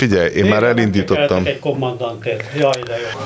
[0.00, 1.46] Figyelj, én, én már elindítottam.
[1.46, 2.44] Egy kommandantért.
[2.58, 3.20] Jaj, de jó.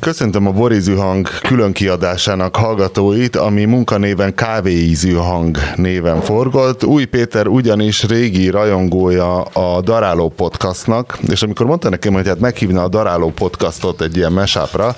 [0.00, 6.84] Köszöntöm a Borizű Hang külön kiadásának hallgatóit, ami munkanéven Kávéízű Hang néven forgott.
[6.84, 12.82] Új Péter ugyanis régi rajongója a Daráló podcastnak, és amikor mondta nekem, hogy hát meghívna
[12.82, 14.96] a Daráló podcastot egy ilyen mesápra,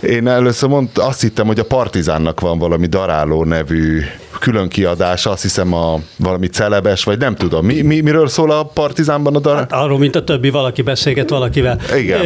[0.00, 4.02] én először mondta, azt hittem, hogy a Partizánnak van valami Daráló nevű
[4.40, 7.66] külön kiadása, azt hiszem a valami celebes, vagy nem tudom.
[7.66, 9.60] Mi, mi, miről szól a Partizánban a Daráló?
[9.60, 11.80] Hát arról, mint a többi valaki beszélget valakivel.
[11.96, 12.20] Igen.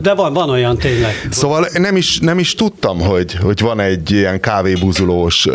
[0.00, 1.28] De van, van olyan tényleg.
[1.30, 5.46] Szóval nem is, nem is tudtam, hogy, hogy van egy ilyen kávébuzulós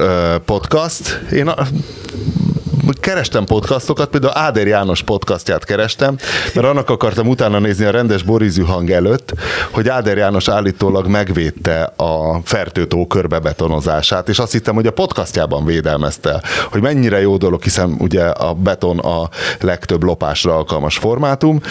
[0.46, 1.22] podcast.
[1.32, 1.68] Én a,
[3.00, 6.18] kerestem podcastokat, például Áder János podcastját kerestem,
[6.54, 9.34] mert annak akartam utána nézni a rendes borizű hang előtt,
[9.72, 16.42] hogy Áder János állítólag megvédte a fertőtó körbebetonozását, és azt hittem, hogy a podcastjában védelmezte,
[16.72, 19.30] hogy mennyire jó dolog, hiszen ugye a beton a
[19.60, 21.62] legtöbb lopásra alkalmas formátum,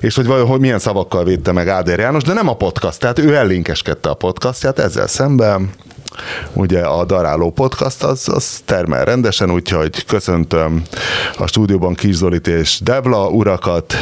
[0.00, 3.18] és hogy vajon hogy milyen szavakkal védte meg Áder János, de nem a podcast, tehát
[3.18, 5.70] ő ellinkeskedte a podcastját ezzel szemben
[6.52, 10.82] ugye a Daráló Podcast az, az termel rendesen, úgyhogy köszöntöm
[11.38, 13.94] a stúdióban Kis Zolit és Devla urakat,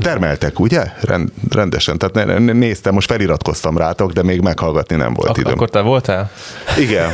[0.00, 0.84] Termeltek, ugye?
[1.00, 1.98] Rend, rendesen.
[1.98, 5.52] Tehát néztem, most feliratkoztam rátok, de még meghallgatni nem volt Ak- időm.
[5.52, 6.30] Akkor te voltál?
[6.78, 7.10] Igen.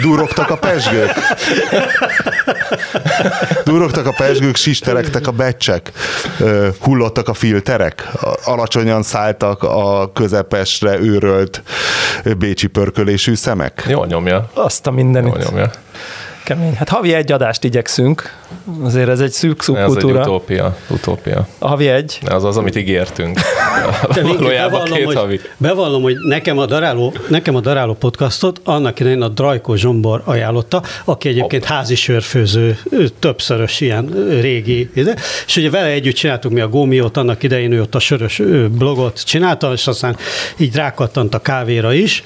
[0.00, 1.10] Durogtak a pesgők.
[3.64, 5.92] Durogtak a pesgők, sisterektek a becsek,
[6.80, 8.08] hullottak a filterek,
[8.44, 11.62] alacsonyan szálltak a közepesre őrölt
[12.38, 13.84] bécsi pörkölésű szemek.
[13.88, 14.50] Jól nyomja.
[14.54, 15.34] Azt a mindenit.
[15.34, 15.70] Jól nyomja.
[16.48, 16.74] Kemény.
[16.76, 18.36] Hát havi egy adást igyekszünk.
[18.82, 20.14] Azért ez egy szűk szubkultúra.
[20.14, 20.76] Ez egy utópia.
[20.88, 21.46] utópia.
[21.58, 22.18] A havi egy.
[22.26, 23.38] Az az, amit ígértünk.
[24.14, 25.40] De Valójában két hogy, havi.
[25.56, 30.82] Bevallom, hogy nekem a, daráló, nekem a Daráló podcastot annak idején a Drajko Zsombor ajánlotta,
[31.04, 31.76] aki egyébként Hopp.
[31.76, 32.78] házi sörfőző,
[33.18, 34.90] többszörös ilyen régi,
[35.46, 39.24] és ugye vele együtt csináltuk mi a Gómiót, annak idején ő ott a sörös blogot
[39.24, 40.16] csinálta, és aztán
[40.56, 42.22] így rákattant a kávéra is,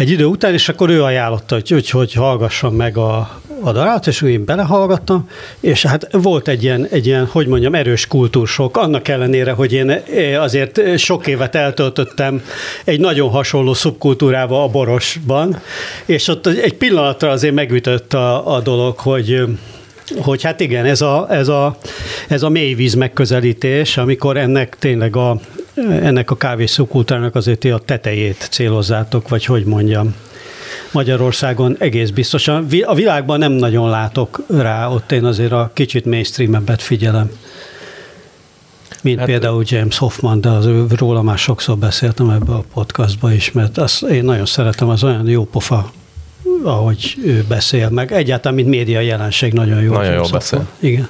[0.00, 4.06] egy idő után, és akkor ő ajánlotta, hogy, hogy, hogy hallgassam meg a, a darát,
[4.06, 5.28] és én belehallgattam,
[5.60, 10.02] és hát volt egy ilyen, egy ilyen, hogy mondjam, erős kultúrsok, annak ellenére, hogy én
[10.38, 12.42] azért sok évet eltöltöttem
[12.84, 15.60] egy nagyon hasonló szubkultúrába a Borosban,
[16.04, 19.42] és ott egy pillanatra azért megütött a, a dolog, hogy
[20.18, 21.76] hogy hát igen, ez a, ez a,
[22.28, 25.40] ez a mélyvíz megközelítés, amikor ennek tényleg a,
[25.88, 30.14] ennek a kávészókultúrának azért a tetejét célozzátok, vagy hogy mondjam.
[30.92, 32.66] Magyarországon egész biztosan.
[32.82, 37.30] A világban nem nagyon látok rá, ott én azért a kicsit mainstreamebbet figyelem.
[39.02, 43.32] Mint hát, például James Hoffman, de az ő, róla már sokszor beszéltem ebbe a podcastba
[43.32, 45.92] is, mert azt én nagyon szeretem, az olyan jó pofa,
[46.62, 49.92] ahogy ő beszél, meg egyáltalán, mint média jelenség nagyon jó.
[49.92, 50.66] Nagyon jól beszél.
[50.78, 51.08] Igen.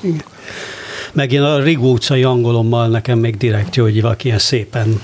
[0.00, 0.24] Igen
[1.12, 5.00] meg én a Rigó utcai angolommal nekem még direkt jó, hogy valaki ilyen szépen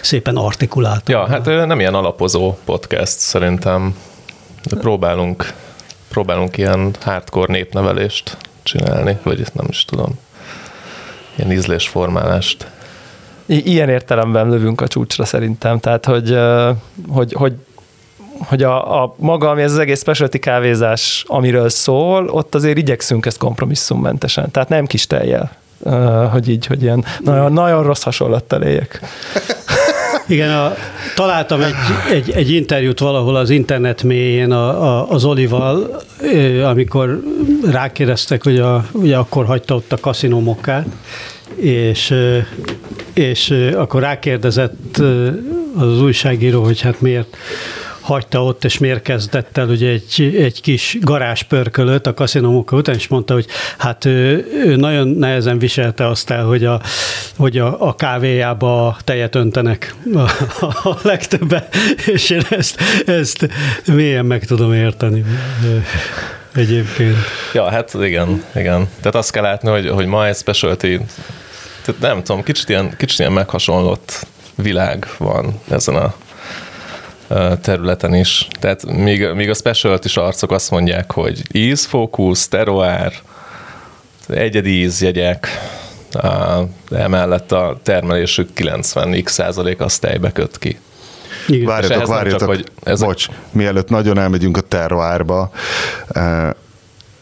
[0.00, 1.08] szépen artikulált.
[1.08, 3.96] Ja, hát nem ilyen alapozó podcast szerintem.
[4.64, 5.52] De próbálunk,
[6.08, 10.18] próbálunk ilyen hardcore népnevelést csinálni, vagy nem is tudom.
[11.36, 12.66] Ilyen ízlésformálást.
[13.46, 16.38] I- ilyen értelemben lövünk a csúcsra szerintem, tehát hogy,
[17.08, 17.52] hogy, hogy
[18.48, 23.26] hogy a, a maga, ami ez az egész specialty kávézás, amiről szól, ott azért igyekszünk
[23.26, 24.50] ezt kompromisszummentesen.
[24.50, 25.50] Tehát nem kis teljel,
[26.30, 29.00] hogy így, hogy ilyen nagyon, nagyon rossz hasonlattal éljek.
[30.26, 30.74] Igen, a,
[31.14, 31.74] találtam egy,
[32.10, 36.02] egy, egy interjút valahol az internet mélyén a, a, az Olival,
[36.64, 37.22] amikor
[37.70, 40.86] rákérdeztek, hogy a, ugye akkor hagyta ott a kaszinómokkát,
[41.54, 42.14] és,
[43.12, 45.02] és akkor rákérdezett
[45.76, 47.36] az újságíró, hogy hát miért
[48.00, 53.08] hagyta ott, és miért kezdett el ugye egy, egy kis garázspörkölöt a kaszinómok után, és
[53.08, 53.46] mondta, hogy
[53.78, 56.80] hát ő, ő nagyon nehezen viselte azt el, hogy a,
[57.36, 60.18] hogy a, a kávéjába tejet öntenek a,
[60.88, 61.64] a legtöbben,
[62.06, 63.48] és én ezt, ezt
[63.86, 65.24] mélyen meg tudom érteni
[66.54, 67.16] egyébként.
[67.52, 68.88] Ja, hát igen, igen.
[68.96, 70.96] Tehát azt kell látni, hogy, hogy ma egy specialty,
[71.84, 76.14] tehát nem tudom, kicsit ilyen, kicsit ilyen meghasonlott világ van ezen a
[77.60, 78.48] területen is.
[78.60, 83.12] Tehát míg, míg a specialty arcok azt mondják, hogy ízfókusz, teroár,
[84.28, 85.48] egyedi ízjegyek,
[86.90, 90.78] emellett a termelésük 90x százalék azt tejbe köt ki.
[91.48, 91.66] Igen.
[91.66, 93.08] Várjatok, várjatok, csak, hogy ezek...
[93.08, 95.50] bocs, mielőtt nagyon elmegyünk a terroárba,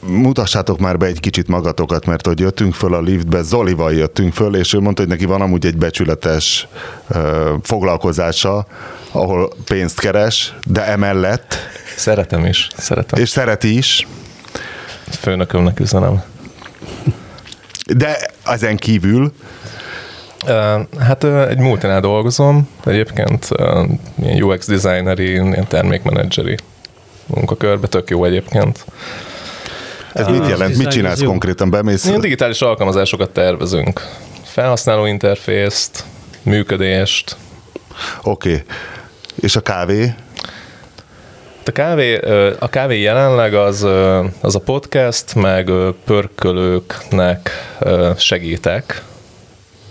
[0.00, 4.56] mutassátok már be egy kicsit magatokat, mert hogy jöttünk föl a liftbe, Zolival jöttünk föl,
[4.56, 6.68] és ő mondta, hogy neki van amúgy egy becsületes
[7.08, 7.18] uh,
[7.62, 8.66] foglalkozása,
[9.12, 11.56] ahol pénzt keres, de emellett
[11.96, 13.20] Szeretem is, szeretem.
[13.20, 14.06] És szereti is.
[15.20, 16.22] Főnökömnek üzenem.
[17.96, 19.32] De ezen kívül?
[20.98, 23.48] Hát egy multinál dolgozom, egyébként
[24.20, 26.56] ilyen UX designeri, ilyen termékmenedzseri
[27.26, 28.84] munkakörbe, tök jó egyébként.
[30.12, 30.76] Ez mit jelent?
[30.76, 31.70] Mit csinálsz konkrétan?
[31.70, 32.04] Bemész?
[32.04, 34.06] Ilyen digitális alkalmazásokat tervezünk.
[34.44, 36.04] Felhasználó interfészt,
[36.42, 37.36] működést.
[38.22, 38.50] Oké.
[38.50, 38.64] Okay.
[39.40, 40.14] És a kávé?
[41.64, 42.16] A kávé,
[42.58, 43.86] a kávé jelenleg az,
[44.40, 45.70] az a podcast, meg
[46.04, 47.50] pörkölőknek
[48.16, 49.02] segítek,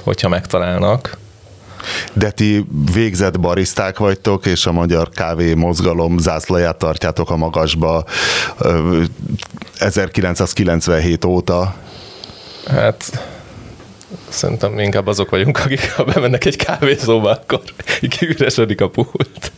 [0.03, 1.17] hogyha megtalálnak.
[2.13, 8.05] De ti végzett bariszták vagytok, és a magyar kávé mozgalom zászlaját tartjátok a magasba
[9.79, 11.75] 1997 óta.
[12.67, 13.25] Hát
[14.29, 17.61] szerintem inkább azok vagyunk, akik ha bemennek egy kávézóba, akkor
[18.09, 19.51] kiüresedik a pult.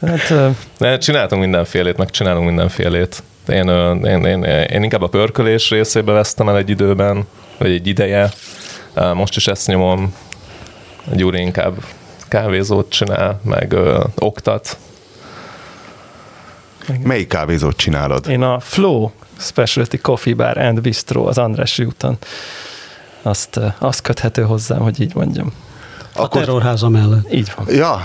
[0.00, 0.34] Hát,
[0.78, 3.22] De csináltunk mindenfélét, meg csinálunk mindenfélét.
[3.48, 3.68] Én,
[4.04, 7.26] én, én, én inkább a pörkölés részébe vesztem el egy időben,
[7.58, 8.30] vagy egy ideje.
[9.14, 10.14] Most is ezt nyomom.
[11.12, 11.84] Egy úr inkább
[12.28, 14.76] kávézót csinál, meg ö, oktat.
[17.02, 18.28] Melyik kávézót csinálod?
[18.28, 19.10] Én a Flow
[19.42, 22.16] Specialty Coffee Bar and Bistro az Andrássy úton.
[23.22, 25.52] Azt, azt köthető hozzám, hogy így mondjam.
[26.14, 26.40] A akkor...
[26.40, 27.32] terrorháza mellett.
[27.32, 27.74] Így van.
[27.74, 28.00] Ja,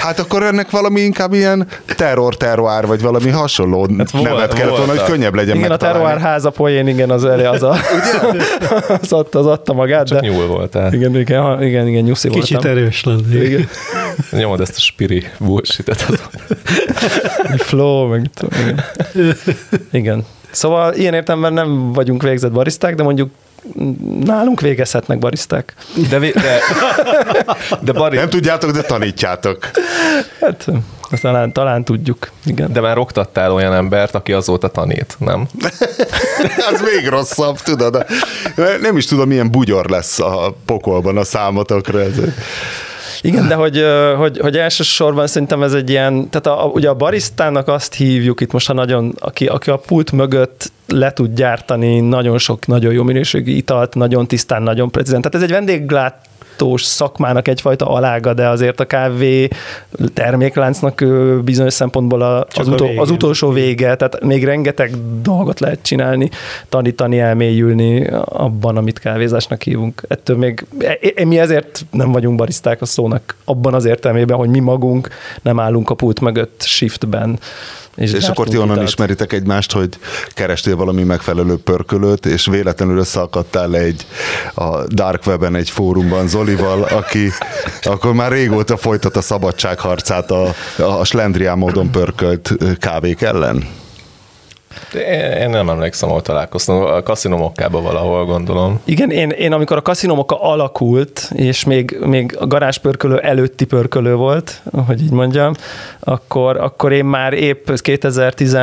[0.00, 1.66] hát akkor ennek valami inkább ilyen
[1.96, 5.98] terror terroár, vagy valami hasonló hát nevet kellett volna, hogy könnyebb legyen Igen, megtalálni.
[5.98, 7.76] a terroárháza poén, igen, az elé az a,
[9.02, 10.06] az, adta, az adta magát.
[10.06, 10.28] Csak de...
[10.28, 10.92] nyúl voltál.
[10.92, 12.72] Igen, igen, igen, igen nyuszi Kicsit voltam.
[12.72, 13.44] Kicsit erős lenni.
[13.44, 13.68] Igen.
[14.42, 16.06] Nyomod ezt a spiri bullshit-et.
[17.56, 18.84] Flow, meg igen.
[19.90, 20.24] igen.
[20.52, 23.30] Szóval ilyen értelemben nem vagyunk végzett bariszták, de mondjuk
[24.24, 25.74] nálunk végezhetnek bariszták.
[26.10, 26.32] De, de,
[27.80, 28.16] de bari...
[28.16, 29.70] Nem tudjátok, de tanítjátok.
[30.40, 30.66] Hát,
[31.10, 32.72] azt talán, talán tudjuk, igen.
[32.72, 35.48] De már oktattál olyan embert, aki azóta tanít, nem?
[36.72, 38.06] Az még rosszabb, tudod.
[38.80, 42.00] Nem is tudom, milyen bugyor lesz a pokolban a számotokra.
[42.00, 42.14] Ez.
[43.20, 43.84] Igen, de hogy,
[44.16, 48.52] hogy, hogy elsősorban szerintem ez egy ilyen, tehát a, ugye a barisztának azt hívjuk itt
[48.52, 53.02] most, ha nagyon, aki, aki a pult mögött le tud gyártani nagyon sok, nagyon jó
[53.02, 55.20] minőségű italt, nagyon tisztán, nagyon precízen.
[55.20, 56.30] Tehát ez egy vendéglát
[56.62, 59.48] gyártós szakmának egyfajta alága, de azért a kávé
[60.14, 61.04] termékláncnak
[61.44, 64.90] bizonyos szempontból a, az, utol, az utolsó vége, tehát még rengeteg
[65.22, 66.30] dolgot lehet csinálni,
[66.68, 70.02] tanítani, elmélyülni abban, amit kávézásnak hívunk.
[70.08, 74.48] Ettől még e, e, mi ezért nem vagyunk bariszták a szónak abban az értelmében, hogy
[74.48, 75.08] mi magunk
[75.42, 77.38] nem állunk a pult mögött shiftben
[77.96, 79.88] és, és akkor ti onnan ismeritek egymást, hogy
[80.28, 84.06] kerestél valami megfelelő pörkölőt, és véletlenül összeakadtál egy
[84.54, 87.30] a Dark Web-en egy fórumban Zolival, aki
[87.82, 93.80] akkor már régóta folytat a szabadságharcát a, a slendrián módon pörkölt kávék ellen?
[95.40, 96.82] Én nem emlékszem, ahol találkoztam.
[96.82, 98.80] A kaszinomokkában valahol gondolom.
[98.84, 104.62] Igen, én, én amikor a kaszinomokka alakult, és még, még a garázspörkölő előtti pörkölő volt,
[104.86, 105.52] hogy így mondjam,
[106.00, 108.54] akkor, akkor én már épp 2010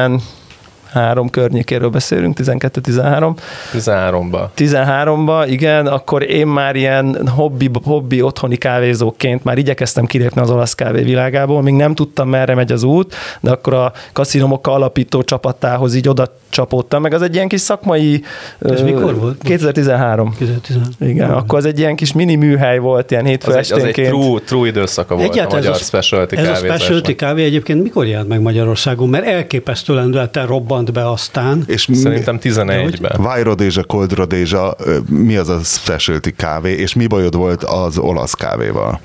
[0.92, 3.32] három környékéről beszélünk, 12-13.
[3.74, 4.42] 13-ba.
[4.58, 10.76] 13-ba, igen, akkor én már ilyen hobbi, hobbi otthoni kávézóként már igyekeztem kilépni az olasz
[10.76, 15.96] kávé világából, még nem tudtam merre megy az út, de akkor a kaszinomokkal alapító csapatához
[15.96, 18.24] így oda csapódtam, meg az egy ilyen kis szakmai...
[18.60, 19.42] Ez uh, mikor volt?
[19.44, 20.36] 2013.
[20.38, 20.90] 2013.
[21.00, 23.98] Igen, akkor az egy ilyen kis mini műhely volt, ilyen hétfő az esténként.
[23.98, 26.56] Egy, az egy true, true időszaka volt Egyáltalán a magyar ez a, specialty Ez a
[26.56, 29.10] specialty kávé egyébként mikor jelent meg Magyarországon?
[29.10, 30.46] Mert elképesztő lendületen
[30.80, 31.64] robbant be aztán.
[31.68, 33.22] És Szerintem 11-ben.
[33.22, 38.34] Vajrodézsa, Rodézsa, Cold Rodézsa, mi az a specialty kávé, és mi bajod volt az olasz
[38.34, 39.00] kávéval?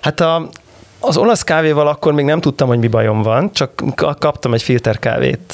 [0.00, 0.48] Hát a,
[1.00, 3.82] az olasz kávéval akkor még nem tudtam, hogy mi bajom van, csak
[4.18, 5.52] kaptam egy filterkávét,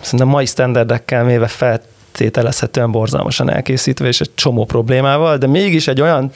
[0.00, 6.30] szerintem mai standardekkel méve feltételezhetően borzalmasan elkészítve, és egy csomó problémával, de mégis egy olyan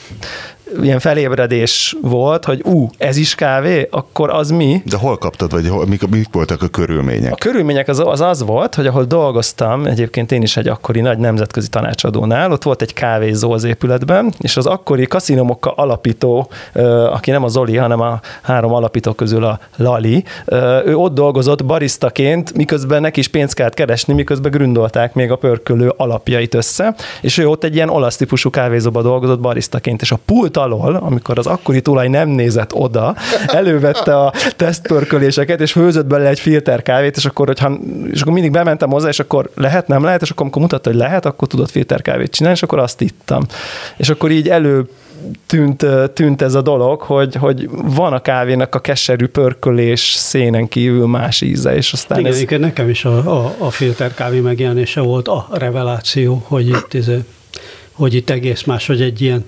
[0.83, 4.83] ilyen felébredés volt, hogy ú, ez is kávé, akkor az mi?
[4.85, 7.33] De hol kaptad, vagy hol, mik, mik voltak a körülmények?
[7.33, 11.19] A körülmények az, az az volt, hogy ahol dolgoztam, egyébként én is egy akkori nagy
[11.19, 16.50] nemzetközi tanácsadónál, ott volt egy kávézó az épületben, és az akkori kaszinomokkal alapító,
[17.11, 20.25] aki nem a Zoli, hanem a három alapító közül a Lali,
[20.85, 25.93] ő ott dolgozott barisztaként, miközben neki is pénzt kellett keresni, miközben gründolták még a pörkölő
[25.97, 30.57] alapjait össze, és ő ott egy ilyen olasz típusú kávézóba dolgozott barisztaként, és a pult
[30.61, 33.14] alól, amikor az akkori tulaj nem nézett oda,
[33.47, 37.79] elővette a tesztpörköléseket, és főzött bele egy filterkávét, és akkor, hogyha,
[38.11, 40.99] és akkor mindig bementem hozzá, és akkor lehet, nem lehet, és akkor amikor mutatta, hogy
[40.99, 43.47] lehet, akkor tudott filterkávét csinálni, és akkor azt ittam.
[43.97, 44.88] És akkor így elő
[45.47, 51.07] tűnt, tűnt ez a dolog, hogy, hogy van a kávénak a keserű pörkölés szénen kívül
[51.07, 52.40] más íze, és aztán Igen, ez...
[52.40, 57.11] Igen, nekem is a, a, a filter kávé megjelenése volt a reveláció, hogy itt, ez,
[57.93, 59.45] hogy itt egész más, hogy egy ilyen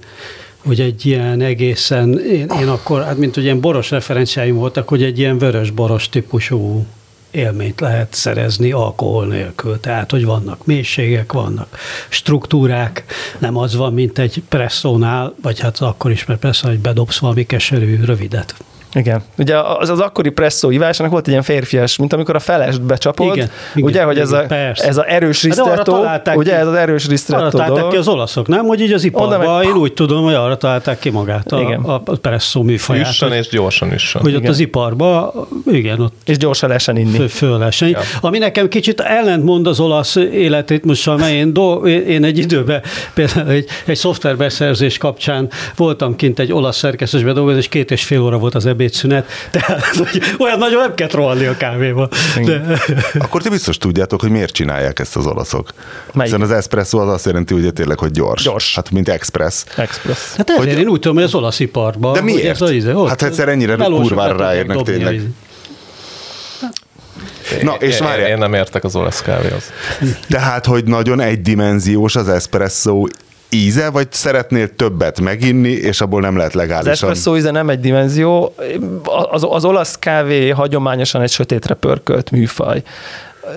[0.64, 5.02] hogy egy ilyen egészen, én, én akkor, hát mint hogy ilyen boros referenciáim voltak, hogy
[5.02, 6.86] egy ilyen vörös boros típusú
[7.30, 9.80] élményt lehet szerezni alkohol nélkül.
[9.80, 11.78] Tehát, hogy vannak mélységek, vannak
[12.08, 13.04] struktúrák,
[13.38, 17.46] nem az van, mint egy presszónál, vagy hát akkor is, mert persze, hogy bedobsz valami
[17.46, 18.54] keserű rövidet.
[18.94, 19.22] Igen.
[19.38, 23.36] Ugye az, az akkori presszó ivásnak volt egy ilyen férfias, mint amikor a felest becsapod.
[23.36, 27.08] Igen, igen, ugye, hogy igen, ez, a, ez a erős ristretto, ugye ez az erős
[27.08, 27.90] ristretto Arra dolog.
[27.90, 28.66] ki az olaszok, nem?
[28.66, 31.80] Hogy így az iparban, én úgy tudom, hogy arra találták ki magát a, igen.
[31.80, 33.08] a presszó műfaját.
[33.08, 34.12] Üssön és gyorsan is.
[34.12, 34.42] Hogy igen.
[34.42, 35.30] ott az iparban,
[35.66, 37.16] igen, ott és gyorsan lehessen inni.
[37.16, 37.88] Föl, föl lehessen.
[37.88, 37.98] Ja.
[38.20, 42.82] Ami nekem kicsit ellentmond az olasz életritmussal, mert én, do, én egy időben
[43.14, 48.20] például egy, egy szoftverbeszerzés kapcsán voltam kint egy olasz szerkesztésben dolgozni, és két és fél
[48.20, 52.08] óra volt az ebéd ebédszünet, tehát hogy olyan nagyon nem kell rohanni a kávéba.
[52.44, 52.62] De...
[53.18, 55.70] Akkor ti biztos tudjátok, hogy miért csinálják ezt az olaszok.
[56.12, 56.32] Melyik?
[56.32, 58.42] Hiszen az espresso az azt jelenti, hogy tényleg, hogy gyors.
[58.42, 58.74] Gyors.
[58.74, 59.64] Hát, mint express.
[59.76, 60.34] Express.
[60.36, 60.78] Hát ezért hogy...
[60.78, 62.12] én úgy tudom, hogy az olasz iparban.
[62.12, 62.62] De miért?
[62.62, 65.22] Ez íze, ott, hát egyszer ennyire kurvára ráérnek tényleg.
[67.62, 69.62] Na, és én, én nem értek az olasz kávéhoz.
[70.28, 73.06] Tehát, hogy nagyon egydimenziós az espresso
[73.52, 76.92] íze, vagy szeretnél többet meginni, és abból nem lehet legálisan?
[76.92, 78.54] Az espresso íze nem egy dimenzió.
[79.30, 82.82] Az, az olasz kávé hagyományosan egy sötétre pörkölt műfaj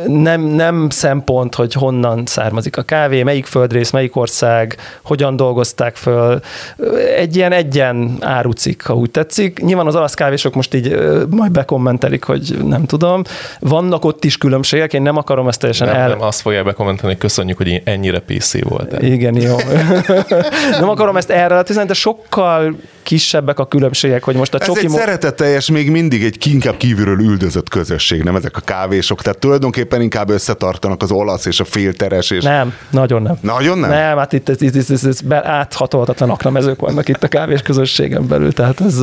[0.08, 6.40] nem, nem szempont, hogy honnan származik a kávé, melyik földrész, melyik ország, hogyan dolgozták föl.
[7.18, 9.60] Egy ilyen egyen árucik, ha úgy tetszik.
[9.60, 11.00] Nyilván az olasz kávésok most így
[11.30, 13.24] majd bekommentelik, hogy nem tudom.
[13.60, 16.10] Vannak ott is különbségek, én nem akarom ezt teljesen nem, el...
[16.10, 19.02] Nem, azt fogják bekommentálni, hogy köszönjük, hogy ennyire PC volt.
[19.02, 19.56] Igen, jó.
[20.80, 22.76] nem akarom ezt erre, de sokkal
[23.06, 24.80] kisebbek a különbségek, hogy most a Ez csoki...
[24.80, 29.22] egy mo- szeretetteljes, még mindig egy inkább kívülről üldözött közösség, nem ezek a kávésok.
[29.22, 32.32] Tehát tulajdonképpen inkább összetartanak az olasz és a filteres.
[32.32, 32.44] És...
[32.44, 33.38] Nem, nagyon nem.
[33.42, 33.90] Nagyon nem?
[33.90, 38.28] Nem, hát itt, itt, itt, itt, itt, itt áthatolhatatlan aknamezők vannak itt a kávés közösségen
[38.28, 38.54] belül.
[38.54, 39.00] Tehát ez,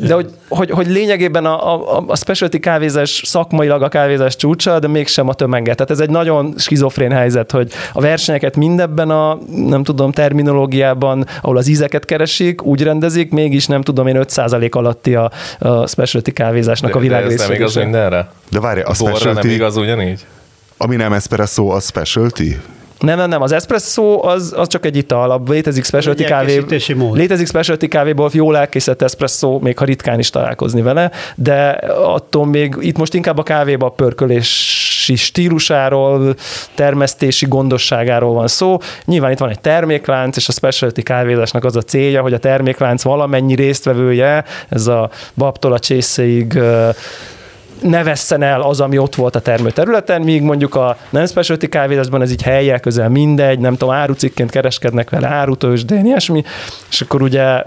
[0.00, 4.88] de hogy, hogy, hogy lényegében a, a, a specialty kávézás szakmailag a kávézás csúcsa, de
[4.88, 5.76] mégsem a tömeget.
[5.76, 11.56] Tehát ez egy nagyon skizofrén helyzet, hogy a versenyeket mindebben a, nem tudom, terminológiában, ahol
[11.56, 16.32] az ízeket keresi, keresik, úgy rendezik, mégis nem tudom én 5% alatti a, a specialty
[16.32, 18.30] kávézásnak de, a világ de ez nem igaz mindenre?
[18.50, 19.46] De várj, a, a specialty...
[19.46, 20.26] nem igaz ugyanígy?
[20.76, 22.56] Ami nem espresso, az specialty?
[23.04, 26.64] Nem, nem, nem, az espresso az, az csak egy ital, létezik specialty kávé,
[27.12, 31.68] létezik specialty kávéból jól elkészített espresso, még ha ritkán is találkozni vele, de
[32.02, 36.34] attól még itt most inkább a kávéba a pörkölési stílusáról,
[36.74, 38.78] termesztési gondosságáról van szó.
[39.04, 43.02] Nyilván itt van egy terméklánc, és a specialty kávézásnak az a célja, hogy a terméklánc
[43.02, 46.58] valamennyi résztvevője, ez a babtól a csészéig
[47.88, 52.22] ne vesszen el az, ami ott volt a termőterületen, míg mondjuk a nem specialty kávézásban
[52.22, 56.42] ez így helyek közel mindegy, nem tudom, árucikként kereskednek vele, árutősdén, ilyesmi,
[56.90, 57.62] és akkor ugye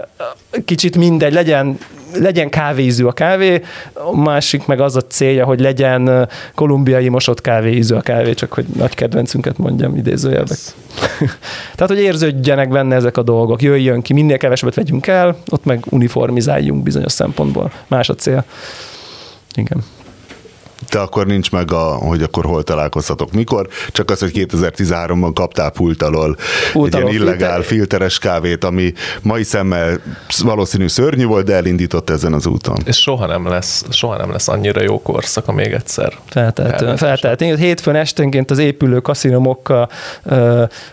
[0.64, 1.78] kicsit mindegy, legyen
[2.14, 7.94] legyen kávéízű a kávé, a másik meg az a célja, hogy legyen kolumbiai mosott kávéízű
[7.94, 10.56] a kávé, csak hogy nagy kedvencünket mondjam idézőjelben.
[11.74, 15.84] Tehát, hogy érződjenek benne ezek a dolgok, jöjjön ki, minél kevesebbet vegyünk el, ott meg
[15.88, 17.72] uniformizáljunk bizonyos szempontból.
[17.86, 18.44] Más a cél.
[19.54, 19.84] Igen
[20.88, 25.70] te akkor nincs meg, a, hogy akkor hol találkozhatok, mikor, csak az, hogy 2013-ban kaptál
[25.70, 26.36] pult alól
[26.74, 28.92] egy ilyen illegál filteres kávét, ami
[29.22, 30.00] mai szemmel
[30.42, 32.76] valószínű szörnyű volt, de elindított ezen az úton.
[32.84, 36.12] És soha nem lesz, soha nem lesz annyira jó korszaka még egyszer.
[36.96, 37.40] Feltelt.
[37.40, 39.90] Én hétfőn esténként az épülő kaszinomokkal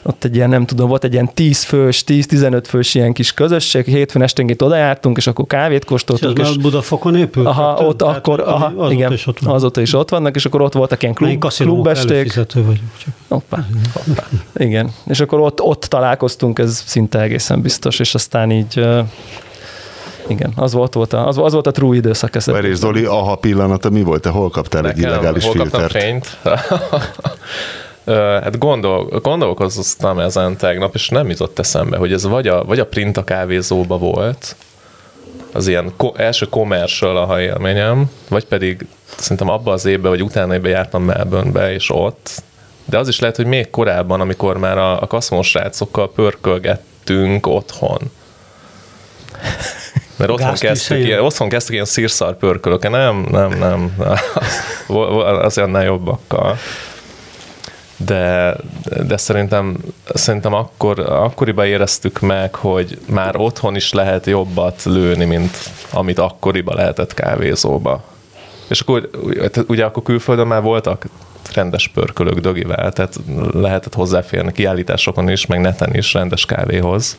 [0.03, 3.85] ott egy ilyen, nem tudom, volt egy ilyen 10 fős, 10-15 fős ilyen kis közösség,
[3.85, 6.39] hétfőn esténként oda jártunk, és akkor kávét kóstoltunk.
[6.39, 7.47] És, és Budafokon épült?
[7.47, 11.01] Aha, ott, akkor, aha, igen, is ott azóta is ott vannak, és akkor ott voltak
[11.01, 12.33] ilyen klub, klubesték.
[12.53, 12.79] vagyok.
[13.27, 13.65] Hoppá.
[13.93, 14.23] Hoppá.
[14.55, 18.87] Igen, és akkor ott, ott találkoztunk, ez szinte egészen biztos, és aztán így
[20.27, 22.43] igen, az volt, volt a, az, az volt a true időszak.
[22.45, 24.21] Várj, és Zoli, aha pillanata mi volt?
[24.21, 25.91] Te hol kaptál Nekem, egy illegális hol filtert?
[25.91, 26.37] fényt?
[28.43, 32.85] hát gondol, gondolkoztam ezen tegnap, és nem jutott eszembe, hogy ez vagy a, vagy a
[32.85, 34.55] print a kávézóba volt,
[35.53, 40.53] az ilyen ko- első commercial a élményem, vagy pedig szerintem abban az évben, vagy utána
[40.53, 42.43] évben jártam Melbournebe, és ott,
[42.85, 47.99] de az is lehet, hogy még korábban, amikor már a, a kaszmos srácokkal pörkölgettünk otthon.
[50.15, 53.95] Mert otthon kezdtük, ilyen, otthon kezdtük ilyen szírszar pörkölök, nem, nem, nem,
[55.45, 56.57] azért annál jobbakkal.
[57.97, 58.55] de,
[59.07, 59.77] de szerintem,
[60.13, 65.57] szerintem akkor, akkoriban éreztük meg, hogy már otthon is lehet jobbat lőni, mint
[65.91, 68.03] amit akkoriban lehetett kávézóba.
[68.67, 69.09] És akkor
[69.67, 71.05] ugye akkor külföldön már voltak
[71.53, 73.19] rendes pörkölök dögivel, tehát
[73.51, 77.17] lehetett hozzáférni kiállításokon is, meg neten is rendes kávéhoz.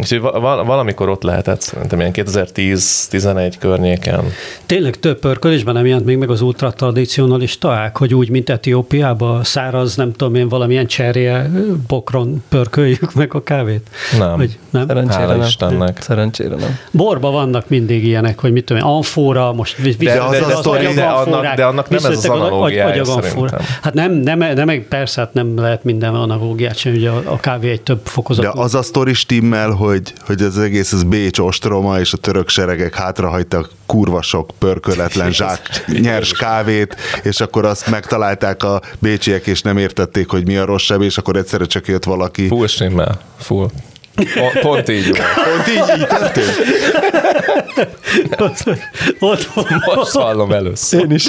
[0.00, 4.24] Úgyhogy valamikor ott lehetett, szerintem ilyen 2010-11 környéken.
[4.66, 9.96] Tényleg több pörkölésben nem jelent még meg az ultra tradicionalisták, hogy úgy, mint Etiópiában száraz,
[9.96, 11.50] nem tudom én, valamilyen cserje
[11.88, 13.88] bokron pörköljük meg a kávét?
[14.18, 14.36] Nem.
[14.36, 14.86] Hogy, nem?
[14.86, 15.46] Szerencsére Hála nem.
[15.46, 16.02] Istennek.
[16.02, 16.78] Szerencsére nem.
[16.90, 20.66] Borba vannak mindig ilyenek, hogy mit tudom én, amfora, most de, de, az az, az,
[20.66, 23.04] az de, annak, de annak nem ez az analógiája
[23.82, 27.70] Hát nem, nem, nem, persze, hát nem lehet minden analógiát sem, ugye a, a kávé
[27.70, 28.44] egy több fokozat.
[28.44, 32.48] De az a sztori stimmel, hogy, hogy az egész az Bécs ostroma, és a török
[32.48, 39.62] seregek hátrahagytak kurva sok pörköletlen zsák nyers kávét, és akkor azt megtalálták a bécsiek, és
[39.62, 42.46] nem értették, hogy mi a rosszabb, és akkor egyszerre csak jött valaki.
[42.46, 43.68] Full stimmel, full.
[44.60, 45.26] Pont így van.
[45.44, 46.62] Pont így, így történt?
[49.94, 51.00] Most hallom először.
[51.00, 51.28] Én is.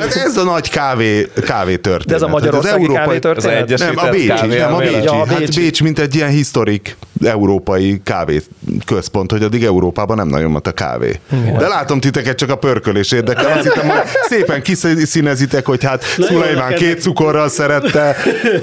[0.00, 2.06] Hát ez a nagy kávé, kávé történet.
[2.06, 3.70] De ez a magyarországi hát kávé történet?
[3.70, 5.02] Ez nem, a Bécsi, kávé nem a Bécsi.
[5.02, 5.42] Ja, a Bécsi.
[5.42, 8.42] Hát Bécs, mint egy ilyen historik európai kávé
[8.86, 11.20] központ, hogy addig Európában nem nagyon volt a kávé.
[11.32, 11.58] Igen.
[11.58, 13.52] De látom titeket csak a pörkölés érdekel.
[13.52, 18.16] Azt hittem, hogy szépen kiszínezitek, hogy hát Szulajmán két cukorral szerette.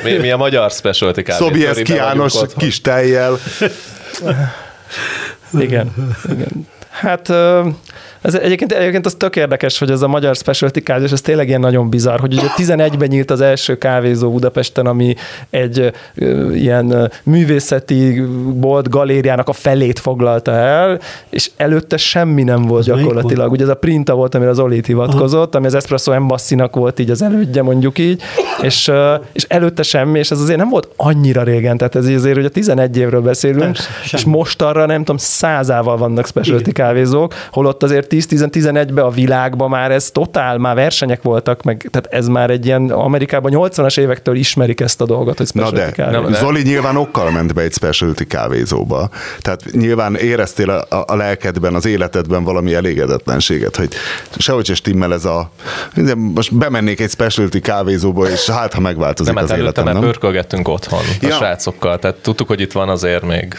[0.04, 1.46] Mi, mi a magyar specialty kávé?
[1.46, 3.40] Szobjeszki János kis tejjel.
[5.60, 5.94] Igen,
[6.32, 6.68] igen.
[6.94, 7.30] Hát
[8.22, 11.48] ez egyébként, egyébként az tök érdekes, hogy ez a magyar specialty kávé, és ez tényleg
[11.48, 15.16] ilyen nagyon bizarr, hogy ugye 11-ben nyílt az első kávézó Budapesten, ami
[15.50, 15.92] egy
[16.54, 18.22] ilyen művészeti
[18.54, 23.52] bolt galériának a felét foglalta el, és előtte semmi nem volt az gyakorlatilag.
[23.52, 25.58] Ugye ez a Printa volt, amire az Olit hivatkozott, Aha.
[25.58, 28.22] ami az Espresso Embassy-nak volt így az elődje, mondjuk így,
[28.62, 28.92] és,
[29.32, 32.98] és előtte semmi, és ez azért nem volt annyira régen, tehát ez azért ugye 11
[32.98, 39.06] évről beszélünk, Persze, és most arra nem tudom, százával vannak specialty kávézók, holott azért 10-11-ben
[39.06, 43.52] a világban már ez totál, már versenyek voltak, meg tehát ez már egy ilyen, Amerikában
[43.56, 46.34] 80-as évektől ismerik ezt a dolgot, hogy Na de, kávézó.
[46.34, 49.10] Zoli nyilván okkal ment be egy specialty kávézóba,
[49.42, 53.90] tehát nyilván éreztél a, a lelkedben, az életedben valami elégedetlenséget, hogy
[54.38, 55.50] sehogy se stimmel ez a,
[56.16, 60.00] most bemennék egy specialty kávézóba, és hát ha megváltozik nem, az életem, nem?
[60.00, 61.36] pörkölgettünk otthon a ja.
[61.36, 63.58] srácokkal, tehát tudtuk, hogy itt van azért még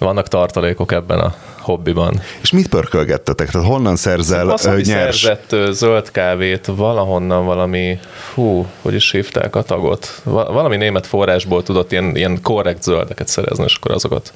[0.00, 2.20] vannak tartalékok ebben a hobbiban.
[2.40, 3.50] És mit pörkölgettetek?
[3.50, 5.20] Tehát honnan szerzel az, nyers?
[5.20, 7.98] szerzett zöld kávét valahonnan valami,
[8.34, 10.20] hú, hogy is hívták a tagot?
[10.24, 14.32] Valami német forrásból tudott ilyen, ilyen korrekt zöldeket szerezni, és akkor azokat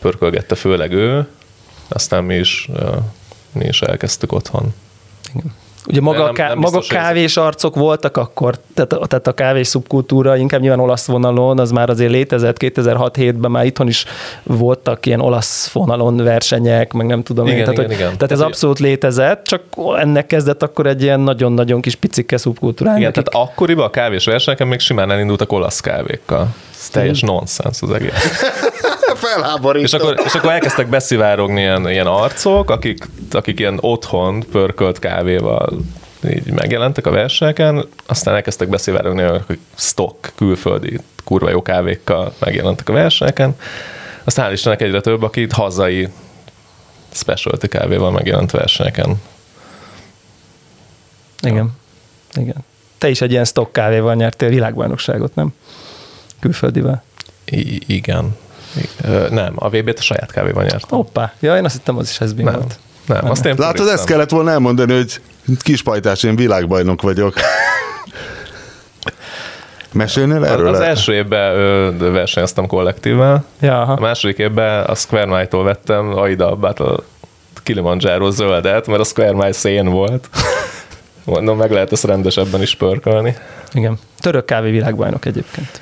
[0.00, 1.26] pörkölgette főleg ő,
[1.88, 2.68] aztán mi is,
[3.52, 4.74] mi is elkezdtük otthon.
[5.34, 5.54] Igen.
[5.88, 10.36] Ugye maga, nem, ká- nem maga kávés arcok voltak akkor, tehát, tehát a kávés szubkultúra
[10.36, 14.04] inkább nyilván olasz vonalon, az már azért létezett, 2006-7-ben már itthon is
[14.42, 17.64] voltak ilyen olasz vonalon versenyek, meg nem tudom igen, én.
[17.64, 18.16] Tehát, igen, hogy, igen.
[18.16, 19.62] tehát ez tehát, abszolút létezett, csak
[19.98, 22.90] ennek kezdett akkor egy ilyen nagyon-nagyon kis picike szubkultúra.
[22.90, 23.24] Igen, nekik.
[23.24, 26.48] tehát akkoriban a kávés versenyeken még simán elindultak olasz kávékkal.
[26.82, 28.42] Ez teljes nonsens az egész.
[29.14, 29.84] Felháborító.
[29.84, 35.72] És akkor, és akkor elkezdtek beszivárogni ilyen, ilyen arcok, akik, akik ilyen otthon pörkölt kávéval
[36.30, 42.92] így megjelentek a versenyeken, aztán elkezdtek beszivárogni, hogy stock külföldi kurva jó kávékkal megjelentek a
[42.92, 43.56] versenyeken.
[44.24, 46.08] Aztán hál' Istennek egyre több, aki itt hazai
[47.12, 49.20] specialty kávéval megjelent versenyeken.
[51.42, 51.72] Igen.
[52.34, 52.42] Ja.
[52.42, 52.56] Igen.
[52.98, 55.54] Te is egy ilyen stock kávéval nyertél világbajnokságot, nem?
[56.42, 57.02] Külföldivel.
[57.44, 58.36] I- igen.
[59.30, 60.98] Nem, a VB-t a saját kávéval nyertem.
[60.98, 62.44] Hoppá, ja, én azt hittem, az is ez nem.
[62.44, 62.78] volt.
[63.06, 63.30] Nem, nem.
[63.30, 65.20] azt én Látod, ezt kellett volna elmondani, hogy
[65.62, 67.34] kispajtás, én világbajnok vagyok.
[69.92, 70.68] Mesélnél erről?
[70.68, 76.18] Az, az első évben ö, versenyeztem kollektívvel, ja, a második évben a Square Mile-tól vettem
[76.18, 76.94] Aida Battle
[77.62, 80.28] Kilimanjaro zöldet, mert a Square Mile szén volt.
[81.24, 83.36] Mondom, meg lehet ezt rendesebben is pörkölni.
[83.72, 83.98] Igen.
[84.20, 85.80] Török kávé világbajnok egyébként.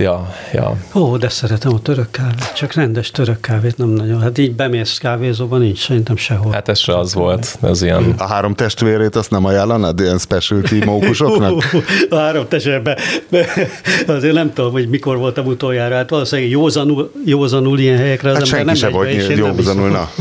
[0.00, 0.76] Ja, ja.
[0.94, 4.20] Ó, de szeretem a török kávét, csak rendes török kávét nem nagyon.
[4.20, 6.52] Hát így bemész kávézóba, nincs szerintem sehol.
[6.52, 8.14] Hát ez se az volt, ez ilyen...
[8.18, 11.64] A három testvérét azt nem ajánlanád ilyen specialty mókusoknak?
[12.10, 12.98] a három testvérben,
[14.06, 18.46] azért nem tudom, hogy mikor voltam utoljára, hát valószínűleg józanul, józanul ilyen helyekre az hát
[18.46, 20.10] ember nem se volt józanul, na.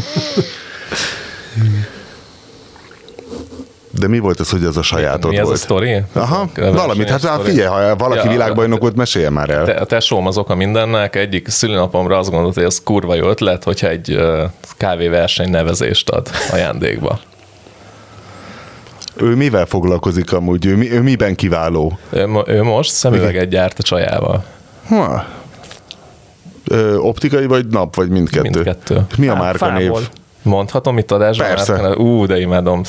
[3.99, 5.47] De mi volt ez, hogy ez a sajátod mi volt?
[5.47, 6.01] Mi ez a sztori?
[6.13, 7.09] Aha, valamit.
[7.09, 7.49] Hát story.
[7.49, 9.65] figyelj, ha valaki ja, világbajnok volt, mesélje már el.
[9.65, 11.15] Te, a tesóm az oka mindennek.
[11.15, 14.41] Egyik szülinapomra azt gondolt, hogy ez kurva jó ötlet, hogyha egy uh,
[14.77, 17.19] kávéverseny nevezést ad ajándékba.
[19.15, 20.65] Ő mivel foglalkozik amúgy?
[20.65, 21.99] Ő, mi, ő miben kiváló?
[22.09, 24.45] Ő, ő most szemüveget gyárt a csajával.
[24.87, 25.25] Ha.
[26.67, 28.49] Ö, optikai vagy nap, vagy mindkettő?
[28.49, 29.05] Mindkettő.
[29.17, 29.91] Mi a márka név?
[30.41, 31.47] Mondhatom itt adásban?
[31.47, 31.95] Persze.
[31.97, 32.83] Ú, de imádom.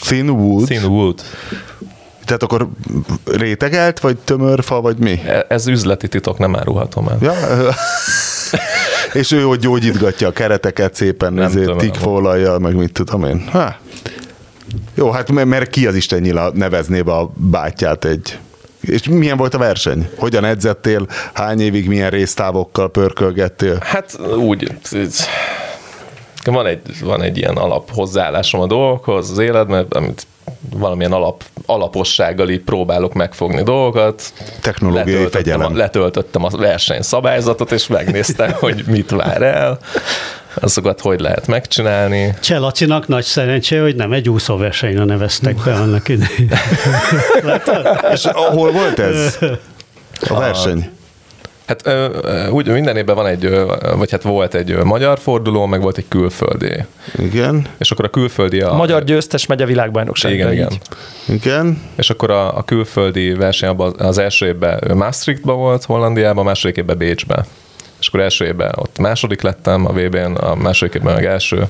[0.00, 0.64] Thinwood.
[0.64, 0.66] Thinwood?
[0.66, 1.20] Thinwood.
[2.24, 2.68] Tehát akkor
[3.24, 5.20] rétegelt, vagy tömörfa, vagy mi?
[5.26, 7.18] E, ez üzleti titok, nem árulhatom el.
[7.20, 7.34] Ja,
[9.20, 13.44] és ő hogy gyógyítgatja a kereteket szépen, nem ezért tikfolajjal, meg mit tudom én.
[13.50, 13.76] Ha.
[14.94, 18.38] Jó, hát mert ki az Isten nyila nevezné be a bátyát egy
[18.80, 20.10] és milyen volt a verseny?
[20.16, 21.06] Hogyan edzettél?
[21.32, 23.78] Hány évig milyen résztávokkal pörkölgettél?
[23.80, 24.72] Hát úgy,
[26.44, 30.26] van egy, van egy ilyen alap hozzáállásom a dolgokhoz, az életben, amit
[30.70, 34.32] valamilyen alap, alapossággal így próbálok megfogni dolgokat.
[34.60, 35.72] Technológiai letöltöttem fegyelem.
[35.72, 39.78] A, letöltöttem a verseny szabályzatot, és megnéztem, hogy mit vár el,
[40.54, 42.34] azokat hogy lehet megcsinálni.
[42.40, 46.52] Cselacinak nagy szerencsé, hogy nem egy úszóversenyre neveztek be annak idején.
[48.12, 49.38] és hol volt ez?
[50.28, 50.90] A verseny?
[51.70, 51.90] Hát
[52.50, 53.50] úgy minden évben van egy,
[53.96, 56.84] vagy hát volt egy magyar forduló, meg volt egy külföldi.
[57.18, 57.66] Igen.
[57.78, 58.72] És akkor a külföldi a...
[58.72, 60.32] a magyar győztes megy a világbajnokság.
[60.32, 60.72] Igen, igen.
[61.28, 61.82] Igen.
[61.96, 66.76] És akkor a, a külföldi verseny abban az első évben Maastrichtban volt, Hollandiában, a második
[66.76, 67.44] évben Bécsben.
[68.00, 71.68] És akkor első évben ott második lettem a VB-n, a második évben meg első.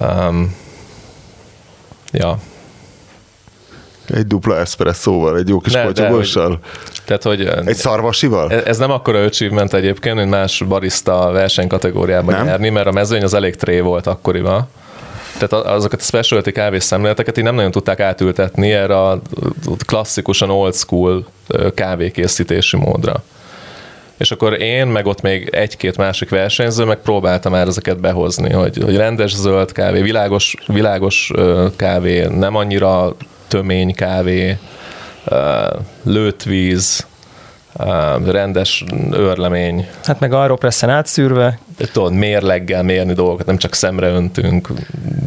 [0.00, 0.56] Um,
[2.12, 2.38] ja,
[4.14, 6.58] egy dupla eszpresszóval, egy jó kis kocsogossal?
[7.04, 8.52] Tehát, hogy egy szarvasival?
[8.52, 12.46] Ez nem akkora achievement egyébként, hogy más barista versenykategóriában nem?
[12.46, 14.68] nyerni, mert a mezőny az elég tré volt akkoriban.
[15.38, 19.20] Tehát azokat a specialty kávés szemléleteket így nem nagyon tudták átültetni erre a
[19.86, 21.26] klasszikusan old school
[21.74, 23.22] kávékészítési módra.
[24.20, 28.78] És akkor én, meg ott még egy-két másik versenyző, meg próbáltam már ezeket behozni, hogy,
[28.84, 31.30] hogy rendes zöld kávé, világos, világos
[31.76, 33.16] kávé, nem annyira
[33.50, 34.58] tömény kávé,
[36.02, 37.06] lőtt víz,
[38.24, 39.88] rendes őrlemény.
[40.04, 41.58] Hát meg aeropresszen átszűrve.
[41.92, 44.68] Tudod, mérleggel mérni dolgokat, nem csak szemre öntünk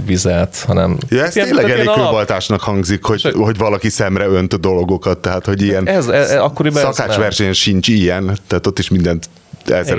[0.05, 0.97] vizet, hanem...
[1.09, 5.62] Ja, ez tényleg elég kőbaltásnak hangzik, hogy, Sőt, hogy valaki szemre önt dolgokat, tehát hogy
[5.62, 9.29] ilyen ez, ez, akkoriban szakácsverseny sincs ilyen, tehát ott is mindent
[9.65, 9.89] ez,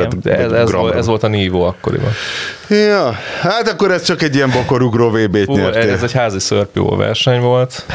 [0.53, 2.11] ez, volt, ez volt a nívó akkoriban.
[2.68, 5.90] Ja, hát akkor ez csak egy ilyen bokorugró VB-t nyertél.
[5.90, 7.85] Ez egy házi szörpjó verseny volt.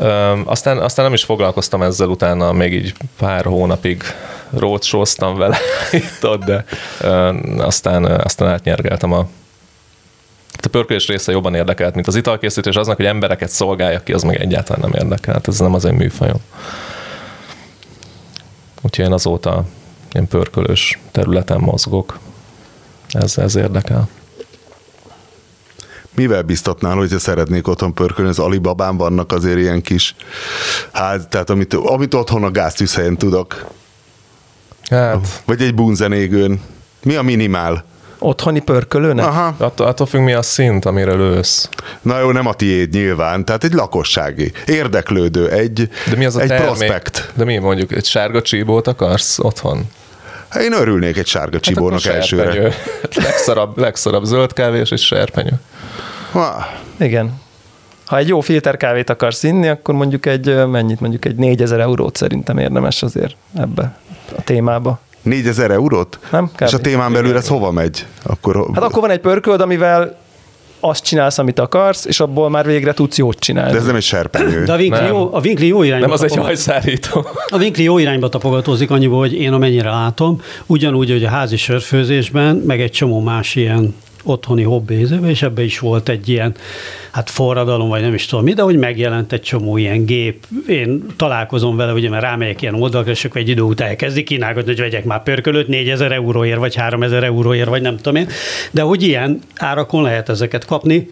[0.00, 4.02] Um, aztán, aztán nem is foglalkoztam ezzel utána, még így pár hónapig
[4.50, 5.58] rócsóztam vele
[5.92, 6.64] itt ott, de
[7.02, 9.26] um, aztán, aztán átnyergeltem a
[10.62, 14.40] a pörkölés része jobban érdekelt, mint az italkészítés, aznak, hogy embereket szolgáljak ki, az meg
[14.40, 15.48] egyáltalán nem érdekelt.
[15.48, 16.40] Ez nem az én műfajom.
[18.82, 19.64] Úgyhogy én azóta
[20.12, 22.18] ilyen pörkölős területen mozgok.
[23.08, 24.08] Ez, ez érdekel.
[26.14, 28.30] Mivel biztatnál, hogyha szeretnék otthon pörkölni?
[28.30, 30.14] Az Alibabán vannak azért ilyen kis
[30.92, 33.66] hát, tehát amit, amit otthon a gáztűzhelyen tudok.
[34.90, 35.42] Hát.
[35.44, 36.60] Vagy egy bunzenégőn.
[37.02, 37.84] Mi a minimál?
[38.18, 39.24] Otthoni pörkölőnek?
[39.26, 39.54] Aha.
[39.58, 41.68] Attól, attól függ, mi a szint, amire lősz.
[42.02, 46.40] Na jó, nem a tiéd nyilván, tehát egy lakossági, érdeklődő, egy, De mi az a
[46.40, 46.66] egy termék?
[46.66, 47.32] prospekt.
[47.34, 49.90] De mi mondjuk, egy sárga csíbót akarsz otthon?
[50.48, 52.72] Hát én örülnék egy sárga csibónak hát elsőre.
[53.14, 55.60] legszarabb, legszarabb zöld kávé és egy serpenyő.
[56.32, 56.66] Ha.
[56.98, 57.40] Igen.
[58.06, 62.58] Ha egy jó filterkávét akarsz inni, akkor mondjuk egy, mennyit, mondjuk egy 4000 eurót szerintem
[62.58, 63.98] érdemes azért ebbe
[64.36, 65.00] a témába.
[65.22, 66.18] 4000 eurót?
[66.30, 66.50] Nem?
[66.54, 66.60] Kb.
[66.62, 68.06] És a témán belül ez hova megy?
[68.22, 68.66] Akkor...
[68.74, 70.18] Hát akkor van egy pörköld, amivel
[70.80, 73.72] azt csinálsz, amit akarsz, és abból már végre tudsz jót csinálni.
[73.72, 74.64] De ez nem egy serpenyő.
[74.64, 77.26] De a Winkli, jó, a Winkli jó irányba Nem az egy hajszárító.
[77.46, 82.56] A Winkli jó irányba tapogatózik annyiból, hogy én amennyire látom, ugyanúgy, hogy a házi sörfőzésben,
[82.56, 83.94] meg egy csomó más ilyen
[84.28, 86.54] otthoni hobbiézőben, és ebbe is volt egy ilyen,
[87.10, 90.46] hát forradalom, vagy nem is tudom mi, de hogy megjelent egy csomó ilyen gép.
[90.68, 94.70] Én találkozom vele, ugye, mert rámegyek ilyen oldalakra, és akkor egy idő után elkezdi kínálgatni,
[94.70, 98.28] hogy vegyek már pörkölőt 4000 euróért, vagy 3000 euróért, vagy nem tudom én.
[98.70, 101.10] De hogy ilyen árakon lehet ezeket kapni,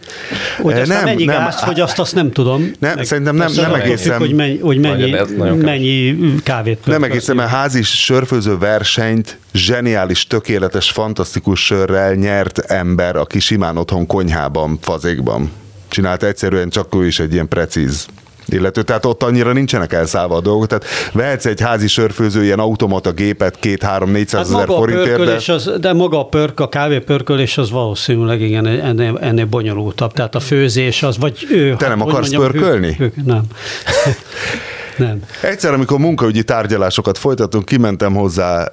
[0.62, 2.70] hogy eh, aztán nem, mennyi nem, gázt hogy azt, azt nem tudom.
[2.79, 4.18] Nem, meg, szerintem nem, nem egészen.
[4.18, 5.14] Hogy mennyi, hogy mennyi,
[5.62, 13.38] mennyi kávét Nem egészen, mert házi sörfőző versenyt zseniális, tökéletes, fantasztikus sörrel nyert ember, aki
[13.38, 15.51] simán otthon konyhában, fazékban
[15.88, 18.07] csinált egyszerűen, csak ő is egy ilyen precíz
[18.49, 18.83] illető.
[18.83, 20.66] Tehát ott annyira nincsenek elszállva a dolgok.
[20.66, 25.25] Tehát vehetsz egy házi sörfőző ilyen automata gépet két, három, 400 hát ezer forintért.
[25.25, 25.53] De...
[25.53, 30.12] Az, de maga a pörk, a kávépörkölés az valószínűleg igen, ennél, ennél bonyolultabb.
[30.12, 31.77] Tehát a főzés az, vagy ő...
[31.77, 32.95] Te hát, nem akarsz mondjam, pörkölni?
[32.99, 33.42] Hő, hő, nem.
[34.97, 35.23] Nem.
[35.43, 38.69] Egyszer, amikor munkaügyi tárgyalásokat folytatunk, kimentem hozzá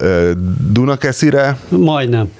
[0.71, 1.57] Dunakeszire.
[1.69, 2.31] Majdnem.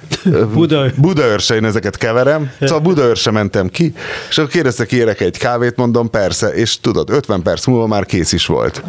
[0.52, 0.86] Buda...
[0.96, 2.50] Budaörse, én ezeket keverem.
[2.60, 3.92] Szóval Budaörse mentem ki,
[4.28, 8.32] és akkor kérdezte, kérek egy kávét, mondom, persze, és tudod, 50 perc múlva már kész
[8.32, 8.82] is volt.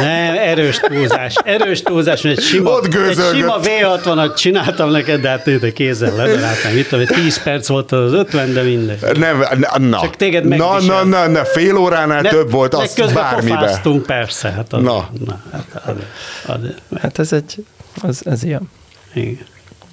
[0.00, 5.46] Nem, erős túlzás, erős túlzás, egy sima, Ott egy sima V60-at csináltam neked, de hát
[5.46, 8.96] a kézzel ledaráltam, mit tudom, 10 perc volt az 50, de minden.
[9.18, 9.42] Nem,
[9.78, 12.94] na, Csak téged na, na, na, na, fél óránál ne, több volt, az
[13.72, 14.04] bármibe.
[14.06, 14.50] persze.
[14.50, 15.10] Hát az, na.
[15.24, 15.96] na hát, az,
[16.46, 16.58] az,
[17.00, 17.64] hát ez egy,
[18.02, 18.70] az, ez ilyen.
[19.12, 19.46] Igen.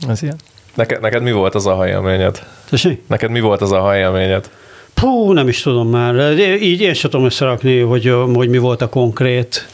[0.07, 0.36] Ez ilyen.
[0.73, 2.45] Neked, neked mi volt az a hajélményed?
[2.69, 3.07] Tessék?
[3.07, 4.49] Neked mi volt az a hajélményed?
[4.93, 6.38] Pú, nem is tudom már.
[6.62, 9.67] Így én sem tudom összerakni, hogy, hogy mi volt a konkrét.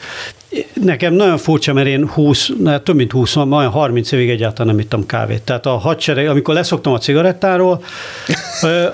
[0.82, 4.84] Nekem nagyon furcsa, mert én 20, ne, több mint 20, majd 30 évig egyáltalán nem
[4.84, 5.42] ittam kávét.
[5.42, 7.84] Tehát a hadsereg, amikor leszoktam a cigarettáról,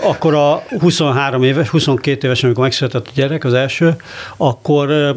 [0.01, 3.97] akkor a 23 éves, 22 éves, amikor megszületett a gyerek, az első,
[4.37, 5.15] akkor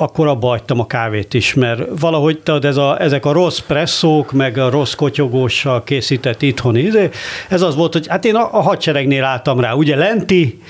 [0.00, 4.32] akkor abba hagytam a kávét is, mert valahogy tudod, ez a, ezek a rossz presszók,
[4.32, 7.10] meg a rossz kotyogóssal készített itthoni, izé,
[7.48, 10.62] ez az volt, hogy hát én a, a hadseregnél álltam rá, ugye lenti,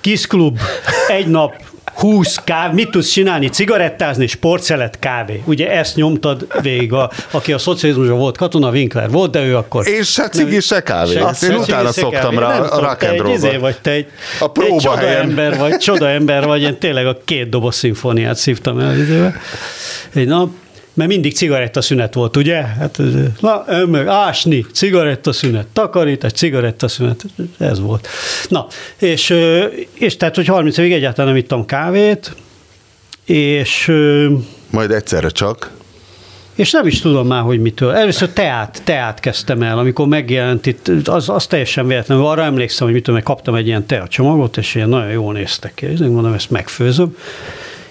[0.00, 0.58] kis klub,
[1.08, 1.54] egy nap
[1.98, 3.48] 20 kávé, mit tudsz csinálni?
[3.48, 5.42] Cigarettázni, sportszelet, kávé.
[5.44, 9.86] Ugye ezt nyomtad végig, a, aki a szocializmusban volt katona, Winkler volt, de ő akkor...
[9.86, 11.12] És se cigi, se kávé.
[11.12, 14.06] Se, Azt én utána szoktam rá a rock and roll izé vagy, te egy,
[14.40, 18.36] a próba egy csoda ember vagy, csoda ember vagy, én tényleg a két doboz szimfóniát
[18.36, 18.94] szívtam el.
[20.14, 20.50] Egy nap,
[20.98, 22.62] mert mindig cigarettaszünet volt, ugye?
[22.62, 23.00] Hát,
[23.40, 27.24] na, meg ásni, cigarettaszünet, takarítás, cigarettaszünet,
[27.58, 28.08] ez volt.
[28.48, 29.34] Na, és,
[29.92, 32.34] és tehát, hogy 30 évig egyáltalán nem ittam kávét,
[33.24, 33.92] és...
[34.70, 35.70] Majd egyszerre csak.
[36.54, 37.92] És nem is tudom már, hogy mitől.
[37.92, 42.26] Először teát, teát kezdtem el, amikor megjelent itt, az, az teljesen véletlenül.
[42.26, 45.86] Arra emlékszem, hogy mit tudom, kaptam egy ilyen teacsomagot, és ilyen nagyon jól néztek ki.
[45.86, 47.16] És mondom, ezt megfőzöm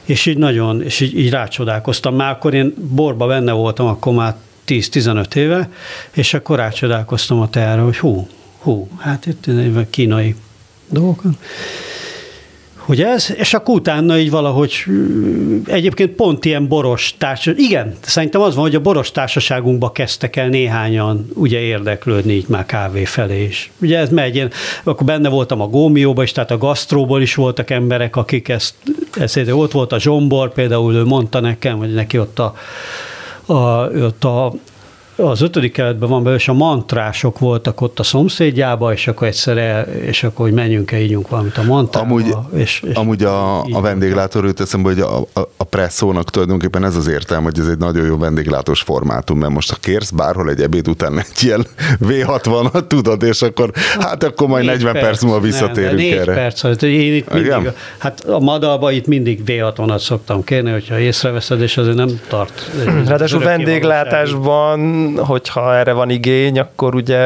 [0.08, 2.16] és így nagyon, és így, így rácsodálkoztam.
[2.16, 4.36] Már akkor én borba benne voltam, akkor már
[4.68, 5.70] 10-15 éve,
[6.12, 8.28] és akkor rácsodálkoztam a teára, hogy hú,
[8.60, 9.46] hú, hát itt
[9.90, 10.36] kínai
[10.90, 11.22] dolgok
[12.88, 14.86] hogy ez, és akkor utána így valahogy
[15.66, 20.48] egyébként pont ilyen boros társaság, igen, szerintem az van, hogy a boros társaságunkba kezdtek el
[20.48, 23.72] néhányan ugye érdeklődni így már kávé felé is.
[23.82, 24.50] Ugye ez megy, én
[24.84, 28.74] akkor benne voltam a Gómióba is, tehát a gasztróból is voltak emberek, akik ezt,
[29.14, 32.54] ezt ott volt a Zsombor, például ő mondta nekem, hogy neki ott a,
[33.46, 34.54] a, ott a
[35.18, 39.84] az ötödik keletben van belőle, és a mantrások voltak ott a szomszédjában, és akkor egyszerre,
[39.84, 42.06] és akkor, hogy menjünk el, ígyunk valamit a mantrába.
[42.06, 46.84] Amúgy, és, és amúgy a, a vendéglátó őt eszembe, hogy a, a, a presszónak tulajdonképpen
[46.84, 50.50] ez az értelme, hogy ez egy nagyon jó vendéglátós formátum, mert most ha kérsz bárhol
[50.50, 51.66] egy ebéd után egy ilyen
[52.02, 56.34] V60-at, tudod, és akkor hát akkor majd 40 perc, perc múlva visszatérünk nem, négy erre.
[56.34, 57.74] perc, hát én itt mindig, Igen?
[57.98, 62.72] hát a madalba itt mindig V60-at szoktam kérni, hogyha észreveszed, és azért nem tart.
[63.06, 67.20] Ráadásul vendéglátásban hogyha erre van igény, akkor ugye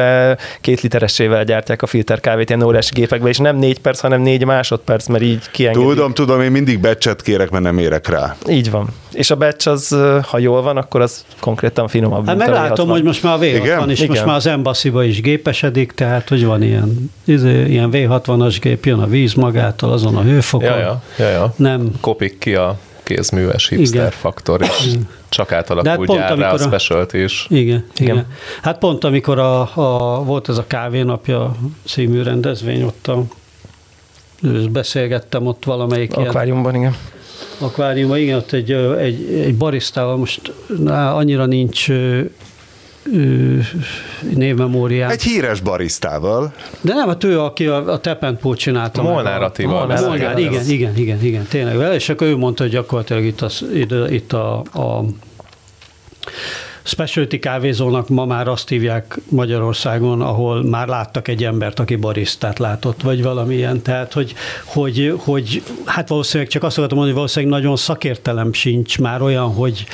[0.60, 5.06] két literesével gyártják a filterkávét ilyen óriási gépekbe, és nem négy perc, hanem négy másodperc,
[5.06, 5.88] mert így kiengedik.
[5.88, 8.36] Tudom, tudom, én mindig becset kérek, mert nem érek rá.
[8.48, 8.88] Így van.
[9.12, 12.26] És a batch az, ha jól van, akkor az konkrétan finomabb.
[12.26, 14.08] Hát meglátom, hogy most már a V60 is, Igen?
[14.08, 18.98] most már az embassy is gépesedik, tehát hogy van ilyen, izé, ilyen V60-as gép, jön
[18.98, 20.68] a víz magától, azon a hőfokon.
[20.68, 21.54] Ja, ja, ja, ja.
[21.56, 21.90] Nem.
[22.00, 24.10] Kopik ki a kézműves hipster igen.
[24.10, 24.92] faktor, és
[25.28, 27.46] csak átalakul hát gyárra a, a specialty is.
[27.48, 28.26] Igen, igen, igen.
[28.62, 33.22] Hát pont amikor a, a, volt ez a kávénapja című rendezvény, ott a,
[34.70, 36.96] beszélgettem ott valamelyik Akváriumban, ilyen, igen.
[37.58, 41.88] Akváriumban, igen, ott egy, egy, egy barisztával most na, annyira nincs
[44.34, 45.10] névmemóriám.
[45.10, 46.52] Egy híres barisztával.
[46.80, 49.02] De nem, hát ő, aki a, a Tepentpót csinálta.
[49.02, 49.70] Molnár Attila.
[49.70, 53.64] Molnár, igen, igen, igen, igen, tényleg vele, és akkor ő mondta, hogy gyakorlatilag itt, az,
[53.74, 55.04] itt, itt a, a
[56.82, 63.02] specialty kávézónak ma már azt hívják Magyarországon, ahol már láttak egy embert, aki barisztát látott,
[63.02, 63.82] vagy valamilyen.
[63.82, 68.98] Tehát, hogy, hogy, hogy hát valószínűleg csak azt akartam mondani, hogy valószínűleg nagyon szakértelem sincs
[68.98, 69.86] már olyan, hogy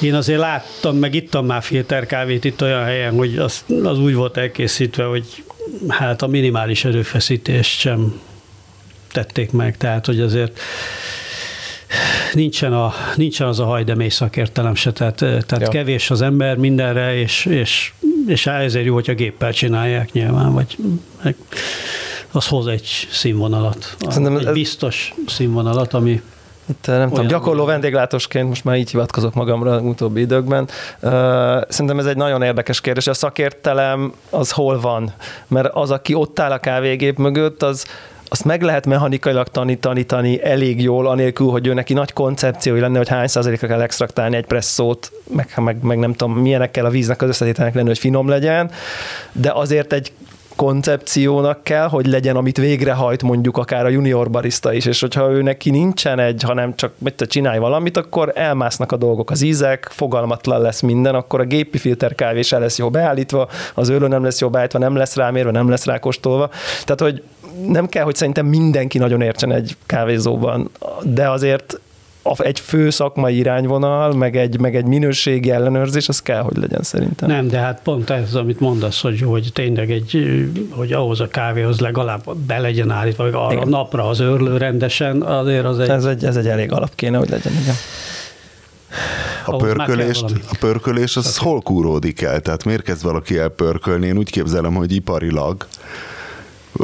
[0.00, 4.36] én azért láttam, meg ittam már filterkávét itt olyan helyen, hogy az, az úgy volt
[4.36, 5.44] elkészítve, hogy
[5.88, 8.20] hát a minimális erőfeszítést sem
[9.12, 10.58] tették meg, tehát hogy azért
[12.34, 15.68] nincsen, a, nincsen az a hajdemély szakértelem se, tehát, tehát ja.
[15.68, 17.92] kevés az ember mindenre, és, és,
[18.26, 20.76] és ezért jó, hogyha géppel csinálják nyilván, vagy
[22.32, 26.22] az hoz egy színvonalat, egy biztos színvonalat, ami
[26.70, 30.68] itt nem Olyan tudom, gyakorló vendéglátósként most már így hivatkozok magamra az utóbbi időkben.
[31.68, 33.06] Szerintem ez egy nagyon érdekes kérdés.
[33.06, 35.12] A szakértelem az hol van?
[35.46, 37.84] Mert az, aki ott áll a kávégép mögött, az
[38.32, 39.48] azt meg lehet mechanikailag
[39.80, 44.36] tanítani elég jól, anélkül, hogy ő neki nagy koncepciói lenne, hogy hány százalékra kell extraktálni
[44.36, 47.98] egy presszót, meg, meg, meg nem tudom, milyenek kell a víznek az összetételnek lenni, hogy
[47.98, 48.70] finom legyen,
[49.32, 50.12] de azért egy
[50.56, 55.42] koncepciónak kell, hogy legyen, amit végrehajt mondjuk akár a junior barista is, és hogyha ő
[55.42, 59.88] neki nincsen egy, hanem csak mit te csinálj valamit, akkor elmásznak a dolgok, az ízek,
[59.90, 64.24] fogalmatlan lesz minden, akkor a gépi filter kávé se lesz jó beállítva, az őrő nem
[64.24, 66.50] lesz jó beállítva, nem lesz rámérve, nem lesz rákostolva.
[66.84, 67.22] Tehát, hogy
[67.66, 70.70] nem kell, hogy szerintem mindenki nagyon értsen egy kávézóban,
[71.02, 71.80] de azért
[72.36, 77.28] egy fő szakmai irányvonal, meg egy, meg egy minőségi ellenőrzés, az kell, hogy legyen szerintem.
[77.28, 81.80] Nem, de hát pont ez, amit mondasz, hogy, hogy tényleg egy, hogy ahhoz a kávéhoz
[81.80, 83.68] legalább be legyen állítva, vagy arra igen.
[83.68, 85.88] napra az őrlő rendesen, azért az egy...
[85.88, 87.74] Ez egy, ez egy elég alap kéne, hogy legyen, igen.
[89.44, 92.40] A pörkölést, a pörkölés az hol kúródik el?
[92.40, 94.06] Tehát miért kezd valaki el pörkölni?
[94.06, 95.66] Én úgy képzelem, hogy iparilag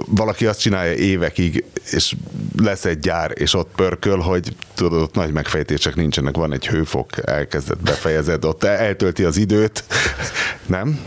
[0.07, 2.15] valaki azt csinálja évekig, és
[2.63, 7.27] lesz egy gyár, és ott pörköl, hogy tudod, ott nagy megfejtések nincsenek, van egy hőfok,
[7.29, 9.85] elkezdett, befejezed, ott eltölti az időt,
[10.67, 11.01] nem?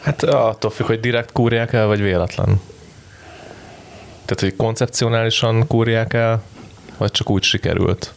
[0.00, 2.60] Hát attól függ, hogy direkt kúrják el, vagy véletlen.
[4.24, 6.42] Tehát, hogy koncepcionálisan kúrják el,
[6.96, 8.12] vagy csak úgy sikerült.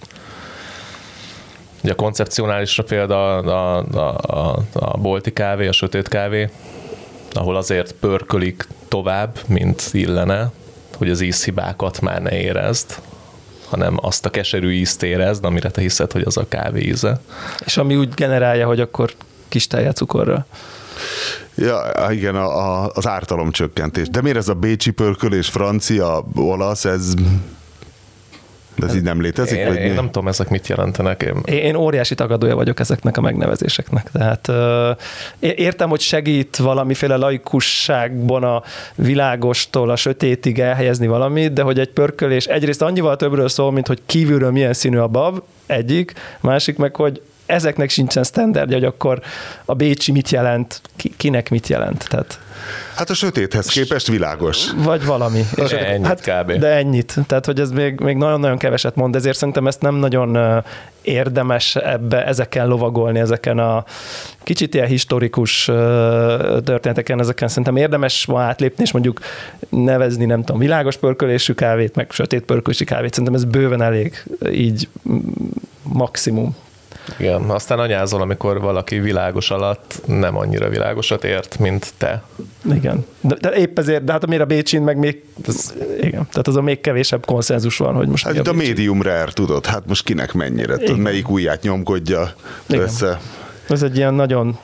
[1.83, 6.49] Ugye a koncepcionálisra példa a, a, a, a bolti kávé, a sötét kávé,
[7.31, 10.51] ahol azért pörkölik tovább, mint illene,
[10.97, 12.95] hogy az ízhibákat már ne érezd,
[13.69, 17.21] hanem azt a keserű ízt érezd, amire te hiszed, hogy az a kávé íze.
[17.65, 19.13] És ami úgy generálja, hogy akkor
[19.47, 20.45] kis cukorra.
[21.55, 24.09] Ja, igen, a, a, az ártalomcsökkentés.
[24.09, 27.13] De miért ez a bécsi pörkölés, francia, olasz, ez
[28.75, 29.57] de ez így nem létezik?
[29.57, 31.21] Én, vagy én nem tudom, ezek mit jelentenek.
[31.21, 34.11] Én, én óriási tagadója vagyok ezeknek a megnevezéseknek.
[34.11, 34.51] Tehát
[35.39, 38.63] értem, hogy segít valamiféle laikusságban a
[38.95, 44.01] világostól a sötétig elhelyezni valamit, de hogy egy pörkölés egyrészt annyival többről szól, mint hogy
[44.05, 49.21] kívülről milyen színű a bab, egyik, másik meg, hogy ezeknek sincsen standardja, hogy akkor
[49.65, 52.05] a Bécsi mit jelent, ki, kinek mit jelent.
[52.09, 52.39] Tehát,
[52.95, 54.71] hát a sötéthez képest világos.
[54.75, 55.45] Vagy valami.
[55.55, 56.51] És ennyit hát, kb.
[56.51, 57.15] De ennyit.
[57.27, 60.63] Tehát, hogy ez még, még nagyon-nagyon keveset mond, ezért szerintem ezt nem nagyon
[61.01, 63.85] érdemes ebbe, ezeken lovagolni, ezeken a
[64.43, 65.65] kicsit ilyen historikus
[66.63, 69.19] történeteken, ezeken szerintem érdemes ma átlépni, és mondjuk
[69.69, 74.87] nevezni, nem tudom, világos pörkölésű kávét, meg sötét pörkölésű kávét, szerintem ez bőven elég így
[75.83, 76.55] maximum.
[77.17, 82.23] Igen, aztán anyázol, amikor valaki világos alatt nem annyira világosat ért, mint te.
[82.73, 83.05] Igen.
[83.21, 86.63] De, de épp ezért, de hát amire a Bécsin meg még, ez, igen, tehát azon
[86.63, 90.33] még kevésebb konszenzus van, hogy most hát a, a médium rare, tudod, hát most kinek
[90.33, 92.33] mennyire, tudod, melyik ujját nyomkodja
[92.67, 92.81] igen.
[92.81, 93.19] össze.
[93.69, 94.57] Ez egy ilyen nagyon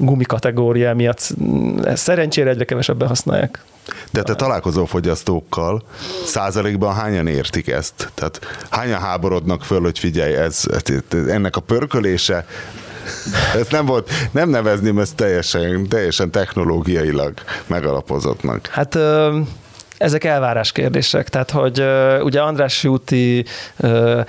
[0.00, 1.34] gumi kategória miatt
[1.94, 3.64] szerencsére egyre kevesebben használják.
[4.10, 5.82] De te találkozó fogyasztókkal,
[6.24, 8.10] százalékban hányan értik ezt?
[8.14, 10.64] Tehát hányan háborodnak föl, hogy figyelj, ez,
[11.28, 12.46] ennek a pörkölése
[13.54, 17.32] ez nem volt, nem nevezném ezt teljesen, teljesen technológiailag
[17.66, 18.66] megalapozottnak.
[18.66, 18.98] Hát
[20.00, 21.84] ezek elvárás kérdések, tehát hogy
[22.22, 23.44] ugye András úti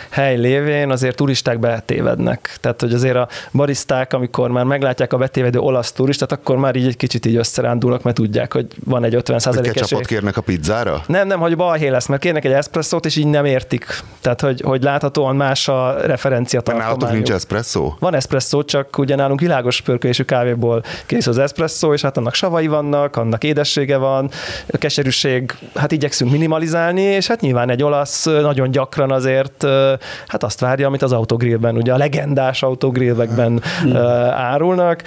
[0.09, 2.57] hely lévén azért turisták betévednek.
[2.59, 6.87] Tehát, hogy azért a bariszták, amikor már meglátják a betévedő olasz turistát, akkor már így
[6.87, 10.01] egy kicsit így összerándulnak, mert tudják, hogy van egy 50 százalék esély.
[10.01, 11.03] kérnek a pizzára?
[11.07, 13.85] Nem, nem, hogy balhé lesz, mert kérnek egy eszpresszót, és így nem értik.
[14.21, 17.95] Tehát, hogy, hogy láthatóan más a referencia Nálatok nincs eszpresszó?
[17.99, 22.67] Van eszpresszó, csak ugye nálunk világos pörkölésű kávéból készül az eszpresszó, és hát annak savai
[22.67, 24.29] vannak, annak édessége van,
[24.67, 29.65] a keserűség hát igyekszünk minimalizálni, és hát nyilván egy olasz nagyon gyakran azért
[30.27, 33.95] hát azt várja, amit az autogrillben, ugye a legendás autogrillekben hmm.
[34.31, 35.03] árulnak,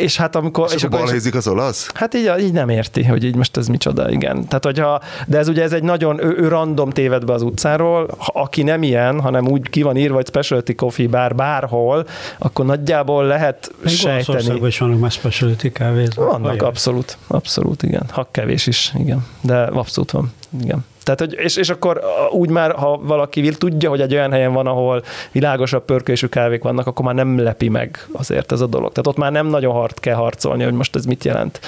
[0.00, 0.66] és hát amikor...
[0.68, 1.90] És, és akkor balhézik az olasz?
[1.94, 4.46] Hát így, így nem érti, hogy így most ez micsoda, igen.
[4.46, 8.08] Tehát, hogyha, de ez ugye ez egy nagyon, ő, ő random téved be az utcáról,
[8.18, 12.06] aki nem ilyen, hanem úgy ki van írva, hogy specialty coffee bár bárhol,
[12.38, 14.66] akkor nagyjából lehet Még sejteni.
[14.66, 16.30] is vannak már specialty kávézók.
[16.30, 18.02] Vannak, abszolút, abszolút, igen.
[18.10, 19.26] Ha kevés is, igen.
[19.40, 20.84] De abszolút van, igen.
[21.08, 24.66] Tehát, hogy, és, és akkor úgy már, ha valaki tudja, hogy egy olyan helyen van,
[24.66, 28.88] ahol világosabb pörkölésű kávék vannak, akkor már nem lepi meg azért ez a dolog.
[28.92, 31.60] Tehát ott már nem nagyon hard kell harcolni, hogy most ez mit jelent,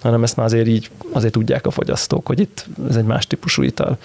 [0.00, 3.62] hanem ezt már azért így azért tudják a fogyasztók, hogy itt ez egy más típusú
[3.62, 3.98] ital.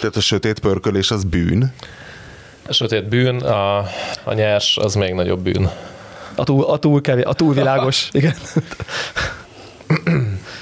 [0.00, 1.72] Tehát a sötét pörkölés az bűn?
[2.68, 3.78] A sötét bűn, a,
[4.24, 5.70] a nyers az még nagyobb bűn.
[6.34, 8.34] A túl, a túl, kevés, a túl világos, igen.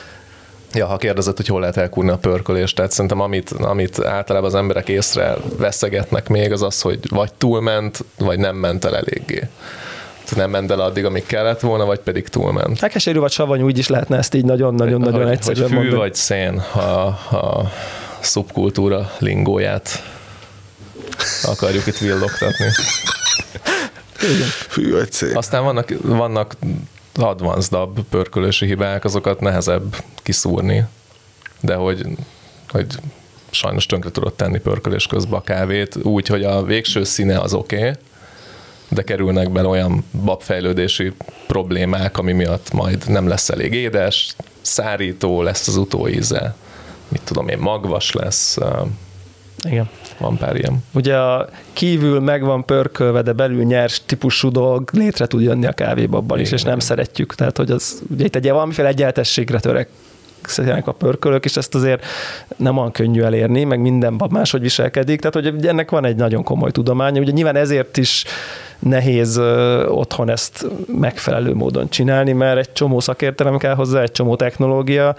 [0.72, 4.54] Ja, ha kérdezett, hogy hol lehet elkúrni a pörkölést, tehát szerintem amit, amit általában az
[4.54, 9.48] emberek észre veszegetnek még, az az, hogy vagy túlment, vagy nem ment el eléggé.
[10.36, 12.80] nem ment el addig, amíg kellett volna, vagy pedig túlment.
[12.80, 16.00] Hát keserű vagy savanyú, úgy is lehetne ezt így nagyon-nagyon-nagyon egyszerűen hogy fű mondani.
[16.00, 17.04] vagy szén, ha
[17.36, 17.72] a
[18.20, 20.02] szubkultúra lingóját
[21.42, 22.66] akarjuk itt villogtatni.
[24.68, 25.36] Fű, vagy szép.
[25.36, 26.56] Aztán vannak, vannak
[27.18, 30.84] advanced pörkölési hibák, azokat nehezebb kiszúrni,
[31.60, 32.06] de hogy,
[32.68, 32.86] hogy
[33.50, 37.76] sajnos tönkre tudod tenni pörkölés közben a kávét, úgy, hogy a végső színe az oké,
[37.76, 37.92] okay,
[38.88, 41.12] de kerülnek bele olyan babfejlődési
[41.46, 46.56] problémák, ami miatt majd nem lesz elég édes, szárító lesz az utóíze,
[47.08, 48.58] mit tudom én, magvas lesz,
[49.64, 49.90] igen.
[50.18, 50.84] Van pár ilyen.
[50.94, 55.72] Ugye a kívül meg van pörkölve, de belül nyers típusú dolog létre tud jönni a
[55.72, 57.34] kávébabban is, és nem szeretjük.
[57.34, 59.88] Tehát, hogy az ugye itt egy valamiféle egyenletességre törek
[60.42, 62.04] szeretnének a pörkölök, és ezt azért
[62.56, 66.42] nem olyan könnyű elérni, meg minden bab máshogy viselkedik, tehát hogy ennek van egy nagyon
[66.42, 68.24] komoly tudománya, ugye nyilván ezért is
[68.78, 69.38] nehéz
[69.86, 70.66] otthon ezt
[70.98, 75.14] megfelelő módon csinálni, mert egy csomó szakértelem kell hozzá, egy csomó technológia.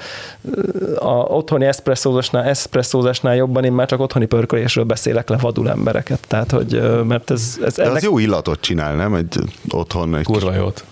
[0.96, 6.20] A otthoni eszpresszózásnál, eszpresszózásnál jobban én már csak otthoni pörkölésről beszélek le vadul embereket.
[6.28, 7.96] Tehát, hogy mert ez, ez De ennek...
[7.96, 9.14] az jó illatot csinál, nem?
[9.14, 9.40] Egy
[9.70, 10.84] otthon egy Kurva jót.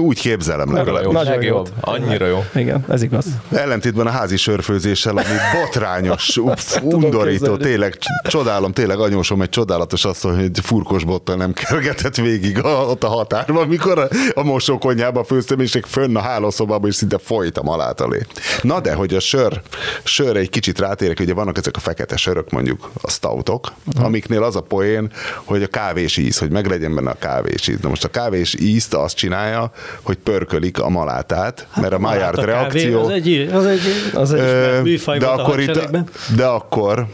[0.00, 1.12] Úgy képzelem legalább.
[1.12, 1.62] Nagyon jó.
[1.80, 2.44] Annyira jó.
[2.54, 3.26] Igen, ez igaz.
[3.52, 5.26] Ellentétben a házi sörfőzéssel, ami
[5.60, 6.40] botrányos,
[6.82, 12.68] undorító, tényleg csodálom, tényleg anyósom egy csodálatos asszony, hogy furkos bottal nem kergetett végig a,
[12.68, 17.18] ott a határban, amikor a, a mosókonyhába főztem, és egy fönn a hálószobában, és szinte
[17.18, 18.26] folytam alátalé.
[18.62, 19.60] Na de, hogy a sör,
[20.04, 24.04] sör egy kicsit rátérek, ugye vannak ezek a fekete sörök, mondjuk a stoutok, uh-huh.
[24.04, 25.10] amiknél az a poén,
[25.44, 27.78] hogy a kávés íz, hogy meglegyen benne a kávés íz.
[27.80, 29.70] Na most a kávés ízt azt csinál, csinálja,
[30.02, 33.00] hogy pörkölik a malátát, hát mert a Maillard reakció...
[33.00, 33.80] Az egy, az egy,
[34.14, 35.88] az egy ö, műfaj de akkor, itt,
[36.36, 37.06] de akkor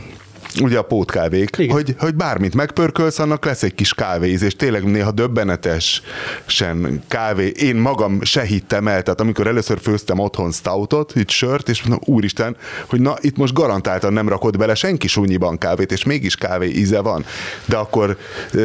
[0.62, 5.10] ugye a pótkávék, hogy, hogy bármit megpörkölsz, annak lesz egy kis kávéíz, és tényleg néha
[5.10, 7.52] döbbenetesen kávé.
[7.56, 12.14] Én magam se hittem el, tehát amikor először főztem otthon stoutot, itt sört, és mondom,
[12.14, 16.68] úristen, hogy na, itt most garantáltan nem rakod bele senki súnyiban kávét, és mégis kávé
[16.68, 17.24] íze van.
[17.64, 18.16] De akkor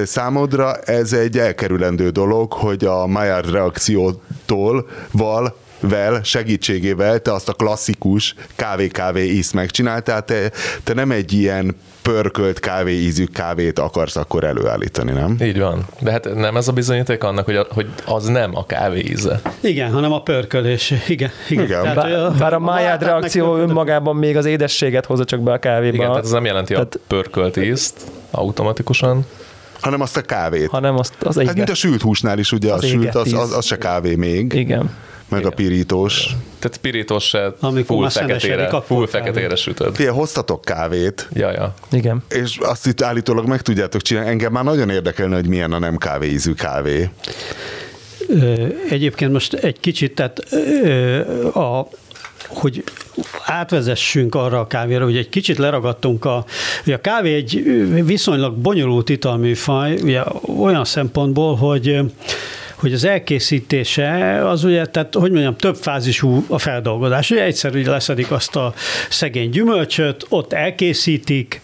[0.04, 7.54] számodra ez egy elkerülendő dolog, hogy a Maillard reakciótól val vel segítségével te azt a
[7.54, 10.52] klasszikus kávé-kávé ízt megcsináltál, te,
[10.84, 15.38] te nem egy ilyen pörkölt kávé ízű kávét akarsz akkor előállítani, nem?
[15.42, 15.86] Így van.
[16.00, 19.42] De hát nem ez a bizonyíték annak, hogy, a, hogy az nem a kávé íze.
[19.60, 20.94] Igen, hanem a pörkölés.
[21.08, 21.32] Igen.
[21.50, 21.64] igen.
[21.66, 21.82] igen.
[21.82, 25.58] Tehát, bár, a, bár a Maillard reakció önmagában még az édességet hozza csak be a
[25.58, 25.96] kávéba.
[25.96, 28.02] Igen, tehát ez nem jelenti tehát, a pörkölt ízt
[28.32, 29.26] automatikusan
[29.82, 30.70] hanem azt a kávét.
[30.70, 33.52] Hanem azt az Hát mint a sült húsnál is, ugye az a sült, az, az,
[33.52, 34.54] az se kávé még.
[34.54, 34.90] Igen
[35.30, 36.36] meg a pirítós.
[36.60, 39.96] Tehát pirítós se Amikor full feketére, full feketére sütöd.
[39.96, 41.28] Fia, hoztatok kávét.
[41.34, 41.74] Ja, ja.
[41.92, 42.24] Igen.
[42.30, 44.30] És azt itt állítólag meg tudjátok csinálni.
[44.30, 47.10] Engem már nagyon érdekelne, hogy milyen a nem kávéízű kávé.
[48.90, 50.40] Egyébként most egy kicsit, tehát
[51.56, 51.88] a,
[52.48, 52.84] hogy
[53.46, 56.46] átvezessünk arra a kávéra, hogy egy kicsit leragadtunk a,
[56.84, 57.64] hogy a kávé egy
[58.06, 60.22] viszonylag bonyolult italműfaj, ugye
[60.60, 62.00] olyan szempontból, hogy
[62.76, 67.32] hogy az elkészítése az ugye, tehát hogy mondjam, több fázisú a feldolgozás.
[67.32, 68.74] Ugye egyszerű, hogy leszedik azt a
[69.10, 71.62] szegény gyümölcsöt, ott elkészítik,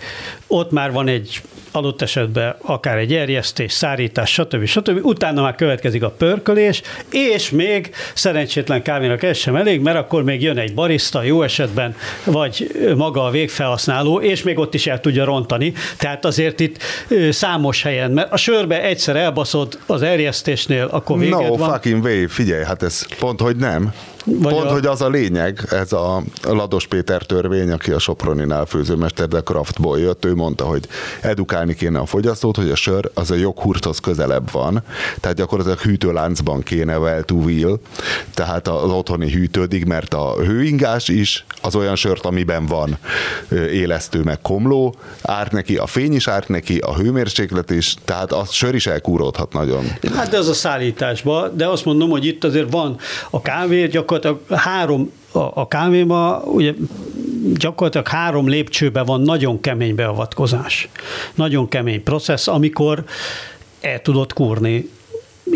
[0.47, 1.41] ott már van egy
[1.72, 4.66] adott esetben akár egy erjesztés, szárítás, stb.
[4.66, 5.06] stb.
[5.06, 10.42] Utána már következik a pörkölés, és még szerencsétlen kávénak ez sem elég, mert akkor még
[10.42, 15.26] jön egy barista, jó esetben, vagy maga a végfelhasználó, és még ott is el tudja
[15.26, 15.74] rontani.
[15.98, 16.78] Tehát azért itt
[17.30, 21.72] számos helyen, mert a sörbe egyszer elbaszod az erjesztésnél, akkor véged no, van.
[21.72, 23.94] fucking way, figyelj, hát ez pont, hogy nem.
[24.26, 24.72] Vagy Pont, a...
[24.72, 30.00] hogy az a lényeg, ez a Lados Péter törvény, aki a Soproninál főzőmester, de Craftból
[30.00, 30.88] jött, ő mondta, hogy
[31.22, 34.84] edukálni kéne a fogyasztót, hogy a sör az a joghurthoz közelebb van,
[35.20, 37.80] tehát gyakorlatilag hűtőláncban kéne well to wheel,
[38.34, 42.98] tehát az otthoni hűtődik, mert a hőingás is az olyan sört, amiben van
[43.52, 48.46] élesztő meg komló, árt neki, a fény is árt neki, a hőmérséklet is, tehát a
[48.50, 49.86] sör is elkúródhat nagyon.
[50.16, 52.98] Hát de az a szállításban, de azt mondom, hogy itt azért van
[53.30, 56.74] a kávé, gyakorlatilag gyakorlatilag három a, a kávéma, ugye
[57.53, 60.89] gyakorlatilag három lépcsőben van nagyon kemény beavatkozás.
[61.36, 63.03] Nagyon kemény processz, amikor
[63.82, 64.89] el tudod kúrni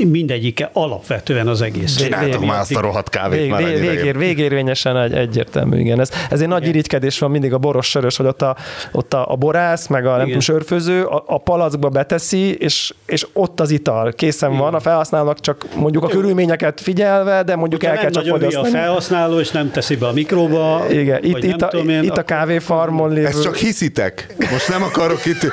[0.03, 1.95] mindegyike alapvetően az egész.
[1.95, 5.99] Csináltok már azt a rohadt kávét vég, már vég, végér, Végérvényesen egy, egyértelmű, igen.
[5.99, 8.55] Ez, ezért nagy irigykedés van mindig a boros sörös, hogy ott a,
[8.91, 13.27] ott a, a borász, meg a nem tudom, sörfőző a, a palackba beteszi, és, és
[13.33, 14.61] ott az ital készen igen.
[14.61, 18.67] van, a felhasználónak csak mondjuk a körülményeket figyelve, de mondjuk Hogyha el kell csak fogyasztani.
[18.67, 20.85] a felhasználó, és nem teszi be a mikróba.
[20.89, 23.25] Igen, itt, itt, a, én, itt a kávéfarmon lévő.
[23.25, 24.35] Ezt csak hiszitek.
[24.51, 25.51] Most nem akarok itt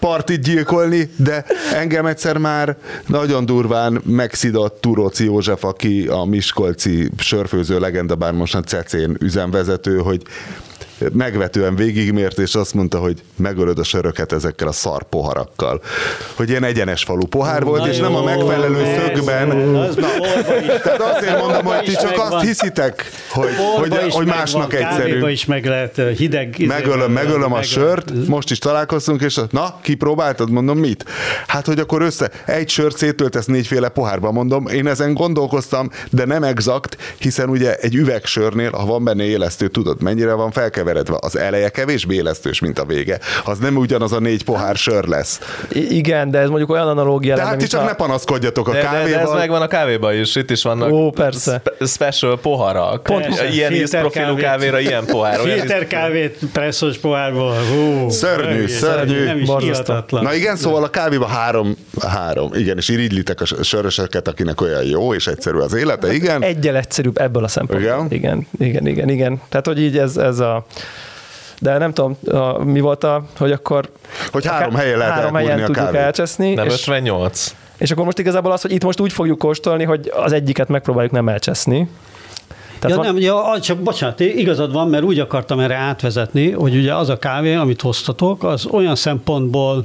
[0.00, 2.76] partit gyilkolni, de engem egyszer már
[3.06, 9.16] nagyon durvá nyilván megszidott Turóci József, aki a Miskolci sörfőző legenda, bár most a Cecén
[9.20, 10.22] üzemvezető, hogy
[11.12, 15.80] megvetően végigmért, és azt mondta, hogy megölöd a söröket ezekkel a szar poharakkal.
[16.34, 19.50] Hogy ilyen egyenes falu pohár volt, Na és jó, nem a megfelelő ez, szögben.
[19.74, 19.94] Az
[20.82, 22.40] Tehát azért mondom, hogy ti csak azt van.
[22.40, 25.30] hiszitek, hogy, hogy, hogy másnak van, egyszerű.
[25.30, 26.54] is meg lehet hideg.
[26.66, 30.50] Megölöm, megölöm a sört, most is találkoztunk, és na, kipróbáltad?
[30.50, 31.04] Mondom, mit?
[31.46, 36.42] Hát, hogy akkor össze, egy sört széttöltesz négyféle pohárba, mondom, én ezen gondolkoztam, de nem
[36.42, 41.16] exakt, hiszen ugye egy üvegsörnél, ha van benne élesztő, tudod, mennyire van felkeverve keveredve.
[41.20, 43.18] Az eleje kevésbé élesztős, mint a vége.
[43.44, 45.40] Az nem ugyanaz a négy pohár sör lesz.
[45.72, 47.84] I- igen, de ez mondjuk olyan analógia De hát ti csak a...
[47.84, 49.04] ne panaszkodjatok a de, kávéval.
[49.04, 50.36] De, de ez megvan a kávéban is.
[50.36, 51.62] Itt is vannak Ó, persze.
[51.64, 53.02] Spe- special poharak.
[53.02, 55.38] Pont, ilyen ízprofilú kávéra ilyen pohár.
[55.38, 57.54] Filter kávét presszos pohárból.
[57.54, 59.24] Hú, szörnyű, szörnyű.
[59.24, 59.48] Nem is
[60.10, 61.76] Na igen, szóval a kávéban három,
[62.06, 66.42] három, igen, és irigylitek a söröseket, akinek olyan jó és egyszerű az élete, igen.
[66.42, 67.90] Egyel egyszerűbb ebből a szempontból.
[67.90, 69.08] Igen, igen, igen, igen.
[69.08, 69.40] igen.
[69.48, 70.66] Tehát, hogy így ez, ez a
[71.60, 73.90] de nem tudom, a, mi volt a, hogy akkor...
[74.30, 76.00] Hogy három helyen lehet Három helyen tudjuk kávét.
[76.00, 76.54] elcseszni.
[76.54, 77.54] Nem és, 58.
[77.78, 81.12] És akkor most igazából az, hogy itt most úgy fogjuk kóstolni, hogy az egyiket megpróbáljuk
[81.12, 81.88] nem elcseszni.
[82.78, 83.14] Tehát ja, van...
[83.14, 87.18] nem, ja, csak bocsánat, igazad van, mert úgy akartam erre átvezetni, hogy ugye az a
[87.18, 89.84] kávé, amit hoztatok, az olyan szempontból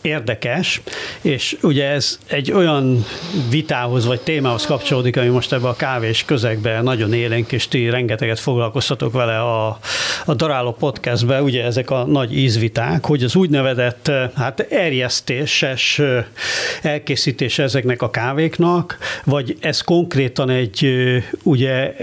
[0.00, 0.80] érdekes,
[1.20, 3.04] és ugye ez egy olyan
[3.50, 8.38] vitához vagy témához kapcsolódik, ami most ebbe a kávés közegbe nagyon élénk, és ti rengeteget
[8.38, 9.78] foglalkoztatok vele a,
[10.24, 16.00] a Daráló podcastbe, ugye ezek a nagy ízviták, hogy az úgynevezett hát erjesztéses
[16.82, 20.90] elkészítés ezeknek a kávéknak, vagy ez konkrétan egy
[21.42, 21.94] ugye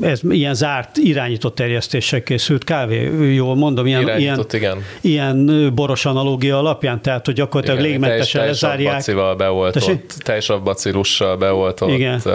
[0.00, 4.82] ez ilyen zárt, irányított erjesztéssel készült kávé, jól mondom, ilyen, ilyen, igen.
[5.00, 8.94] ilyen boros analógia alapján, tehát hogy gyakorlatilag Igen, légmentesen lezárják.
[8.94, 12.20] Bacival beoltott, teljes bacilussal beoltott, Igen.
[12.24, 12.32] Uh,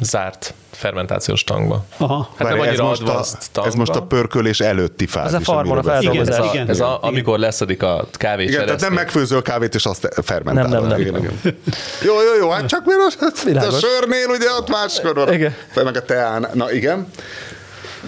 [0.00, 1.84] zárt fermentációs tankba.
[1.96, 2.28] Aha.
[2.36, 3.02] Hát nem ez, most
[3.54, 5.34] a, ez most a pörkölés előtti fázis.
[5.34, 6.36] Ez a farmon a feldolgozás.
[6.36, 9.74] Igen, ez, a, igen, ez a, amikor leszedik a kávé Igen, tehát nem megfőzöl kávét,
[9.74, 10.70] és azt fermentálod.
[10.70, 11.00] Nem, nem, nem.
[11.00, 11.32] Igen, igen.
[12.06, 15.32] jó, jó, jó, hát csak miért a sörnél ugye ott máskor van.
[15.32, 15.54] Igen.
[15.74, 16.48] Meg a teán.
[16.52, 17.06] Na igen.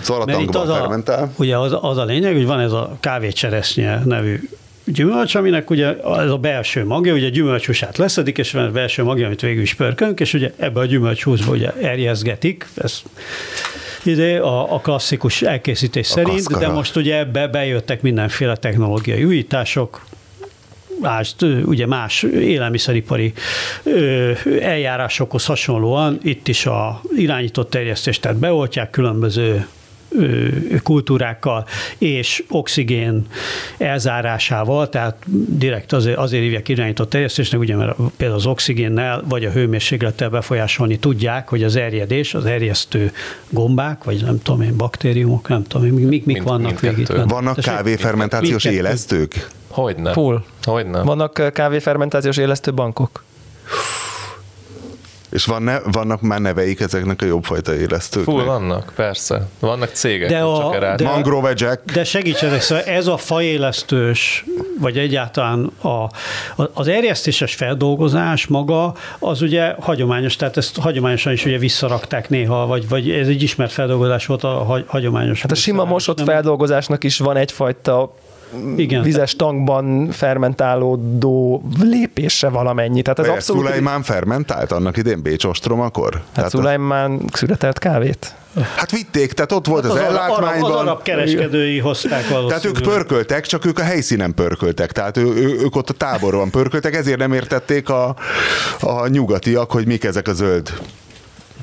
[0.01, 1.33] Szóval a tankban fermentál.
[1.37, 4.49] Ugye az, az a lényeg, hogy van ez a kávécseresznye nevű
[4.93, 9.27] gyümölcs, aminek ugye ez a belső magja, ugye gyümölcsúsát leszedik, és van a belső magja,
[9.27, 13.03] amit végül is pörkönk, és ugye ebbe a gyümölcshúsba ugye erjezgetik, ez
[14.03, 16.67] ide a, a klasszikus elkészítés a szerint, kaszkara.
[16.67, 20.07] de most ugye ebbe bejöttek mindenféle technológiai újítások,
[21.01, 23.33] mást, ugye más élelmiszeripari
[24.61, 29.67] eljárásokhoz hasonlóan itt is a irányított terjesztést, tehát beoltják különböző
[30.83, 31.67] kultúrákkal
[31.99, 33.27] és oxigén
[33.79, 35.17] elzárásával, tehát
[35.49, 40.99] direkt azért, azért hívják irányított terjesztésnek, ugye mert például az oxigénnel vagy a hőmérséklettel befolyásolni
[40.99, 43.13] tudják, hogy az erjedés, az erjesztő
[43.51, 47.07] gombák, vagy nem tudom én, baktériumok, nem tudom én, mik, mik Mind, vannak végig.
[47.27, 49.49] Vannak kávéfermentációs élesztők?
[49.69, 50.13] Hogyne.
[50.13, 50.43] Full.
[50.63, 51.03] Hogyne.
[51.03, 53.23] Vannak kávéfermentációs élesztő bankok.
[55.31, 58.37] És van ne, vannak már neveik ezeknek a jobbfajta élesztőknek?
[58.39, 59.47] Fú, vannak, persze.
[59.59, 61.93] Vannak cégek, de a, csak de, Mangrove Jack.
[61.93, 64.45] De segítsenek, szóval ez a fajélesztős,
[64.81, 66.11] vagy egyáltalán a,
[66.73, 72.89] az erjesztéses feldolgozás maga, az ugye hagyományos, tehát ezt hagyományosan is ugye visszarakták néha, vagy,
[72.89, 75.43] vagy ez egy ismert feldolgozás volt a hagyományos.
[75.43, 76.27] Hát a sima mosott nem?
[76.27, 78.15] feldolgozásnak is van egyfajta
[78.77, 79.03] igen.
[79.03, 83.03] vizes tankban fermentálódó lépése valamennyi.
[83.03, 83.65] Tehát ez abszolút...
[83.65, 86.23] Szulajmán fermentált annak idén Bécs ostromakor?
[86.35, 88.35] Hát Szulajmán született kávét?
[88.77, 90.71] Hát vitték, tehát ott volt hát az, az ellátmányban.
[90.71, 92.61] Az arab kereskedői hozták valószínűleg.
[92.61, 96.51] Tehát ők pörköltek, csak ők a helyszínen pörköltek, tehát ő, ő, ők ott a táborban
[96.51, 98.17] pörköltek, ezért nem értették a,
[98.81, 100.73] a nyugatiak, hogy mik ezek a zöld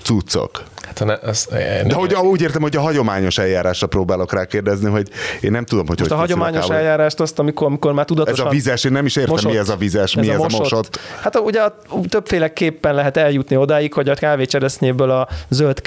[0.05, 0.63] cuccok.
[0.85, 5.09] Hát, ne, az, én, De hogy úgy értem, hogy a hagyományos eljárásra próbálok rákérdezni, hogy
[5.41, 8.45] én nem tudom, hogy Most hogy a hagyományos a eljárást azt, amikor, amikor már tudatosan...
[8.45, 10.39] Ez a vizes, én nem is értem, mosott, mi ez a vizes, mi ez, ez
[10.39, 10.59] a, mosott.
[10.59, 10.99] mosott.
[11.21, 11.61] Hát ugye
[12.09, 15.81] többféleképpen lehet eljutni odáig, hogy a kávécseresznyéből a zöld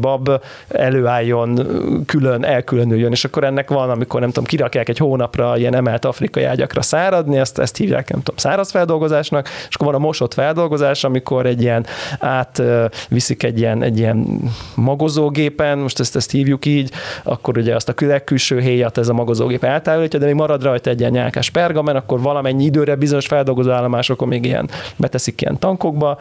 [0.00, 0.30] bab
[0.68, 1.66] előálljon,
[2.06, 6.44] külön, elkülönüljön, és akkor ennek van, amikor nem tudom, kirakják egy hónapra ilyen emelt afrikai
[6.44, 11.04] ágyakra száradni, ezt, ezt hívják, nem tudom, száraz feldolgozásnak, és akkor van a mosott feldolgozás,
[11.04, 11.86] amikor egy ilyen
[12.18, 12.62] át
[13.08, 14.40] viszik egy ilyen, egy ilyen
[14.74, 16.90] magozógépen, most ezt, ezt hívjuk így,
[17.22, 21.00] akkor ugye azt a legkülső héjat ez a magozógép eltávolítja, de még marad rajta egy
[21.00, 26.18] ilyen nyálkás pergamen, akkor valamennyi időre bizonyos feldolgozó állomásokon még ilyen beteszik ilyen tankokba,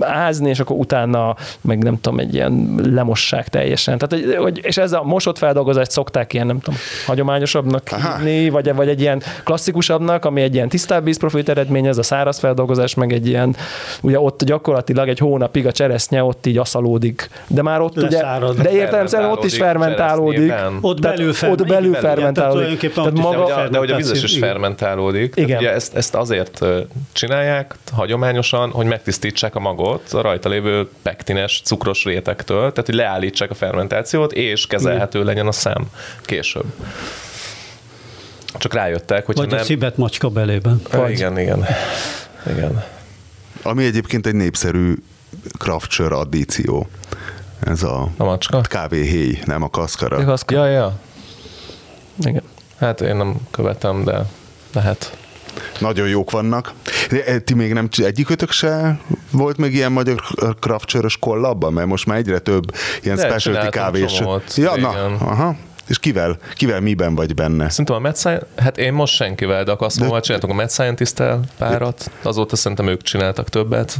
[0.00, 3.98] ázni, és akkor utána meg nem tudom, egy ilyen lemossák teljesen.
[3.98, 8.88] Tehát, hogy, és ez a mosott feldolgozást szokták ilyen, nem tudom, hagyományosabbnak hívni, vagy, vagy
[8.88, 13.56] egy ilyen klasszikusabbnak, ami egy ilyen tisztább vízprofit eredményez, a száraz feldolgozás, meg egy ilyen,
[14.02, 18.54] ugye ott gyakorlatilag egy hónapig a cseresznye ott így aszalódik, de már ott Leszárad.
[18.54, 20.52] ugye, de értelemszerűen ott is fermentálódik.
[20.80, 22.78] Ott belül, fer, ott belül fermentálódik.
[22.78, 25.36] Tehát, tehát maga, de, de, de hogy a vizes is fermentálódik.
[25.36, 25.58] Igen.
[25.58, 26.64] ugye ezt, ezt azért
[27.12, 33.50] csinálják hagyományosan, hogy megtisztítsák a magot a rajta lévő pektines, cukros rétektől, tehát hogy leállítsák
[33.50, 35.86] a fermentációt, és kezelhető legyen a szem
[36.22, 36.64] később.
[38.58, 39.58] Csak rájöttek, hogy Vagy nem...
[39.58, 40.80] a szibet macska belében.
[40.90, 41.10] Vagy.
[41.10, 41.66] Igen, igen.
[42.46, 42.84] igen.
[43.62, 44.94] Ami egyébként egy népszerű
[45.58, 46.88] craft addíció.
[47.60, 48.60] Ez a, a macska?
[48.60, 50.16] kávéhéj, nem a kaszkara.
[50.16, 50.66] A kaszkara.
[50.66, 50.98] Ja, ja.
[52.18, 52.42] Igen.
[52.78, 54.26] Hát én nem követem, de
[54.72, 55.16] lehet.
[55.78, 56.72] Nagyon jók vannak.
[57.10, 59.00] De eh, ti még nem, egyikőtök se
[59.30, 60.22] volt még ilyen magyar
[60.60, 61.72] craft kollabban?
[61.72, 64.22] Mert most már egyre több ilyen de, specialty kávés.
[64.56, 65.56] Ja, na, aha.
[65.88, 67.68] És kivel, kivel miben vagy benne?
[67.68, 71.40] Szerintem a Mad Science, hát én most senkivel, de akkor azt csináltunk a Mad Scientist-tel
[71.58, 73.96] párat, azóta szerintem ők csináltak többet.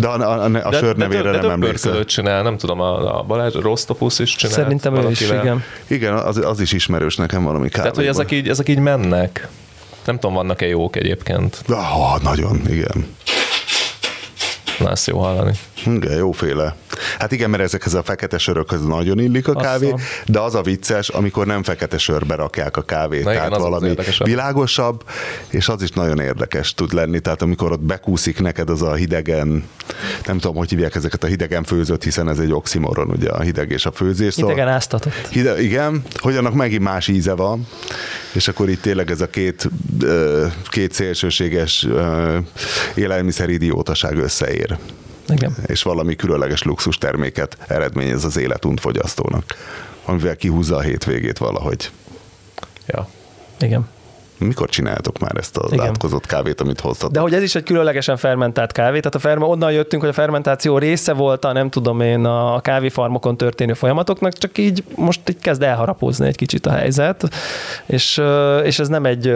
[0.00, 2.04] De a, a, a, a sör nevére de, de, de nem emlékszel.
[2.04, 4.54] csinál, nem tudom, a, a Balázs Rostopus is csinál.
[4.54, 5.64] Szerintem ő is, igen.
[5.86, 7.80] Igen, az, az is ismerős nekem valami kávéból.
[7.80, 9.48] Tehát, hogy ezek így, ezek így mennek.
[10.04, 11.64] Nem tudom, vannak-e jók egyébként.
[11.68, 13.06] Ah, nagyon, igen.
[14.78, 15.52] Na, ezt jó hallani.
[15.86, 16.76] Igen, jóféle.
[17.18, 20.06] Hát igen, mert ezekhez a fekete sörökhöz nagyon illik a kávé, Aztán.
[20.26, 23.88] de az a vicces, amikor nem fekete sörbe rakják a kávét, Na tehát igen, valami
[23.88, 25.04] az világosabb,
[25.48, 29.64] és az is nagyon érdekes tud lenni, tehát amikor ott bekúszik neked az a hidegen,
[30.26, 33.70] nem tudom, hogy hívják ezeket a hidegen főzött, hiszen ez egy oximoron, ugye a hideg
[33.70, 34.34] és a főzés.
[34.34, 35.28] Szóval hidegen áztatott.
[35.30, 37.66] Hide, igen, hogy annak megint más íze van,
[38.32, 39.68] és akkor itt tényleg ez a két,
[40.68, 41.86] két szélsőséges
[42.94, 44.78] élelmiszeridiótaság összeér.
[45.32, 45.54] Igen.
[45.66, 49.44] és valami különleges luxus terméket eredményez az életunt fogyasztónak,
[50.04, 51.90] amivel kihúzza a hétvégét valahogy.
[52.86, 53.08] Ja.
[53.60, 53.88] Igen.
[54.38, 55.86] Mikor csináltok már ezt az Igen.
[55.86, 57.14] átkozott kávét, amit hoztatok?
[57.14, 60.14] De hogy ez is egy különlegesen fermentált kávé, tehát a ferme, onnan jöttünk, hogy a
[60.14, 65.38] fermentáció része volt a, nem tudom én, a kávéfarmokon történő folyamatoknak, csak így most így
[65.38, 67.28] kezd elharapózni egy kicsit a helyzet,
[67.86, 68.22] és,
[68.64, 69.34] és ez nem egy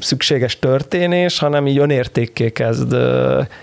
[0.00, 2.96] szükséges történés, hanem így önértékké kezd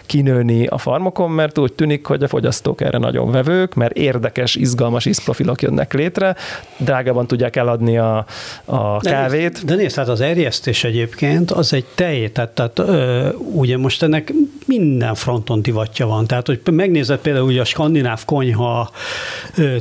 [0.06, 5.06] kinőni a farmokon, mert úgy tűnik, hogy a fogyasztók erre nagyon vevők, mert érdekes, izgalmas
[5.06, 6.36] ízprofilok jönnek létre,
[6.78, 8.26] drágában tudják eladni a,
[8.66, 9.52] a de kávét.
[9.52, 14.04] Nézd, de nézd, hát az erjesztés egyébként az egy tej, tehát, tehát ö, ugye most
[14.04, 14.34] ennek
[14.66, 16.28] minden fronton divatja van.
[16.28, 18.92] Tehát, hogy megnézed például ugye a skandináv konyha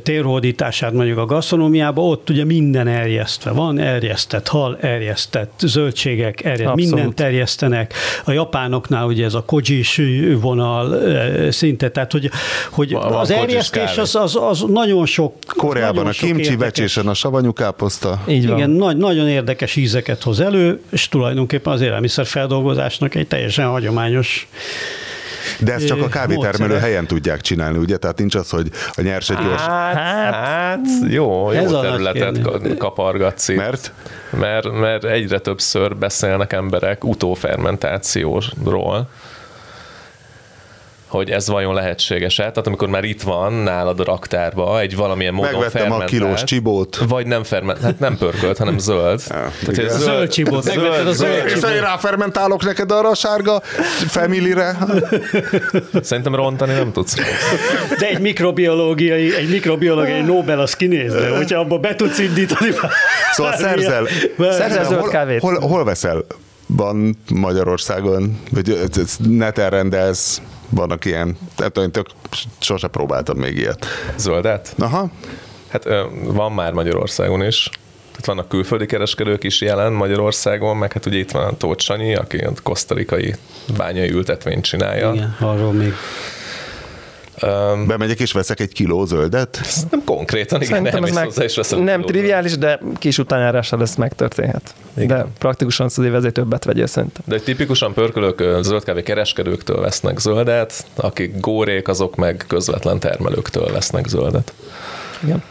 [0.02, 7.14] térhódítását mondjuk a gasztronómiában, ott ugye minden erjesztve van, erjesztett hal, erjesztett zöldségek, erre mindent
[7.14, 7.94] terjesztenek.
[8.24, 10.00] A japánoknál ugye ez a kojis
[10.40, 10.96] vonal
[11.50, 12.30] szinte, tehát hogy,
[12.70, 17.14] hogy van, az erjesztés az, az, az nagyon sok Koreában nagyon a kimchi becsésen a
[17.14, 18.22] savanyú káposzta.
[18.28, 18.56] Így van.
[18.56, 24.48] Igen, nagy, nagyon érdekes ízeket hoz elő, és tulajdonképpen az élelmiszerfeldolgozásnak egy teljesen hagyományos
[25.58, 27.96] de ezt csak a kávétermelő helyen tudják csinálni, ugye?
[27.96, 29.60] Tehát nincs az, hogy a nyers egy gyors...
[29.60, 32.38] Hát, hát jó, jó területet
[32.78, 33.56] kapargatsz itt.
[33.56, 33.92] Mert?
[34.30, 34.72] mert?
[34.72, 39.08] Mert egyre többször beszélnek emberek utófermentációról,
[41.14, 42.42] hogy ez vajon lehetséges-e.
[42.42, 46.44] Tehát amikor már itt van nálad a raktárba egy valamilyen módon Megvettem fermentált, a kilós
[46.44, 46.96] csibót.
[47.08, 49.22] Vagy nem ferment, hát nem pörkölt, hanem zöld.
[49.28, 50.62] Ja, Tehát zöld, zöld csibót.
[50.62, 53.60] Zöld, zöld És én ráfermentálok neked arra a sárga
[54.06, 54.76] family-re.
[56.02, 57.14] Szerintem rontani nem tudsz.
[57.98, 62.70] De egy mikrobiológiai, egy mikrobiológiai Nobel az kinézne, hogyha abba be tudsz indítani.
[63.32, 64.06] Szóval szerzel,
[64.38, 65.40] szerzel zöld kávét.
[65.40, 66.24] Hol, hol, hol veszel
[66.66, 68.78] van Magyarországon, hogy
[69.28, 70.40] neten rendelsz,
[70.74, 72.06] vannak ilyen, tehát én tök,
[72.58, 73.86] sose próbáltam még ilyet.
[74.16, 74.74] Zöldet?
[74.78, 75.10] Aha.
[75.68, 75.84] Hát
[76.22, 77.70] van már Magyarországon is.
[78.10, 82.14] Tehát vannak külföldi kereskedők is jelen Magyarországon, meg hát ugye itt van a Tóth Sanyi,
[82.14, 83.34] aki a kosztarikai
[83.76, 85.12] bányai ültetvényt csinálja.
[85.12, 85.92] Igen, arról még
[87.44, 89.60] Um, Bemegyek és veszek egy kiló zöldet?
[89.90, 94.74] Nem konkrétan, igen, nem, ez meg, és veszem Nem triviális, de kis utánjárással ez megtörténhet.
[94.96, 95.08] Igen.
[95.08, 97.22] De praktikusan az azért többet vegyél szerintem.
[97.26, 104.06] De egy tipikusan pörkölők zöldkávé kereskedőktől vesznek zöldet, akik górék, azok meg közvetlen termelőktől vesznek
[104.06, 104.52] zöldet.
[105.22, 105.42] Igen.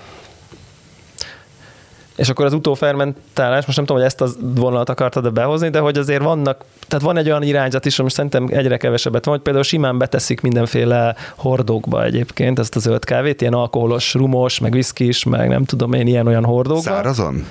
[2.16, 5.98] És akkor az utófermentálás, most nem tudom, hogy ezt a vonalat akartad behozni, de hogy
[5.98, 9.64] azért vannak, tehát van egy olyan irányzat is, most szerintem egyre kevesebbet van, hogy például
[9.66, 15.50] simán beteszik mindenféle hordókba egyébként ezt a zöld kávét, ilyen alkoholos, rumos, meg viszkis, meg
[15.50, 16.82] nem tudom én, ilyen-olyan hordókba.
[16.82, 17.46] Szárazon?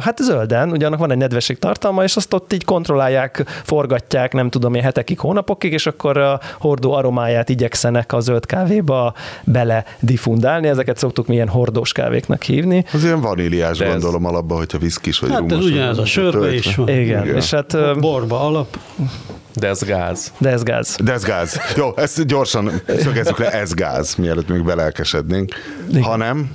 [0.00, 4.74] Hát zölden, ugyanak van egy nedvesség tartalma, és azt ott így kontrollálják, forgatják, nem tudom
[4.74, 10.68] én, hetekig, hónapokig, és akkor a hordó aromáját igyekszenek a zöld kávéba bele diffundálni.
[10.68, 12.84] Ezeket szoktuk milyen hordós kávéknak hívni.
[12.92, 14.30] Az ilyen vaníliás De gondolom ez...
[14.30, 15.54] alapban, hogyha viszkis vagy hát rumos.
[15.54, 16.88] Hát ez ugyanez a sörbe is van.
[16.88, 17.36] Igen, Igen.
[17.36, 17.98] és hát...
[18.00, 18.78] Borba alap.
[19.54, 20.32] De ez gáz.
[20.38, 20.96] De ez gáz.
[21.04, 21.60] De ez gáz.
[21.76, 25.54] Jó, ezt gyorsan szögezzük le, ez gáz, mielőtt még belelkesednénk.
[26.00, 26.50] Ha nem,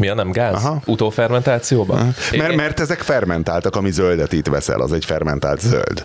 [0.00, 0.54] mi a nem gáz?
[0.54, 0.80] Aha.
[0.86, 2.14] Utófermentációban?
[2.36, 6.04] Mert, mert ezek fermentáltak, ami zöldet itt veszel, az egy fermentált zöld.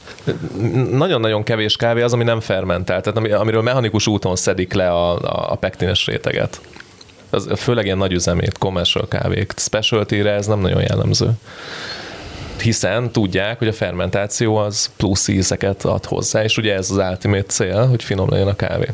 [0.91, 5.51] Nagyon-nagyon kevés kávé az, ami nem fermentált, tehát amiről mechanikus úton szedik le a, a,
[5.51, 6.61] a pektines réteget.
[7.29, 11.29] Az, főleg ilyen nagy üzemét, commercial kávék, specialty ez nem nagyon jellemző
[12.61, 17.43] hiszen tudják, hogy a fermentáció az plusz ízeket ad hozzá, és ugye ez az ultimate
[17.43, 18.87] cél, hogy finom legyen a kávé.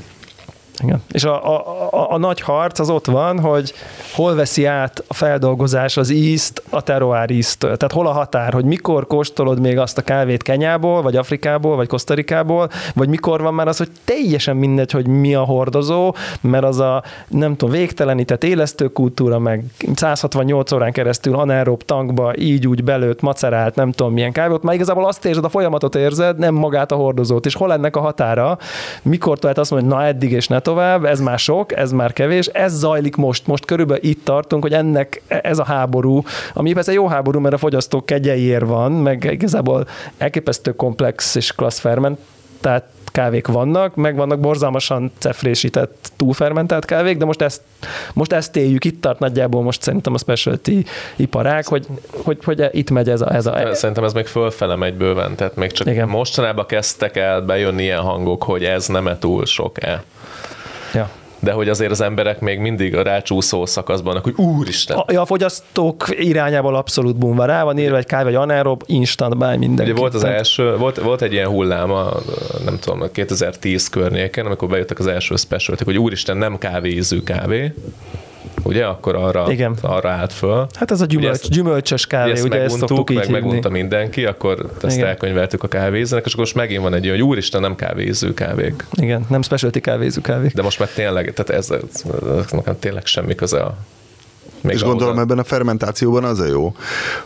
[0.83, 1.01] Igen.
[1.11, 3.73] És a, a, a, a nagy harc az ott van, hogy
[4.13, 7.77] hol veszi át a feldolgozás az ízt a terroár íztől.
[7.77, 11.87] Tehát hol a határ, hogy mikor kóstolod még azt a kávét Kenyából, vagy Afrikából, vagy
[11.87, 16.79] Kosztarikából, vagy mikor van már az, hogy teljesen mindegy, hogy mi a hordozó, mert az
[16.79, 19.63] a nem tudom, végtelenített élesztőkultúra, meg
[19.95, 25.05] 168 órán keresztül anaerob tankba így úgy belőtt, macerált, nem tudom milyen kávét, már igazából
[25.05, 27.45] azt érzed, a folyamatot érzed, nem magát a hordozót.
[27.45, 28.57] És hol ennek a határa?
[29.01, 32.13] Mikor lehet azt mondani, hogy na eddig és ne tovább, ez már sok, ez már
[32.13, 36.91] kevés, ez zajlik most, most körülbelül itt tartunk, hogy ennek ez a háború, ami persze
[36.91, 42.19] jó háború, mert a fogyasztók kegyeiért van, meg igazából elképesztő komplex és klassz ferment,
[42.59, 47.61] tehát kávék vannak, meg vannak borzalmasan cefrésített, túlfermentált kávék, de most ezt,
[48.13, 51.85] most ezt éljük, itt tart nagyjából most szerintem a specialty iparák, hogy,
[52.23, 53.73] hogy, hogy itt megy ez a, ez a...
[53.73, 56.07] Szerintem ez még fölfele megy bőven, tehát még csak Igen.
[56.07, 60.03] mostanában kezdtek el bejönni ilyen hangok, hogy ez nem-e túl sok-e.
[60.93, 61.09] Ja
[61.41, 64.97] de hogy azért az emberek még mindig a rácsúszó szakaszban, hogy úristen.
[64.97, 69.57] A, a fogyasztók irányából abszolút bumva rá van írva egy kávé, vagy anaerob, instant báj
[69.57, 69.85] minden.
[69.85, 72.11] Ugye volt az első, volt, volt egy ilyen hullám a,
[72.65, 77.73] nem tudom, 2010 környéken, amikor bejöttek az első specialty, hogy úristen, nem kávéízű kávé,
[78.63, 78.85] ugye?
[78.85, 79.75] Akkor arra, Igen.
[79.81, 80.67] arra állt föl.
[80.73, 84.25] Hát ez a gyümölcs, ezt, gyümölcsös kávé, ugye, ugye ezt szoktuk így meg megunta mindenki,
[84.25, 85.07] akkor ezt Igen.
[85.07, 88.85] elkönyveltük a kávézónak, és akkor most megint van egy olyan, hogy úristen, nem kávéző kávék.
[88.93, 90.53] Igen, nem specialty kávéző kávék.
[90.53, 92.03] De most már tényleg, tehát ez, ez,
[92.37, 93.77] ez tényleg semmi köze a
[94.61, 96.75] még és gondolom ebben a fermentációban az a jó,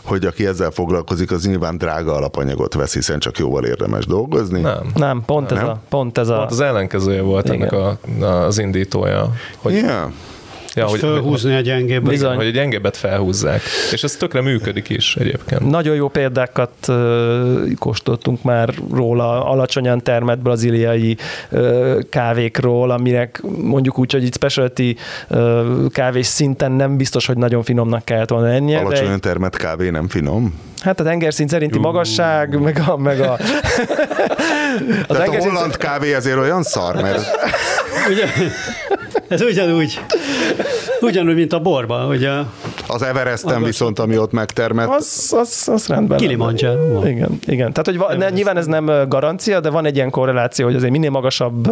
[0.02, 4.60] hogy aki ezzel foglalkozik, az nyilván drága alapanyagot vesz, hiszen csak jóval érdemes dolgozni.
[4.60, 5.58] Nem, nem pont, nem.
[5.58, 6.36] Ez, a, pont ez a...
[6.36, 7.56] Pont az ellenkezője volt Igen.
[7.60, 9.32] ennek a, az indítója.
[9.58, 10.10] Hogy yeah.
[10.76, 12.10] Ja, hogy felhúzni a gyengébbet.
[12.10, 12.36] Bizony.
[12.36, 13.62] Hogy a gyengébbet felhúzzák.
[13.92, 15.70] És ez tökre működik is egyébként.
[15.70, 16.92] Nagyon jó példákat
[17.78, 21.16] kóstoltunk már róla, alacsonyan termett braziliai
[22.10, 24.96] kávékról, aminek mondjuk úgy, hogy itt specialty
[25.88, 28.78] kávés szinten nem biztos, hogy nagyon finomnak kellett volna ennie.
[28.78, 29.18] Alacsonyan de...
[29.18, 30.60] termett kávé nem finom?
[30.80, 32.96] Hát a tengerszint szerinti magasság, meg a...
[32.96, 33.32] Meg a,
[35.08, 37.20] a, Tehát a holland kávé azért olyan szar, mert...
[38.10, 38.26] Ugye,
[39.28, 40.00] ez ugyanúgy,
[41.00, 42.30] ugyanúgy, mint a borban, ugye?
[42.86, 44.88] Az Everesten viszont, ami ott megtermett.
[44.88, 46.18] Az, az, az rendben.
[46.18, 47.06] Kilimanjaro.
[47.06, 47.72] Igen, igen.
[47.72, 51.10] Tehát, hogy ne, nyilván ez nem garancia, de van egy ilyen korreláció, hogy azért minél
[51.10, 51.70] magasabb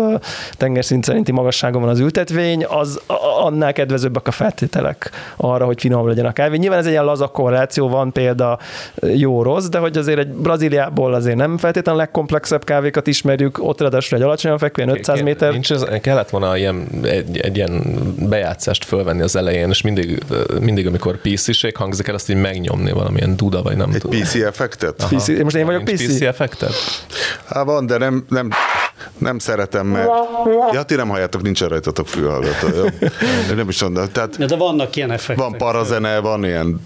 [0.57, 3.01] tengerszint szerinti magasságon van az ültetvény, az
[3.41, 6.57] annál kedvezőbbek a feltételek arra, hogy finom legyen a kávé.
[6.57, 8.59] Nyilván ez egy ilyen laza korreláció, van példa
[9.15, 14.25] jó-rossz, de hogy azért egy Brazíliából azért nem feltétlenül legkomplexebb kávékat ismerjük, ott ráadásul egy
[14.25, 15.53] alacsonyan fekvően 500 méter.
[15.53, 17.83] Nincs ez, kellett volna ilyen, egy, egy ilyen
[18.29, 20.23] bejátszást fölvenni az elején, és mindig,
[20.61, 24.21] mindig amikor PC-ség hangzik el, azt így megnyomni valamilyen duda, vagy nem egy tudom.
[24.21, 25.07] PC effektet?
[25.09, 26.07] PC, most én vagyok PC.
[26.07, 26.75] PC effektet?
[27.47, 28.51] Hát van, de nem, nem,
[29.19, 30.09] nem szeretem meg.
[30.73, 32.85] Ja, ti nem halljátok, nincs rajtatok fülhallgató, jó?
[33.57, 34.09] Nem is mondom.
[34.13, 35.45] Tehát de, de vannak ilyen effektek.
[35.49, 36.81] Van parazene, van ilyen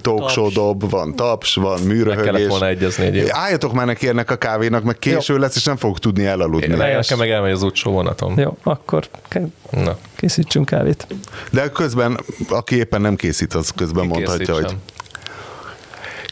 [0.00, 2.24] talkshow dob, van taps, van műröhögés.
[2.24, 3.32] Meg kellett volna egyezni egyébként.
[3.34, 5.38] Álljatok már neki ennek a kávénak, meg késő jó.
[5.38, 6.66] lesz, és nem fogok tudni elaludni.
[6.66, 8.38] Én nekem meg elmegy az utcsó vonatom.
[8.38, 9.08] Jó, akkor
[9.70, 9.96] Na.
[10.16, 11.06] készítsünk kávét.
[11.50, 14.76] De közben, aki éppen nem készít, az közben Ki mondhatja, hogy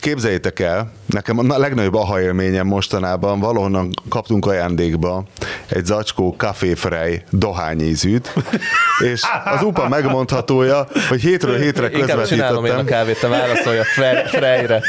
[0.05, 5.25] Képzeljétek el, nekem a legnagyobb aha élményem mostanában valahonnan kaptunk ajándékba
[5.69, 8.35] egy zacskó Café Frey dohányízűt,
[8.99, 12.65] és az UPA megmondhatója, hogy hétről hétre közvetítettem.
[12.65, 13.85] Én a kávét, te válaszolj a
[14.27, 14.83] Freyre.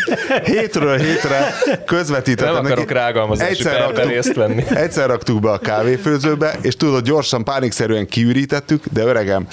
[0.43, 1.53] Hétről hétre
[1.86, 2.53] közvetítettem.
[2.53, 4.63] Nem akarok rágalmazási egyszer raktuk, részt venni.
[4.70, 9.47] Egyszer raktuk be a kávéfőzőbe, és tudod, gyorsan, pánikszerűen kiürítettük, de öregem,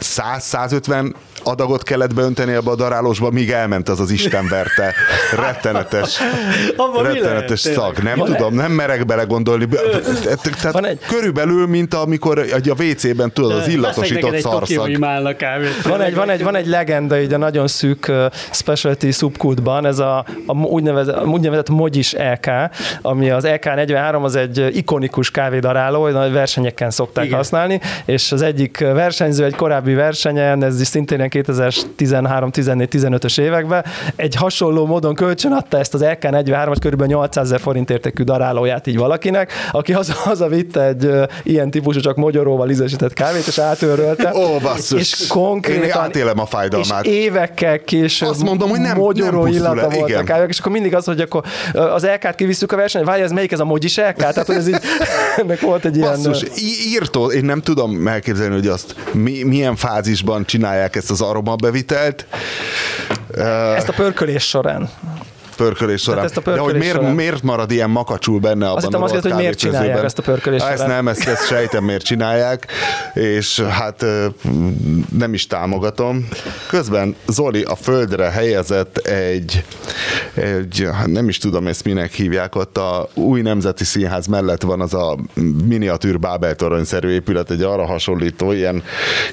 [0.00, 1.12] 100-150
[1.44, 4.94] adagot kellett beönteni ebbe a darálósba, míg elment az az istenverte
[5.36, 6.20] rettenetes,
[7.02, 7.98] rettenetes szag.
[7.98, 9.68] Nem van tudom, nem merek belegondolni.
[10.22, 10.98] Tehát van egy...
[11.06, 14.98] körülbelül, mint amikor a WC-ben tudod, az illatosított szarszag.
[15.82, 18.12] Van egy, van, egy, van egy legenda így a nagyon szűk
[18.50, 22.50] specialty subkultban, ez a, a úgynevezett, úgynevezett Mogyis LK,
[23.02, 27.36] ami az LK 43 az egy ikonikus kávédaráló, nagy versenyeken szokták Igen.
[27.36, 33.84] használni, és az egyik versenyző egy korábbi versenyen, ez is szintén 2013-14-15-ös években,
[34.16, 37.04] egy hasonló módon kölcsön adta ezt az LK43-at, kb.
[37.04, 42.16] 800 ezer forint értékű darálóját így valakinek, aki haza, hazavitte egy uh, ilyen típusú csak
[42.16, 44.32] mogyoróval ízesített kávét, és átőrölte.
[44.34, 45.00] Ó, basszus.
[45.00, 47.06] És konkrétan, Én átélem a fájdalmát.
[47.06, 50.20] És évekkel később Azt mondom, hogy nem, mogyoró nem illata volt igen.
[50.20, 53.30] a kávék, és akkor mindig az, hogy akkor az LK-t kivisszük a versenyre, várj, ez
[53.30, 54.16] melyik ez a mogyis LK?
[54.16, 54.80] Tehát, hogy ez így,
[55.42, 56.10] ennek volt egy ilyen...
[56.10, 56.44] Basszus,
[56.92, 62.26] írtó, én nem tudom elképzelni, hogy azt mi, milyen fázisban csinálják ezt az aromabevitelt.
[63.76, 64.90] Ezt a pörkölés során
[65.62, 66.24] pörkölés során.
[66.24, 67.14] Ezt a pörkölés De hogy miért, során.
[67.14, 70.62] miért marad ilyen makacsul benne abban azt a azt hogy miért csinálják ezt a pörkölés
[70.62, 72.66] Ezt nem, ezt, ezt sejtem, miért csinálják,
[73.14, 74.04] és hát
[75.18, 76.28] nem is támogatom.
[76.68, 79.64] Közben Zoli a földre helyezett egy,
[80.34, 84.94] egy nem is tudom ezt minek hívják, ott a új nemzeti színház mellett van az
[84.94, 85.18] a
[85.66, 88.82] miniatűr Bábel toronyszerű épület, egy arra hasonlító ilyen,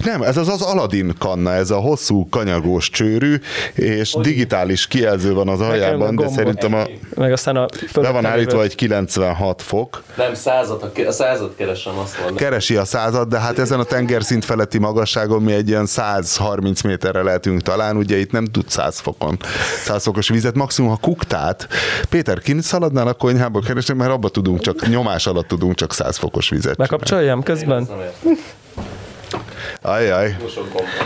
[0.04, 3.36] nem, ez az az Aladdin kanna, ez a hosszú kanyagós csőrű,
[3.74, 6.84] és digitális kijelző van az aljában, de szerintem a,
[7.16, 10.04] meg aztán a le van állítva egy 96 fok.
[10.16, 12.36] Nem, század, a század keresem, azt mondom.
[12.36, 17.24] Keresi a század, de hát ezen a tengerszint feletti magasságon mi egy ilyen 130 méterre
[17.24, 19.40] lehetünk talán, ugye itt nem tud 100 fokon,
[19.84, 21.68] 100 fokos vizet, maximum ha kuktát.
[22.10, 26.18] Péter, kint szaladnál a konyhába keresni, mert abba tudunk csak, nyomás alatt tudunk csak 100
[26.18, 27.88] fokos vizet Bekapcsoljam közben?
[29.82, 30.36] Ajaj.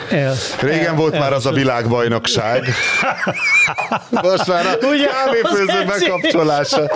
[0.10, 2.64] El, Régen el, volt el, már az a világbajnokság.
[4.22, 6.92] Most már a kávéfőző bekapcsolása.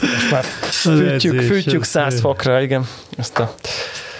[0.00, 2.88] Most már fűtjük, fűtjük 100 fokra, igen.
[3.16, 3.54] Ezt a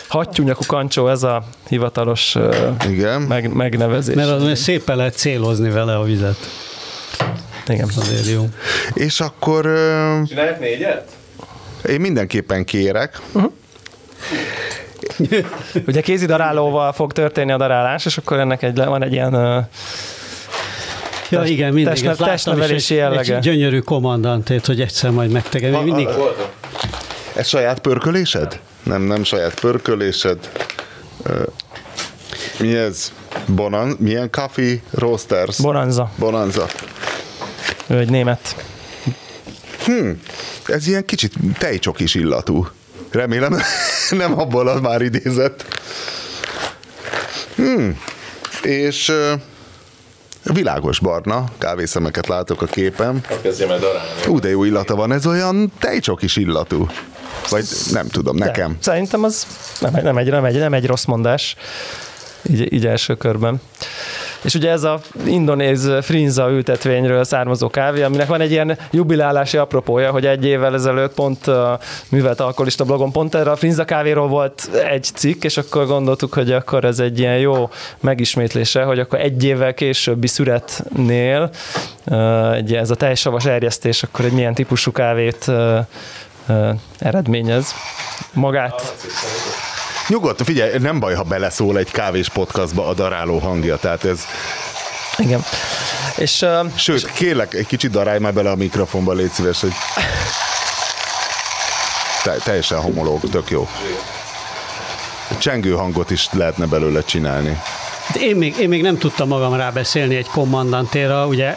[0.08, 2.36] hattyúnyakú kancsó, ez a hivatalos
[2.88, 3.20] igen.
[3.20, 4.14] Meg, megnevezés.
[4.14, 6.36] Mert az szépen lehet célozni vele a vizet.
[7.66, 7.88] Igen.
[7.96, 8.48] Azért jó.
[8.94, 9.62] És akkor...
[10.26, 11.08] Csinálják négyet?
[11.88, 13.20] Én mindenképpen kérek.
[13.32, 13.52] Uh-huh.
[15.86, 19.68] Ugye kézidarálóval fog történni a darálás, és akkor ennek egy, van egy ilyen
[21.30, 22.02] Ja, test, igen, mindig.
[22.02, 23.36] Test, testnevelési jellege.
[23.36, 25.82] Egy gyönyörű kommandantét, hogy egyszer majd megtegem.
[25.82, 26.08] Mindig...
[27.36, 28.60] Ez saját pörkölésed?
[28.82, 30.50] Nem, nem saját pörkölésed.
[32.58, 33.12] Mi ez?
[33.46, 35.60] Bonan, milyen coffee roasters?
[35.60, 36.10] Bonanza.
[36.18, 36.66] Bonanza.
[37.86, 38.64] Ő egy német.
[39.84, 40.10] Hm,
[40.66, 42.66] ez ilyen kicsit tejcsokis illatú.
[43.10, 43.60] Remélem
[44.10, 45.64] nem abból az már idézett.
[47.54, 48.00] Hmm.
[48.62, 49.12] És
[50.42, 53.24] világos barna kávészemeket látok a képen.
[54.28, 56.86] Ú, de jó illata van, ez olyan tejcsokis illatú.
[57.48, 58.70] Vagy nem tudom, nekem.
[58.70, 59.46] De, szerintem az
[59.80, 61.56] nem, nem, egy, nem, egy, nem egy rossz mondás,
[62.42, 63.60] így, így első körben.
[64.42, 70.10] És ugye ez a indonéz frinza ültetvényről származó kávé, aminek van egy ilyen jubilálási apropója,
[70.10, 71.78] hogy egy évvel ezelőtt pont a
[72.08, 76.52] művelt alkoholista blogon pont erre a frinza kávéról volt egy cikk, és akkor gondoltuk, hogy
[76.52, 77.70] akkor ez egy ilyen jó
[78.00, 81.50] megismétlése, hogy akkor egy évvel későbbi szüretnél
[82.54, 85.50] egy, ez a teljesavas erjesztés, akkor egy milyen típusú kávét
[86.98, 87.74] eredményez.
[88.32, 88.94] Magát
[90.08, 94.20] Nyugodt, figyelj, nem baj, ha beleszól egy kávés podcastba a daráló hangja, tehát ez...
[95.16, 95.44] Igen.
[96.16, 97.10] És, uh, Sőt, és...
[97.14, 99.72] kérlek, egy kicsit darálj már bele a mikrofonba, légy szíves, hogy
[102.22, 103.68] Te, teljesen homológ, tök jó.
[105.38, 107.60] Csengő hangot is lehetne belőle csinálni.
[108.18, 111.56] Én még, én még nem tudtam magam rábeszélni egy kommandantéra, ugye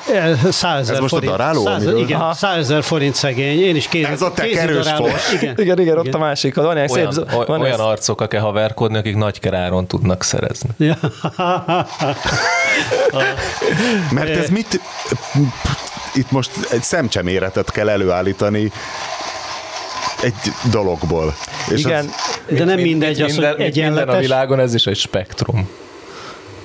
[0.51, 1.63] 100 Ez most forint, a daráló?
[1.63, 5.31] 100, igen, 100 forint szegény, én is kéz, Ez a tekerős fos.
[5.33, 6.55] Igen, igen, igen, ott a másik.
[6.55, 7.79] Van olyan, szép, van olyan ez...
[7.79, 10.69] arcok, kell haverkodni, akik nagy keráron tudnak szerezni.
[10.77, 10.97] Ja.
[14.11, 14.79] Mert ez mit...
[16.15, 18.71] Itt most egy szemcseméretet kell előállítani
[20.21, 20.33] egy
[20.71, 21.35] dologból.
[21.71, 22.05] És Igen,
[22.49, 24.05] az, de nem mindegy, az, minden, hogy egyenletes.
[24.05, 25.69] Minden a világon ez is egy spektrum.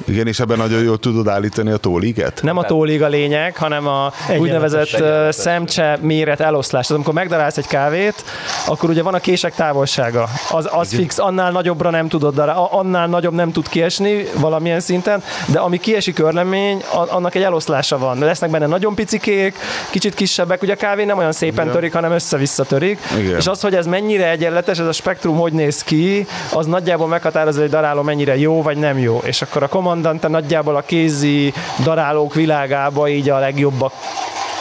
[0.09, 2.43] Igen, és ebben nagyon jól tudod állítani a tóliget?
[2.43, 6.87] Nem a tólig a lényeg, hanem a úgynevezett szemcse méret eloszlás.
[6.87, 8.25] Tehát amikor megdarálsz egy kávét,
[8.69, 10.29] akkor ugye van a kések távolsága.
[10.51, 15.23] Az, az fix, annál nagyobbra nem tudod, de annál nagyobb nem tud kiesni valamilyen szinten,
[15.47, 18.19] de ami kiesik körlemény, annak egy eloszlása van.
[18.19, 19.57] Lesznek benne nagyon picikék,
[19.91, 21.75] kicsit kisebbek, ugye a kávé nem olyan szépen Igen.
[21.75, 22.99] törik, hanem össze-vissza törik.
[23.19, 23.37] Igen.
[23.37, 27.61] És az, hogy ez mennyire egyenletes, ez a spektrum hogy néz ki, az nagyjából meghatározza,
[27.61, 29.21] hogy daráló mennyire jó vagy nem jó.
[29.25, 31.53] És akkor a kommandante nagyjából a kézi
[31.83, 33.93] darálók világába így a legjobbak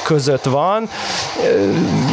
[0.08, 0.90] között van.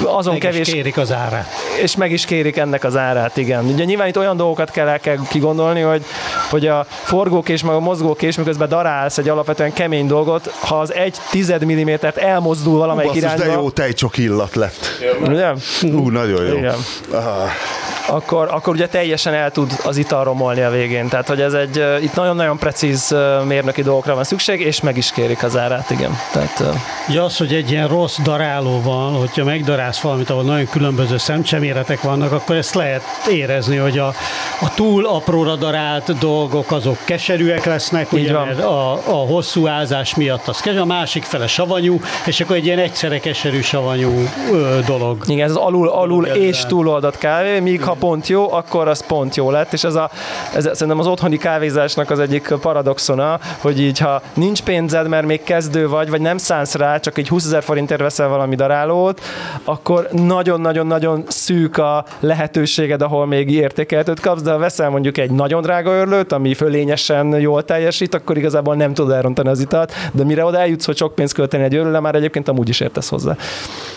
[0.05, 0.61] Azon meg kevés...
[0.61, 1.49] Is kérik az árát.
[1.83, 3.65] És meg is kérik ennek az árát, igen.
[3.65, 6.05] Ugye nyilván itt olyan dolgokat kell, el kell kigondolni, hogy,
[6.51, 11.17] hogy a forgókés meg a mozgókés, miközben darálsz egy alapvetően kemény dolgot, ha az egy
[11.31, 13.45] tized millimétert elmozdul valamelyik Basszus, irányba...
[13.45, 14.87] de jó tejcsok illat lett.
[15.27, 15.53] Ugye?
[15.83, 16.57] Ú, nagyon jó.
[16.57, 16.77] Igen.
[17.13, 17.51] Ah
[18.07, 21.09] akkor, akkor ugye teljesen el tud az ital romolni a végén.
[21.09, 23.15] Tehát, hogy ez egy, itt nagyon-nagyon precíz
[23.45, 26.19] mérnöki dolgokra van szükség, és meg is kérik az árát, igen.
[26.33, 26.63] Tehát,
[27.09, 32.03] ja, az, hogy egy ilyen rossz daráló van, hogyha megdarálsz valamit, ahol nagyon különböző szemcseméretek
[32.03, 34.07] vannak, akkor ezt lehet érezni, hogy a,
[34.61, 38.47] a túl apróra darált dolgok azok keserűek lesznek, Így ugye, van.
[38.47, 42.65] mert a, a hosszú ázás miatt az keserű, a másik fele savanyú, és akkor egy
[42.65, 45.23] ilyen egyszerre keserű savanyú ö, dolog.
[45.27, 49.37] Igen, ez az alul, alul és túloldott kávé, míg ha pont jó, akkor az pont
[49.37, 50.11] jó lett, és ez, a,
[50.55, 55.43] ez szerintem az otthoni kávézásnak az egyik paradoxona, hogy így ha nincs pénzed, mert még
[55.43, 59.21] kezdő vagy, vagy nem szánsz rá, csak egy 20 ezer forintért veszel valami darálót,
[59.65, 65.63] akkor nagyon-nagyon-nagyon szűk a lehetőséged, ahol még értékeltőt kapsz, de ha veszel mondjuk egy nagyon
[65.63, 70.45] drága örlőt, ami fölényesen jól teljesít, akkor igazából nem tud elrontani az italt, de mire
[70.45, 73.37] oda eljutsz, hogy sok pénzt költeni egy örlőre, már egyébként amúgy is értesz hozzá.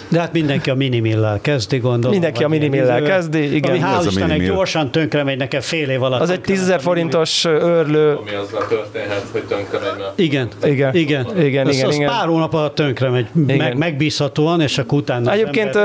[0.09, 2.11] De hát mindenki a minimillel kezdi, gondolom.
[2.11, 3.71] Mindenki a minimillel kezdi, igen.
[3.71, 6.21] Ami hál' Istennek gyorsan tönkre megy nekem fél év alatt.
[6.21, 8.13] Az egy tízezer forintos őrlő.
[8.13, 10.25] Ami azzal történhet, hogy tönkre megy.
[10.25, 11.28] Igen, igen, igen.
[11.36, 12.09] igen, igen, igen.
[12.09, 13.28] pár hónap alatt tönkre megy,
[13.68, 15.76] meg, megbízhatóan, és akkor utána Egyébként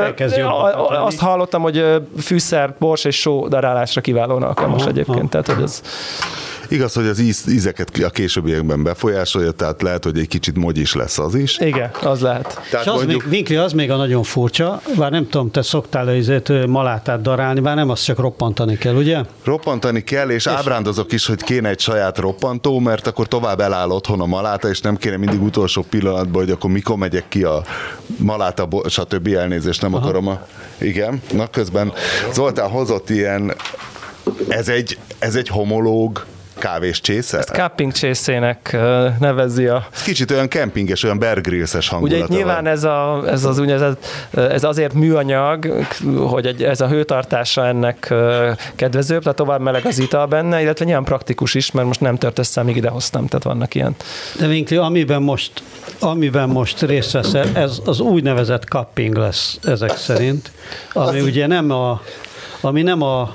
[0.89, 1.85] azt hallottam, hogy
[2.19, 5.35] fűszer, bors és só darálásra kiválóan alkalmas aha, egyébként.
[5.35, 5.43] Aha.
[5.43, 5.83] Tehát, hogy ez
[6.73, 10.95] Igaz, hogy az íz, ízeket a későbbiekben befolyásolja, tehát lehet, hogy egy kicsit mogy is
[10.95, 11.59] lesz az is.
[11.59, 12.61] Igen, az lehet.
[12.71, 13.23] Tehát és az mondjuk...
[13.23, 17.61] még, Vinkli, az még a nagyon furcsa, bár nem tudom, te szoktál ezért malátát darálni,
[17.61, 19.21] bár nem azt csak roppantani kell, ugye?
[19.45, 23.91] Roppantani kell, és, és ábrándozok is, hogy kéne egy saját roppantó, mert akkor tovább eláll
[23.91, 27.63] otthon a maláta, és nem kéne mindig utolsó pillanatban, hogy akkor mikor megyek ki a
[28.17, 29.27] maláta, stb.
[29.27, 30.05] elnézést nem Aha.
[30.05, 30.27] akarom.
[30.27, 30.47] A...
[30.79, 31.93] Igen, na közben
[32.33, 33.55] Zoltán hozott ilyen
[34.49, 36.27] ez egy, ez egy homológ
[36.63, 37.39] kávés csésze?
[37.39, 38.77] Ezt cupping csészének
[39.19, 39.87] nevezi a...
[39.95, 44.07] Ez kicsit olyan kempinges, olyan bergrillszes hangulata Ugye itt nyilván ez, a, ez az úgynevezett,
[44.31, 45.85] ez azért műanyag,
[46.17, 48.15] hogy egy, ez a hőtartása ennek
[48.77, 52.39] kedvezőbb, tehát tovább meleg az ital benne, illetve nyilván praktikus is, mert most nem tört
[52.39, 53.95] össze, amíg idehoztam, tehát vannak ilyen.
[54.39, 55.63] De Vinkli, amiben most,
[56.01, 60.51] amiben most részt veszel, ez az úgynevezett cupping lesz ezek szerint,
[60.93, 61.25] ami az...
[61.25, 62.03] ugye nem a
[62.65, 63.35] ami nem a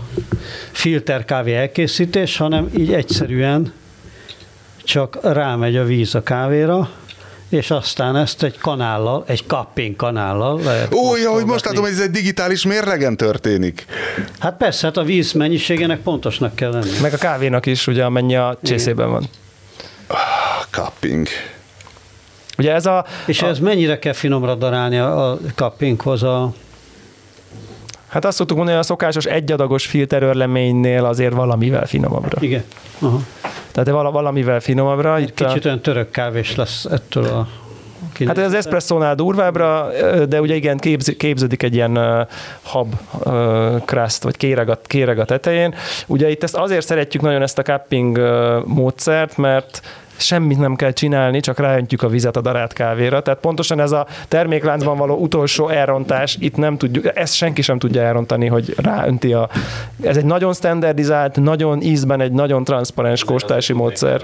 [0.72, 3.74] filter kávé elkészítés, hanem így egyszerűen
[4.84, 6.90] csak rámegy a víz a kávéra,
[7.50, 10.94] és aztán ezt egy kanállal, egy cupping kanállal lehet.
[10.94, 13.86] Ó, ja, hogy most látom, hogy ez egy digitális mérlegen történik.
[14.40, 17.00] Hát persze, hát a víz mennyiségének pontosnak kell lenni.
[17.02, 19.30] Meg a kávénak is, ugye, amennyi a csészében van.
[20.08, 20.18] Ah,
[20.70, 21.28] cupping.
[22.58, 23.06] Ugye ez a...
[23.26, 23.48] És a...
[23.48, 26.54] ez mennyire kell finomra darálni a, a cuppinghoz a
[28.18, 32.38] Hát azt szoktuk mondani, hogy a szokásos egyadagos filterörleménynél azért valamivel finomabbra.
[32.42, 32.64] Igen.
[33.00, 33.20] Aha.
[33.72, 35.20] Tehát valamivel finomabbra.
[35.20, 35.68] Itt kicsit a...
[35.68, 37.48] olyan török kávés lesz ettől a
[38.26, 39.90] Hát ez eszpresszónál durvábbra,
[40.28, 42.28] de ugye igen, képz, képződik egy ilyen uh,
[42.62, 45.76] hab uh, crust, vagy kéreg a, kéreg a tetején.
[46.08, 49.82] Ugye itt ezt azért szeretjük nagyon ezt a cupping uh, módszert, mert
[50.18, 53.22] semmit nem kell csinálni, csak ráöntjük a vizet a darált kávéra.
[53.22, 58.02] Tehát pontosan ez a termékláncban való utolsó elrontás, itt nem tudjuk, ezt senki sem tudja
[58.02, 59.50] elrontani, hogy ráönti a...
[60.04, 64.22] Ez egy nagyon standardizált, nagyon ízben egy nagyon transzparens kóstási módszer.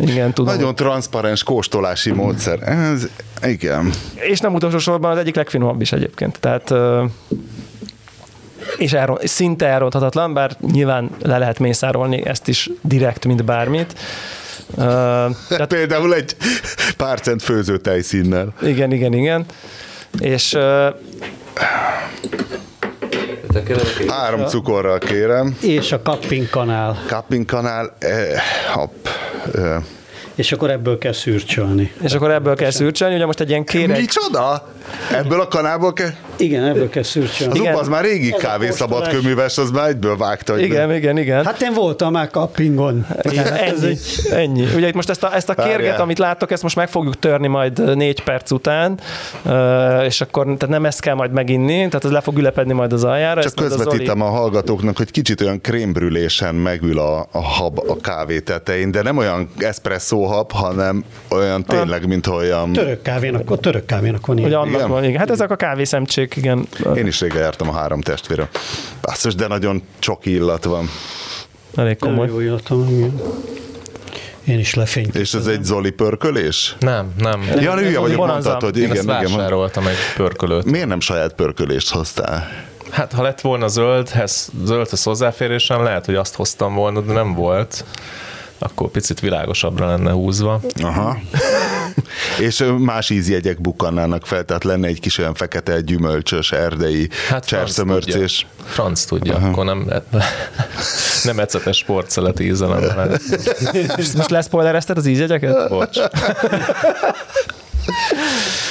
[0.00, 0.54] Igen, tudom.
[0.54, 2.58] Nagyon transzparens kóstolási módszer.
[2.62, 3.08] Ez,
[3.42, 3.90] igen.
[4.14, 6.40] És nem utolsó sorban az egyik legfinomabb is egyébként.
[6.40, 6.74] Tehát
[8.78, 13.98] és elron, szinte elronthatatlan, bár nyilván le lehet mészárolni ezt is direkt, mint bármit.
[14.70, 14.76] Uh,
[15.48, 16.36] tehát, Például egy
[16.96, 18.54] pár cent főző tejszínnel.
[18.62, 19.44] Igen, igen, igen.
[20.18, 20.94] És uh,
[24.08, 25.56] Három cukorral kérem.
[25.60, 26.98] És a cupping kanál.
[27.06, 28.40] Cupping kanál, eh,
[28.72, 29.06] hopp,
[29.54, 29.82] eh.
[30.34, 31.92] És akkor ebből kell szürcsölni.
[32.02, 34.00] És akkor ebből kell szürcsölni, ugye most egy ilyen kéreg...
[34.00, 34.68] Micsoda?
[35.12, 36.10] Ebből a kanálból kell...
[36.36, 37.50] Igen, ebből kell szürcsön.
[37.50, 40.58] Az UPA az már régi kávészabad köműves, az már egyből vágta.
[40.58, 40.96] Igen, de...
[40.96, 41.44] igen, igen.
[41.44, 43.06] Hát én voltam már kappingon.
[43.22, 43.96] Igen, ennyi,
[44.30, 44.66] ennyi.
[44.76, 47.46] Ugye itt most ezt a, ezt a kérget, amit láttok, ezt most meg fogjuk törni
[47.46, 49.00] majd négy perc után,
[50.04, 53.04] és akkor tehát nem ezt kell majd meginni, tehát ez le fog ülepedni majd az
[53.04, 53.42] aljára.
[53.42, 58.90] Csak közvetítem a hallgatóknak, hogy kicsit olyan krémbrülésen megül a, a hab a kávé tetején,
[58.90, 62.72] de nem olyan espresszó hab, hanem olyan tényleg, mint olyan...
[62.72, 64.48] Török kávénak, a török kávénak van ilyen.
[64.48, 64.88] Ugye annak igen.
[64.88, 65.18] van, igen.
[65.18, 66.66] Hát ezek a kávészemcsék, igen.
[66.94, 68.48] Én is régen jártam a három testvére.
[69.00, 70.90] Basszus, de nagyon csoki illat van.
[71.76, 72.28] Elég komoly.
[72.28, 73.20] Jó illatom, igen.
[74.44, 75.14] Én is lefényt.
[75.14, 76.76] És ez egy Zoli pörkölés?
[76.78, 77.42] Nem, nem.
[77.60, 79.06] Ja, hülye vagyok, mondtad, hogy igen, Én igen.
[79.06, 80.64] vásároltam egy pörkölőt.
[80.64, 82.48] Miért nem saját pörkölést hoztál?
[82.90, 87.84] Hát ha lett volna zöldhez, zöldhez hozzáférésem, lehet, hogy azt hoztam volna, de nem volt
[88.62, 90.60] akkor picit világosabbra lenne húzva.
[90.82, 91.18] Aha.
[92.38, 98.46] És más ízjegyek bukkannának fel, tehát lenne egy kis olyan fekete gyümölcsös erdei hát cserszömörcés.
[98.64, 99.48] Franc tudja, Aha.
[99.48, 99.90] akkor nem,
[101.24, 103.10] nem ecetes sportszelet ízelem.
[104.16, 105.68] Most leszpoilerezted az ízjegyeket?
[105.68, 105.98] Bocs.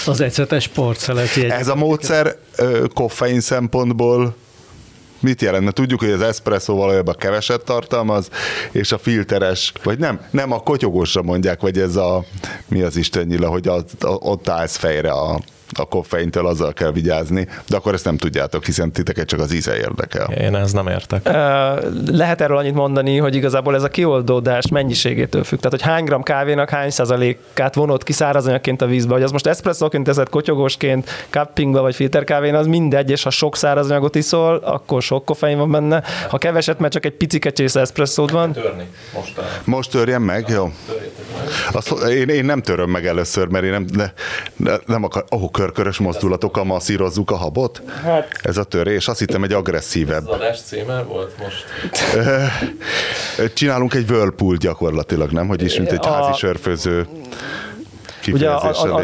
[0.05, 2.35] Az ecetes sportszelet Ez a módszer
[2.93, 4.35] koffein szempontból
[5.21, 5.71] mit jelentne?
[5.71, 8.29] Tudjuk, hogy az espresso valójában keveset tartalmaz,
[8.71, 12.23] és a filteres, vagy nem, nem a kotyogósra mondják, vagy ez a,
[12.67, 15.39] mi az istennyila, hogy az, a, ott állsz fejre a,
[15.77, 19.77] a koffeintől azzal kell vigyázni, de akkor ezt nem tudjátok, hiszen titeket csak az íze
[19.77, 20.31] érdekel.
[20.31, 21.27] Én ezt nem értek.
[22.11, 25.59] Lehet erről annyit mondani, hogy igazából ez a kioldódás mennyiségétől függ.
[25.59, 29.13] Tehát, hogy hány gram kávénak hány százalékát vonott ki szárazanyagként a vízbe.
[29.13, 34.15] Hogy az most eszpresszóként teszed kotyogósként, cuppingba vagy filterkávén, az mindegy, és ha sok szárazanyagot
[34.15, 36.03] iszol, akkor sok koffein van benne.
[36.29, 38.51] Ha keveset, mert csak egy picike csész eszpresszód van.
[38.51, 38.87] Törni.
[39.13, 40.71] Most, most törjem meg, jó.
[41.71, 44.11] Azt, én, én, nem töröm meg először, mert én nem, ne,
[44.55, 47.81] ne, nem akar, oh, körkörös mozdulatokkal masszírozzuk a habot?
[48.03, 48.39] Hát.
[48.41, 50.27] Ez a törés, azt hittem egy agresszívebb.
[50.27, 51.65] Ez adás címe volt most?
[53.53, 55.47] Csinálunk egy whirlpool gyakorlatilag, nem?
[55.47, 57.07] Hogy is, mint egy házi sörfőző
[58.27, 59.01] Ugye a, a, a,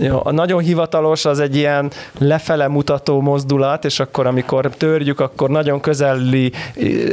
[0.00, 5.50] jó, a nagyon hivatalos az egy ilyen lefele mutató mozdulat, és akkor amikor törjük, akkor
[5.50, 6.52] nagyon közeli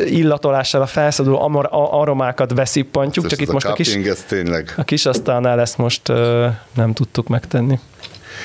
[0.05, 3.97] illatolással a felszabaduló aromákat beszippantjuk, csak itt most a, kis,
[4.27, 4.73] tényleg.
[4.77, 6.45] a kis asztalnál ezt most uh,
[6.75, 7.79] nem tudtuk megtenni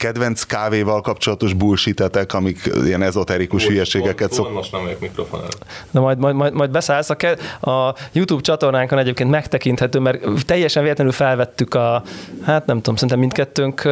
[0.00, 4.52] kedvenc kávéval kapcsolatos bullshitetek, amik ilyen ezoterikus Bull, hülyeségeket szok...
[4.52, 5.40] Most nem vagyok mikrofon
[5.90, 7.10] De majd, majd, majd, majd beszállsz.
[7.10, 12.02] A, ke- a YouTube csatornánkon egyébként megtekinthető, mert teljesen véletlenül felvettük a,
[12.44, 13.88] hát nem tudom, szerintem mindkettőnk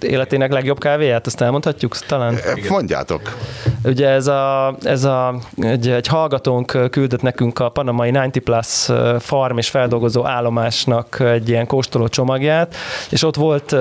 [0.00, 2.38] életének legjobb kávéját, azt elmondhatjuk talán?
[2.68, 3.36] Mondjátok.
[3.84, 8.88] Ugye ez a, ez a egy, egy hallgatónk küldött nekünk a Panamai 90 Plus
[9.22, 12.74] farm és feldolgozó állomásnak egy ilyen kóstoló csomagját,
[13.10, 13.76] és ott volt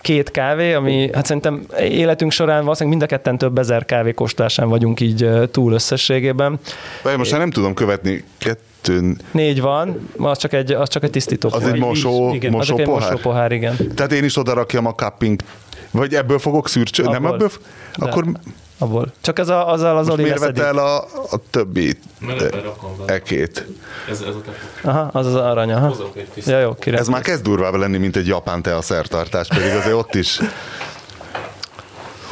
[0.00, 5.00] két kávé, ami hát szerintem életünk során valószínűleg mind a ketten több ezer kávékóstolásán vagyunk
[5.00, 6.58] így túl összességében.
[7.02, 9.20] Vagy most már nem tudom követni kettőn.
[9.30, 12.50] Négy van, az csak egy, az csak egy tisztító Az egy mosó, igen.
[12.50, 13.10] mosó, az pohár?
[13.10, 13.76] mosó pohár, igen.
[13.94, 15.40] Tehát én is oda rakjam a cupping,
[15.90, 17.50] vagy ebből fogok szürcső, nem ebből?
[17.94, 18.24] Akkor
[18.78, 19.12] abból.
[19.20, 20.96] Csak ez a, azzal az Most miért vett el a,
[21.30, 21.98] a többi
[23.06, 23.66] ekét?
[24.10, 25.72] Ez, ez a Aha, az az arany.
[25.72, 25.96] Aha.
[26.46, 26.98] Ja, jó, kire.
[26.98, 30.40] Ez már kezd durvább lenni, mint egy japán te a szertartás, pedig azért ott is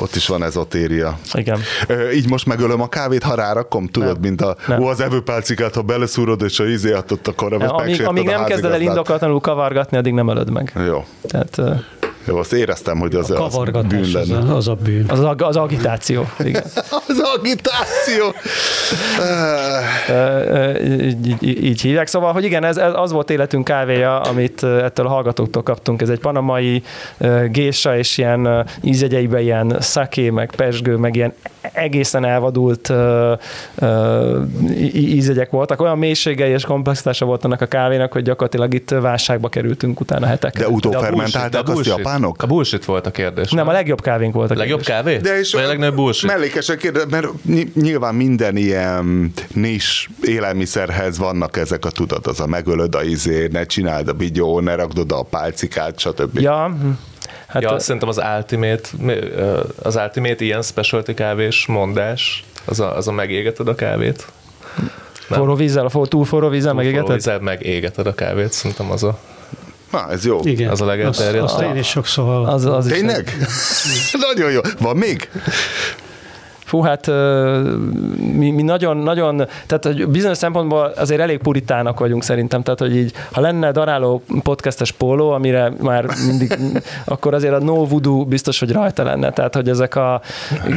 [0.04, 1.18] ott is van ezotéria.
[1.32, 1.60] Igen.
[1.86, 4.20] Ö, így most megölöm a kávét, ha rárakom, tudod, nem.
[4.20, 8.44] mint a, ó, az evőpálcikát, ha beleszúrod, és a izé ott akkor amíg, amíg nem
[8.44, 10.72] kezded el indokolatlanul kavargatni, addig nem ölöd meg.
[10.86, 11.04] Jó.
[11.26, 11.60] Tehát,
[12.26, 14.38] jó, azt éreztem, hogy az a, a bűn lenne.
[14.38, 15.04] Az a, az a bűn.
[15.08, 16.28] Az, a, az agitáció.
[16.38, 16.62] Igen.
[17.08, 18.34] az agitáció!
[21.00, 22.06] így, így, így hívják.
[22.06, 26.02] Szóval, hogy igen, ez, ez az volt életünk kávéja, amit ettől a hallgatóktól kaptunk.
[26.02, 26.82] Ez egy panamai
[27.50, 31.32] gésa, és ilyen ízegyeiben ilyen szaké, meg pesgő, meg ilyen
[31.72, 32.92] egészen elvadult
[34.94, 35.80] ízegyek voltak.
[35.80, 40.58] Olyan mélységei és komplexitása volt annak a kávénak, hogy gyakorlatilag itt válságba kerültünk utána hetek.
[40.58, 41.84] De utófermentálták azt
[42.14, 42.42] japánok?
[42.42, 43.50] A bullshit volt a kérdés.
[43.50, 43.74] Nem, nem?
[43.74, 45.16] a legjobb kávénk volt a Legjobb kávé?
[45.16, 46.30] De és a legnagyobb bullshit?
[46.30, 47.26] Mellékesen kérdez, mert
[47.74, 53.66] nyilván minden ilyen nis élelmiszerhez vannak ezek a tudat, az a megölöd a izé, ne
[53.66, 56.38] csináld a bigyó, ne rakd oda a pálcikát, stb.
[56.38, 56.76] Ja,
[57.46, 57.78] Hát ja, a...
[57.78, 58.88] szerintem az Ultimate,
[59.82, 64.26] az Ultimate ilyen specialty kávés mondás, az a, az a megégeted a kávét.
[65.28, 65.38] Nem.
[65.38, 67.02] Forró vízzel, a túl forró vízzel megégeted?
[67.02, 69.18] Forró vízzel megégeted a kávét, szerintem az a
[69.94, 70.40] Na, ez jó.
[70.44, 70.70] Igen.
[70.70, 71.44] Az a legelterjedt.
[71.44, 72.54] Azt, azt én is sokszor hallottam.
[72.54, 73.36] Az, az Tényleg?
[74.28, 74.60] Nagyon jó.
[74.78, 75.30] Van még?
[76.74, 77.06] Fú, hát
[78.16, 82.96] mi, mi nagyon, nagyon, tehát hogy bizonyos szempontból azért elég puritának vagyunk szerintem, tehát hogy
[82.96, 86.58] így, ha lenne daráló podcastes póló, amire már mindig,
[87.04, 90.20] akkor azért a no voodoo biztos, hogy rajta lenne, tehát hogy ezek a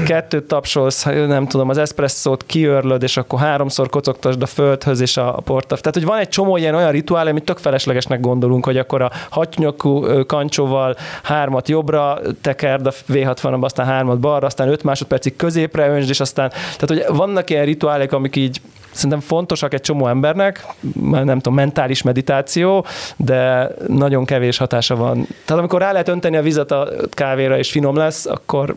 [0.06, 5.32] kettőt tapsolsz, nem tudom, az espresszót kiörlöd, és akkor háromszor kocogtasd a földhöz és a
[5.32, 5.80] portav.
[5.80, 9.12] Tehát, hogy van egy csomó ilyen olyan rituál, amit tök feleslegesnek gondolunk, hogy akkor a
[9.30, 16.10] hatnyakú kancsóval hármat jobbra tekerd a V60-ba, aztán hármat balra, aztán öt másodpercig középre öntsd,
[16.10, 18.62] és aztán, tehát hogy vannak ilyen rituálek, amik így
[18.92, 20.66] szerintem fontosak egy csomó embernek,
[21.02, 22.86] nem tudom, mentális meditáció,
[23.16, 25.28] de nagyon kevés hatása van.
[25.46, 28.76] Tehát amikor rá lehet önteni a vizet a kávéra, és finom lesz, akkor...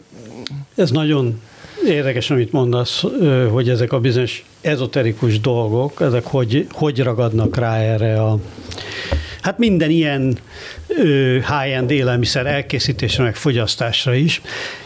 [0.76, 1.40] Ez nagyon
[1.86, 3.04] érdekes, amit mondasz,
[3.50, 8.38] hogy ezek a bizonyos ezoterikus dolgok, ezek hogy, hogy ragadnak rá erre a
[9.42, 10.38] Hát minden ilyen
[11.34, 14.40] high-end élelmiszer elkészítésre, meg fogyasztásra is.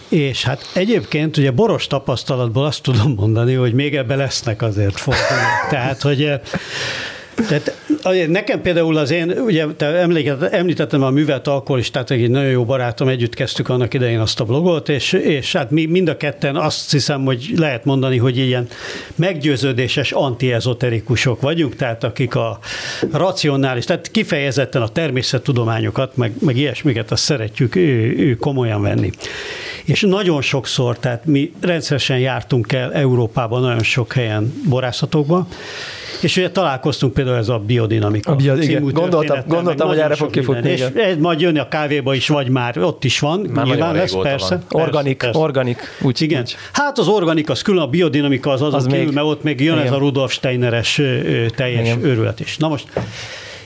[0.08, 5.68] És hát egyébként ugye boros tapasztalatból azt tudom mondani, hogy még ebbe lesznek azért fordulók.
[5.70, 6.32] Tehát, hogy
[7.34, 7.72] tehát
[8.28, 9.86] nekem például az én, ugye te
[10.50, 14.88] említettem a művelt alkoholistát, egy nagyon jó barátom, együtt kezdtük annak idején azt a blogot,
[14.88, 18.68] és, és hát mi mind a ketten azt hiszem, hogy lehet mondani, hogy ilyen
[19.14, 22.58] meggyőződéses antiezoterikusok vagyunk, tehát akik a
[23.12, 29.10] racionális, tehát kifejezetten a természettudományokat, meg, meg ilyesmiket azt szeretjük ő, ő komolyan venni.
[29.84, 35.46] És nagyon sokszor, tehát mi rendszeresen jártunk el Európában nagyon sok helyen borászatokba,
[36.20, 38.32] és ugye találkoztunk például ez a biodinamika.
[38.32, 38.82] A bio, igen.
[38.92, 40.70] Gondoltam, gondoltam hogy erre fog kifutni.
[40.70, 43.40] És ez majd jönni a kávéba is, vagy már ott is van.
[43.40, 44.82] Már nyilván lesz, persze, van.
[44.82, 45.38] Organik, persze.
[45.38, 45.78] organik.
[46.02, 46.40] Úgy, igen.
[46.40, 46.56] Úgy.
[46.72, 49.60] Hát az organik, az külön, a biodinamika az azon az kívül, még, mert ott még
[49.60, 49.86] jön igen.
[49.86, 51.00] ez a Rudolf Steineres
[51.56, 52.04] teljes igen.
[52.04, 52.56] őrület is.
[52.56, 52.86] Na most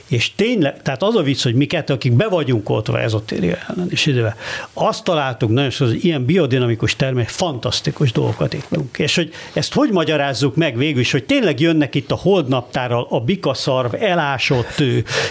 [0.09, 3.87] és tényleg, tehát az a vicc, hogy mi kettő, akik be vagyunk oltva ezotéria ellen,
[3.89, 4.35] és idővel,
[4.73, 8.97] azt találtuk nagyon hogy az ilyen biodinamikus termék fantasztikus dolgokat ittunk.
[8.97, 13.19] És hogy ezt hogy magyarázzuk meg végül is, hogy tényleg jönnek itt a holdnaptárral a
[13.19, 14.83] bikaszarv elásott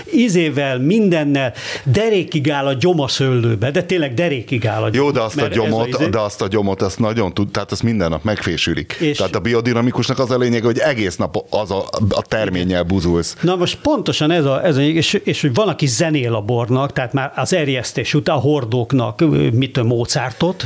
[0.05, 1.53] izével, mindennel,
[1.85, 5.05] derékig áll a gyoma szőlőbe, de tényleg derékig áll a gyoma.
[5.05, 6.09] Jó, de azt a gyomot, a izé...
[6.09, 8.97] de azt a gyomot, azt nagyon tud, tehát azt minden nap megfésülik.
[9.01, 13.37] És tehát a biodinamikusnak az a lényeg, hogy egész nap az a, a terménnyel buzulsz.
[13.41, 16.93] Na most pontosan ez a, ez a és, és hogy van, aki zenél a bornak,
[16.93, 20.65] tehát már az erjesztés után a hordóknak, mit Mozartot,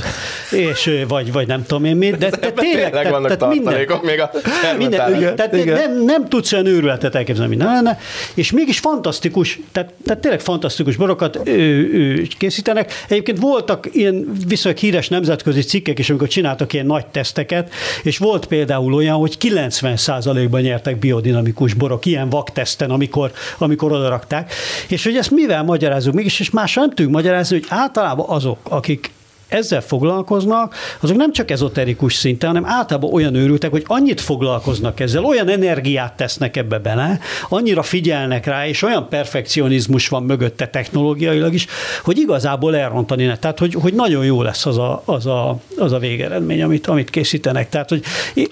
[0.51, 3.91] és vagy, vagy nem tudom én mit, de, de tényleg, tehát, vannak tehát minden, még
[3.91, 4.31] a
[4.79, 5.75] minden, igen, tehát igen.
[5.75, 7.99] Nem, nem tudsz olyan őrületet elképzelni, minden lenne,
[8.35, 12.93] és mégis fantasztikus, tehát, tehát tényleg fantasztikus borokat ő, ő, készítenek.
[13.09, 17.73] Egyébként voltak ilyen viszonylag híres nemzetközi cikkek is, amikor csináltak ilyen nagy teszteket,
[18.03, 24.53] és volt például olyan, hogy 90%-ban nyertek biodinamikus borok, ilyen vakteszten, amikor, amikor oda rakták,
[24.89, 29.11] és hogy ezt mivel magyarázunk mégis, és másra nem tudjuk magyarázni, hogy általában azok, akik
[29.53, 35.25] ezzel foglalkoznak, azok nem csak ezoterikus szinten, hanem általában olyan őrültek, hogy annyit foglalkoznak ezzel,
[35.25, 37.19] olyan energiát tesznek ebbe bele,
[37.49, 41.67] annyira figyelnek rá, és olyan perfekcionizmus van mögötte technológiailag is,
[42.05, 43.37] hogy igazából elrontani ne.
[43.37, 47.11] Tehát, hogy, hogy nagyon jó lesz az a, az a, az a végeredmény, amit, amit
[47.11, 47.69] készítenek.
[47.69, 48.03] Tehát, hogy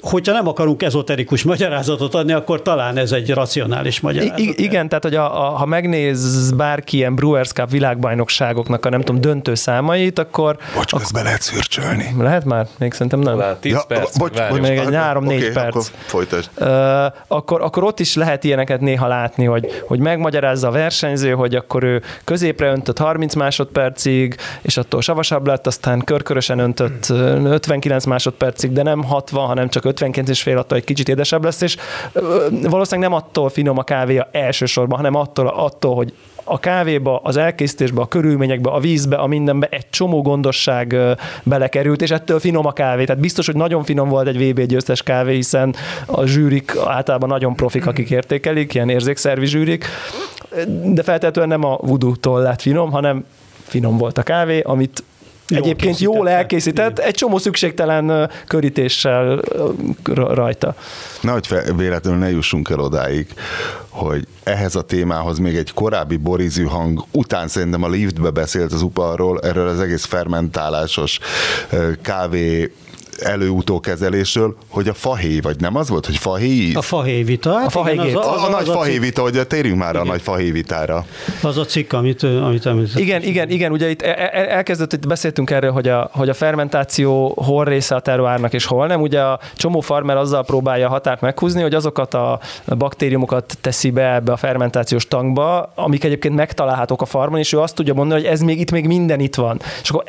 [0.01, 4.39] hogyha nem akarunk ezoterikus magyarázatot adni, akkor talán ez egy racionális magyarázat.
[4.39, 9.01] I- igen, tehát, hogy a, a, ha megnéz bárki ilyen Brewers Cup világbajnokságoknak a nem
[9.01, 10.56] tudom, döntő számait, akkor
[10.91, 12.15] Bocs, közben lehet szürcsölni.
[12.19, 12.67] Lehet már?
[12.79, 13.39] Még szerintem nem.
[13.39, 14.17] Lehet, 10 ja, perc.
[14.17, 15.69] Bocs, bocs, még egy 3-4 okay, perc.
[15.69, 16.51] Akkor folytasd.
[16.57, 16.67] Uh,
[17.27, 21.83] akkor, akkor ott is lehet ilyeneket néha látni, hogy, hogy megmagyarázza a versenyző, hogy akkor
[21.83, 28.83] ő középre öntött 30 másodpercig, és attól savasabb lett, aztán körkörösen öntött 59 másodpercig, de
[28.83, 31.77] nem 60, hanem csak 59 és fél attól egy kicsit édesebb lesz, és
[32.51, 36.15] valószínűleg nem attól finom a kávéja elsősorban, hanem attól, attól hogy
[36.45, 40.97] a kávéba, az elkészítésbe, a körülményekbe, a vízbe, a mindenbe egy csomó gondosság
[41.43, 43.05] belekerült, és ettől finom a kávé.
[43.05, 45.75] Tehát biztos, hogy nagyon finom volt egy VB győztes kávé, hiszen
[46.07, 49.85] a zsűrik általában nagyon profik, akik értékelik, ilyen érzékszervi zsűrik,
[50.85, 53.25] de feltétlenül nem a voodoo-tól lett finom, hanem
[53.62, 55.05] finom volt a kávé, amit
[55.51, 59.40] Egyébként jól elkészített, egy csomó szükségtelen körítéssel
[60.14, 60.74] rajta.
[61.20, 63.27] Nehogy véletlenül ne jussunk el odáig,
[63.89, 68.82] hogy ehhez a témához még egy korábbi borizű hang után szerintem a liftbe beszélt az
[68.82, 71.18] uparról, erről az egész fermentálásos
[72.02, 72.72] kávé
[73.22, 76.74] előutókezelésről, hogy a fahéj, vagy nem az volt, hogy fahéj?
[76.74, 77.52] A fahéj vita.
[77.52, 79.94] Hát a, fahéj igen, az, az, a, a, a nagy fahéj vita, hogy térjünk már
[79.94, 80.06] igen.
[80.06, 81.05] a nagy fahéj vitára.
[81.42, 83.01] Az a cikk, amit, amit említett.
[83.01, 86.34] Igen, igen, igen, ugye itt e- e- elkezdett, itt beszéltünk erről, hogy a, hogy a
[86.34, 89.01] fermentáció hol része a teruárnak és hol nem.
[89.01, 94.14] Ugye a csomó farmer azzal próbálja a határt meghúzni, hogy azokat a baktériumokat teszi be
[94.14, 98.30] ebbe a fermentációs tankba, amik egyébként megtalálhatók a farmon, és ő azt tudja mondani, hogy
[98.30, 99.60] ez még itt még minden itt van.
[99.82, 100.05] És akkor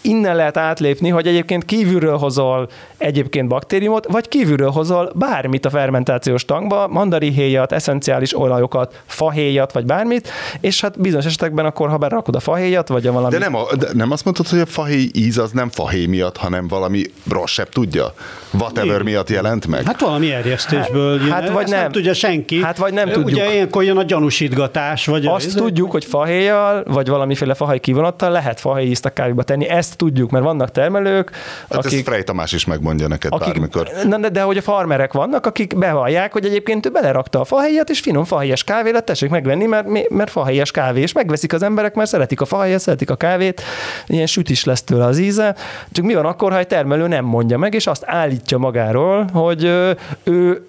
[0.00, 2.68] innen lehet átlépni, hogy egyébként kívülről hozom hozol
[2.98, 10.28] egyébként baktériumot, vagy kívülről hozol bármit a fermentációs tankba, mandarihéjat, eszenciális olajokat, fahéjat, vagy bármit,
[10.60, 13.32] és hát bizonyos esetekben akkor, ha berakod a fahéjat, vagy a valami...
[13.32, 16.36] De nem, a, de nem azt mondtad, hogy a fahéj íz az nem fahéj miatt,
[16.36, 18.14] hanem valami rosszabb tudja?
[18.50, 19.04] Whatever Igen.
[19.04, 19.84] miatt jelent meg?
[19.84, 21.80] Hát valami erjesztésből hát, hát vagy nem.
[21.80, 21.92] nem.
[21.92, 22.62] tudja senki.
[22.62, 23.26] Hát vagy nem tudjuk.
[23.26, 25.06] Ugye ilyenkor jön a gyanúsítgatás.
[25.06, 29.68] Vagy azt tudjuk, hogy fahéjjal, vagy valamiféle fahely kivonattal lehet fahéj ízt a kávéba tenni.
[29.68, 31.30] Ezt tudjuk, mert vannak termelők,
[31.68, 31.92] hát akik...
[31.92, 33.88] ezt Frey Tamás is megmondja neked akik, bármikor.
[34.08, 37.90] Na, de, de hogy a farmerek vannak, akik bevallják, hogy egyébként ő belerakta a fahéjat,
[37.90, 41.94] és finom fahéjas kávé lett, tessék megvenni, mert, mert fahéjas kávé, és megveszik az emberek,
[41.94, 43.62] mert szeretik a fahéjat, szeretik a kávét,
[44.06, 45.54] ilyen süt is lesz tőle az íze.
[45.92, 49.64] Csak mi van akkor, ha egy termelő nem mondja meg, és azt állítja magáról, hogy
[49.64, 50.66] ő ő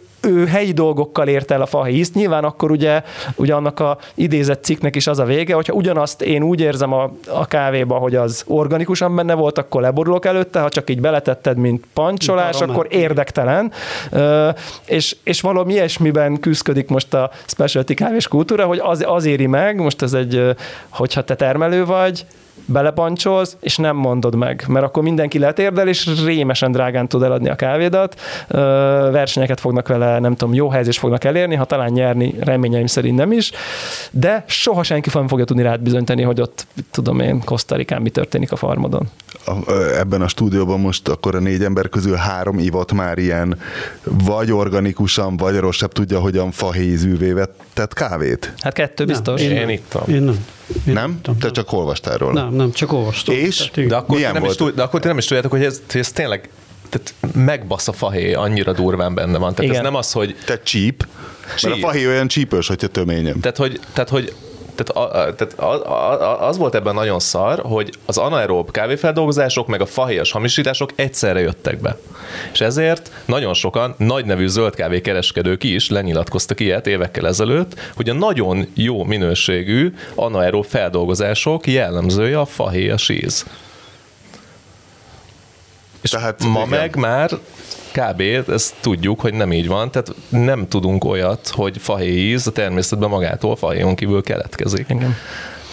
[0.48, 2.14] helyi dolgokkal ért el a fahéjzt.
[2.14, 3.02] Nyilván akkor ugye,
[3.36, 7.12] ugye annak a idézett cikknek is az a vége, hogyha ugyanazt én úgy érzem a,
[7.28, 11.86] a kávéba, hogy az organikusan benne volt, akkor leborulok előtte, ha csak így beletetted, mint
[11.94, 13.72] pancsolás, akkor érdektelen.
[14.86, 19.82] És, és valami ilyesmiben küzdik most a specialty kávés kultúra, hogy az, az éri meg,
[19.82, 20.56] most ez egy,
[20.90, 22.26] hogyha te termelő vagy,
[22.66, 27.56] belepancsolsz, és nem mondod meg, mert akkor mindenki letérdel, és rémesen drágán tud eladni a
[27.56, 28.20] kávédat,
[29.12, 33.32] versenyeket fognak vele, nem tudom, jó helyzést fognak elérni, ha talán nyerni, reményeim szerint nem
[33.32, 33.52] is,
[34.12, 38.52] de soha senki nem fogja tudni rád bizonyítani, hogy ott, tudom én, Kosztarikán mi történik
[38.52, 39.10] a farmodon.
[39.98, 43.58] Ebben a stúdióban most akkor a négy ember közül három ivott már ilyen
[44.04, 47.34] vagy organikusan, vagy rosszabb tudja, hogyan fahézűvé
[47.74, 48.54] tett kávét?
[48.60, 49.42] Hát kettő biztos.
[49.42, 50.04] Nem, én, én ittam.
[50.08, 50.46] Én nem.
[50.88, 51.20] Én nem?
[51.24, 51.38] nem?
[51.38, 52.34] Te csak olvastál róla?
[52.34, 53.36] Nem, nem, csak olvastam.
[53.36, 53.72] És?
[53.88, 54.60] de akkor, Milyen nem volt?
[54.60, 56.50] Is, de akkor ti nem is tudjátok, hogy ez, hogy ez tényleg
[56.90, 59.56] tehát megbasz a fahé, annyira durván benne van.
[59.56, 59.76] Tehát Igen.
[59.76, 60.36] ez nem az, hogy...
[60.46, 61.08] Te csíp?
[61.62, 63.40] Mert a fahé olyan csípős, hogyha töményem.
[63.40, 64.34] Tehát, hogy, tehát, hogy
[64.76, 69.82] tehát, a, tehát a, a, az volt ebben nagyon szar, hogy az anaerób kávéfeldolgozások meg
[69.82, 71.98] a fahéjas hamisítások egyszerre jöttek be.
[72.52, 78.14] És ezért nagyon sokan nagy nevű zöldkávé kereskedők is lenyilatkoztak ilyet évekkel ezelőtt, hogy a
[78.14, 83.46] nagyon jó minőségű anaerób feldolgozások jellemzője a fahéjas íz.
[86.02, 86.80] És Tehát, ma igen.
[86.80, 87.32] meg már
[87.96, 88.22] kb.
[88.50, 93.56] ezt tudjuk, hogy nem így van, tehát nem tudunk olyat, hogy fahéjíz a természetben magától
[93.56, 94.86] fahéjon kívül keletkezik.
[94.90, 95.16] Igen.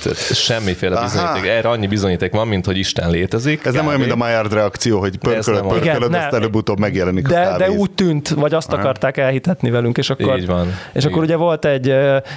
[0.02, 1.04] Tehát semmiféle Aha.
[1.04, 1.50] bizonyíték.
[1.50, 3.64] Erre annyi bizonyíték van, mint hogy Isten létezik.
[3.64, 7.56] Ez nem olyan, mint a Maillard reakció, hogy pörkölöd, pörkölöd, azt előbb-utóbb megjelenik de, a
[7.56, 8.80] De úgy tűnt, vagy azt Aha.
[8.80, 10.66] akarták elhitetni velünk, és akkor, így van.
[10.92, 11.10] És így.
[11.10, 11.88] akkor ugye volt egy,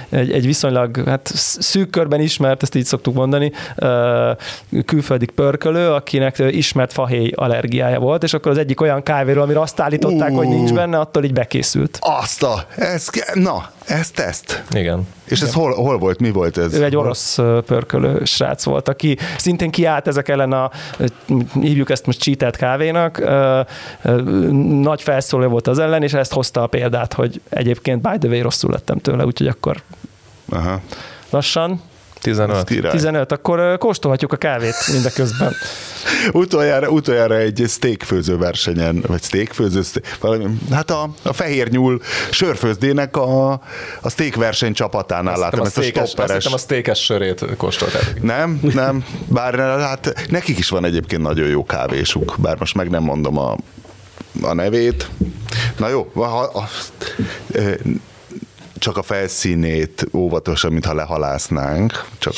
[0.08, 3.52] egy, egy viszonylag hát szűk körben ismert, ezt így szoktuk mondani,
[4.84, 9.80] külföldi pörkölő, akinek ismert fahéj allergiája volt, és akkor az egyik olyan kávéról, amire azt
[9.80, 10.36] állították, uh.
[10.36, 11.98] hogy nincs benne, attól így bekészült.
[12.00, 14.62] Azt a, ez, na, ez teszt.
[14.70, 15.06] Igen.
[15.28, 16.74] És ez hol, hol volt, mi volt ez?
[16.74, 17.34] Ő egy orosz
[17.66, 20.70] pörkölő srác volt, aki szintén kiállt ezek ellen a,
[21.60, 23.22] hívjuk ezt most cheatelt kávénak,
[24.80, 28.42] nagy felszóló volt az ellen, és ezt hozta a példát, hogy egyébként by the way
[28.42, 29.82] rosszul lettem tőle, úgyhogy akkor
[30.48, 30.80] Aha.
[31.30, 31.80] lassan
[32.20, 32.64] 15.
[32.90, 35.52] 15, akkor kóstolhatjuk a kávét mindeközben.
[36.32, 39.80] utoljára, utoljára egy steakfőző versenyen, vagy steakfőző,
[40.20, 43.52] valami, hát a, a fehér nyúl sörfőzdének a,
[44.00, 46.44] a steak verseny csapatánál azt láttam ezt a, a stopperes.
[46.44, 48.22] Azt a steakes sörét kóstolták.
[48.22, 53.02] Nem, nem, bár hát nekik is van egyébként nagyon jó kávésuk, bár most meg nem
[53.02, 53.56] mondom a,
[54.42, 55.08] a nevét.
[55.76, 56.68] Na jó, ha, ha,
[58.78, 62.34] csak a felszínét óvatosan, mintha lehalásznánk, csak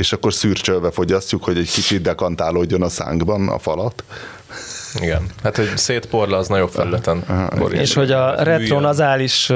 [0.00, 4.04] és akkor szürcsölve fogyasztjuk, hogy egy kicsit dekantálódjon a szánkban a falat.
[5.00, 7.24] Igen, hát hogy szétporla az nagyobb felületen.
[7.70, 9.52] És hogy a retronazális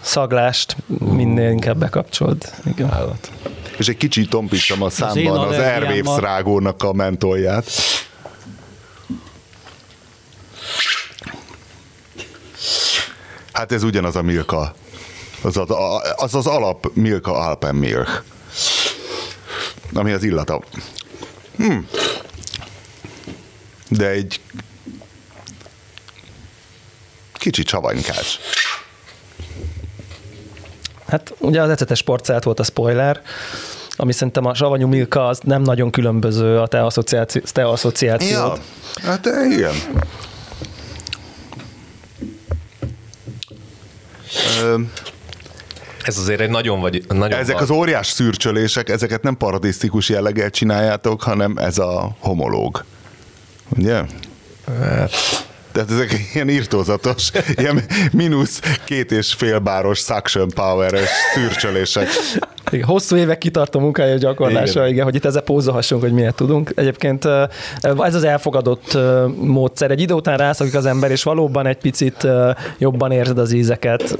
[0.00, 2.36] szaglást minél inkább bekapcsolod.
[2.64, 2.90] Igen.
[2.92, 3.30] Állat.
[3.76, 7.70] És egy kicsit tompítsam a számban az, az Airwaves rágónak a mentolját.
[13.58, 14.74] Hát ez ugyanaz a Milka.
[15.42, 15.68] Az az,
[16.16, 18.24] az, az alap Milka Alpenmilk.
[19.94, 20.62] Ami az illata.
[21.56, 21.76] Hm.
[23.88, 24.40] De egy
[27.32, 28.38] kicsit csavanykás.
[31.06, 33.22] Hát ugye az ecetes porcát volt a spoiler,
[33.96, 38.30] ami szerintem a savanyú milka az nem nagyon különböző a te, asszociáció, te asszociációt.
[38.30, 38.56] Ja,
[39.02, 39.74] hát igen.
[46.02, 47.04] Ez azért egy nagyon vagy...
[47.08, 52.84] Nagyon Ezek az óriás szürcsölések, ezeket nem paradisztikus jelleggel csináljátok, hanem ez a homológ.
[53.76, 54.02] Ugye?
[54.66, 55.46] Hát...
[55.72, 62.08] Tehát ezek ilyen írtózatos, ilyen mínusz két és fél báros suction power-es szürcsölések.
[62.70, 64.92] Igen, hosszú évek kitartó munkája gyakorlása, igen.
[64.92, 66.72] igen, hogy itt ezzel pózolhassunk, hogy miért tudunk.
[66.74, 67.24] Egyébként
[67.80, 68.98] ez az elfogadott
[69.40, 69.90] módszer.
[69.90, 72.26] Egy idő után rászakik az ember, és valóban egy picit
[72.78, 74.14] jobban érzed az ízeket,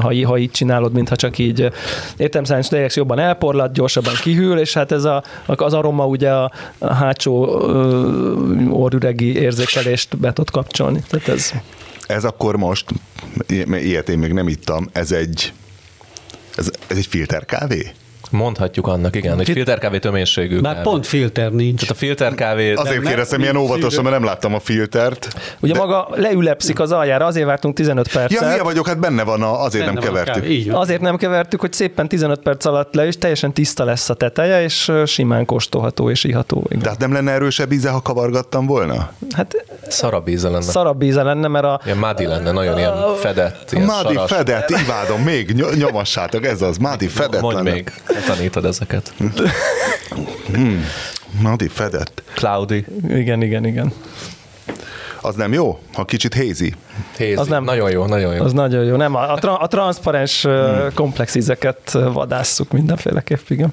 [0.00, 1.70] ha, ha így csinálod, mintha csak így
[2.16, 6.92] értem szerint jobban elporlad, gyorsabban kihűl, és hát ez a, az aroma ugye a, a
[6.94, 7.42] hátsó
[8.70, 11.02] orrüregi érzékelést be tud kapcsolni.
[11.08, 11.52] Tehát ez...
[12.06, 12.90] ez akkor most,
[13.68, 15.52] ilyet én még nem ittam, ez egy
[16.58, 17.92] ez, ez egy filter kávé?
[18.30, 20.60] Mondhatjuk annak, igen, hogy filterkávé töménységű.
[20.60, 21.80] Már pont filter nincs.
[21.80, 22.72] Tehát a filterkávé...
[22.72, 25.28] Azért kérdeztem ilyen óvatosan, mert nem láttam a filtert.
[25.60, 25.78] Ugye de...
[25.78, 28.56] maga leülepszik az aljára, azért vártunk 15 percet.
[28.56, 30.42] Ja, vagyok, hát benne van, a, azért benne nem kevertük.
[30.42, 34.14] Kávé, azért nem kevertük, hogy szépen 15 perc alatt le, és teljesen tiszta lesz a
[34.14, 36.62] teteje, és simán kóstolható és iható.
[36.66, 36.82] Igen.
[36.82, 39.10] De hát nem lenne erősebb íze, ha kavargattam volna?
[39.34, 40.62] Hát szarabb íze lenne.
[40.62, 41.80] Szarabb íze lenne, mert a...
[41.84, 43.72] Ilyen mádi lenne, nagyon ilyen fedett.
[43.72, 44.30] Ilyen mádi saras.
[44.30, 47.70] fedett, imádom, még nyomassátok, ez az, mádi fedett Mondj lenne.
[47.70, 47.92] még,
[48.26, 49.12] tanítod ezeket
[50.52, 50.84] hmm.
[51.40, 52.22] Nadi fedett.
[52.34, 52.84] Cloudy.
[53.08, 53.92] Igen, igen, igen.
[55.20, 56.74] Az nem jó, ha kicsit hézi.
[57.16, 57.34] Hézi.
[57.34, 58.42] Az nem, nagyon jó, nagyon jó.
[58.42, 58.96] Az nagyon jó.
[58.96, 60.94] Nem, a, a, tra- a transzparens hmm.
[60.94, 63.72] komplex ízeket vadásszuk mindenféleképp, igen.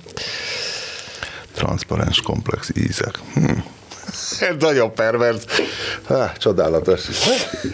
[1.54, 3.20] Transzparens komplex ízek.
[3.34, 3.64] Hmm.
[4.40, 5.44] Ez nagyon pervers.
[6.08, 7.02] Há, csodálatos.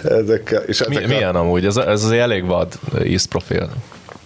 [0.03, 1.07] Ezekkel, és ezekkel...
[1.07, 1.65] Milyen amúgy?
[1.65, 3.69] Ez, ez azért elég vad ízprofil.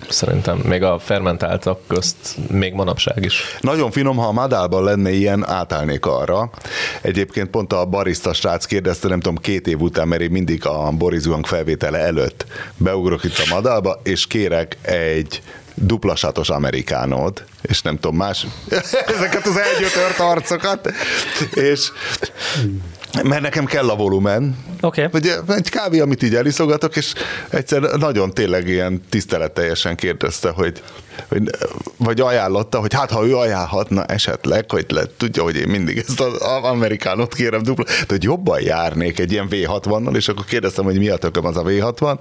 [0.10, 2.16] Szerintem még a fermentáltak közt
[2.50, 3.42] még manapság is.
[3.60, 6.50] Nagyon finom, ha a madálban lenne ilyen, átállnék arra.
[7.02, 10.92] Egyébként pont a barista srác kérdezte, nem tudom, két év után, mert én mindig a
[10.92, 12.46] Boris Young felvétele előtt
[12.78, 15.42] beugrok itt a madálba, és kérek egy
[15.76, 18.48] duplasatos amerikánót, és nem tudom, más,
[19.16, 20.92] ezeket az egyötört arcokat,
[21.54, 21.92] és
[23.24, 24.58] mert nekem kell a volumen.
[24.82, 25.04] Oké.
[25.04, 25.32] Okay.
[25.48, 27.14] Egy kávé, amit így eliszogatok, és
[27.50, 30.84] egyszer nagyon tényleg ilyen tiszteletteljesen kérdezte, hogy,
[31.28, 31.42] hogy
[31.98, 36.20] vagy ajánlotta, hogy hát ha ő ajánlhatna esetleg, hogy le, tudja, hogy én mindig ezt
[36.20, 40.98] az amerikánot kérem dupla, de hogy jobban járnék egy ilyen V60-nal, és akkor kérdeztem, hogy
[40.98, 42.20] mi a tököm az a V60,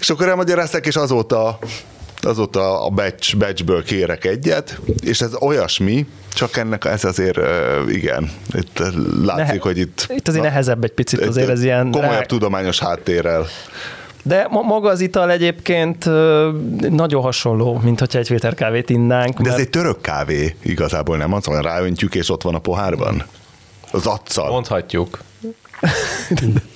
[0.00, 1.58] és akkor elmagyarázták, és azóta
[2.24, 7.38] azóta a batch, batchből kérek egyet, és ez olyasmi, csak ennek ez azért,
[7.88, 8.78] igen, itt
[9.22, 10.06] látszik, Nehe, hogy itt...
[10.08, 11.90] Itt azért nehezebb egy picit, azért ez ilyen...
[11.90, 12.20] Komolyabb rá...
[12.20, 13.46] tudományos háttérrel.
[14.22, 16.04] De maga az ital egyébként
[16.90, 19.36] nagyon hasonló, mint hogyha egy filterkávét innánk.
[19.36, 19.54] De mert...
[19.54, 23.24] ez egy török kávé igazából, nem az, hogy ráöntjük, és ott van a pohárban?
[23.90, 24.50] Az accal.
[24.50, 25.18] Mondhatjuk.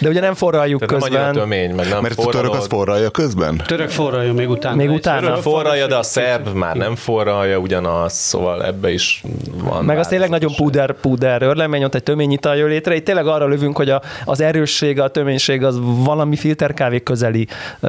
[0.00, 1.22] De ugye nem forraljuk Tehát közben.
[1.22, 3.62] Nem tömény, meg nem Mert a török az forralja közben?
[3.66, 4.76] Török forralja még utána.
[4.76, 5.20] Még utána.
[5.20, 9.22] Török forralja, de a szerb már nem forralja ugyanaz, szóval ebbe is
[9.52, 9.84] van.
[9.84, 12.94] Meg az tényleg nagyon puder, puder örlemény, ott egy tömény ital jön létre.
[12.94, 17.46] Itt tényleg arra lövünk, hogy a, az erősség, a töménység az valami filterkávé közeli
[17.80, 17.88] ö,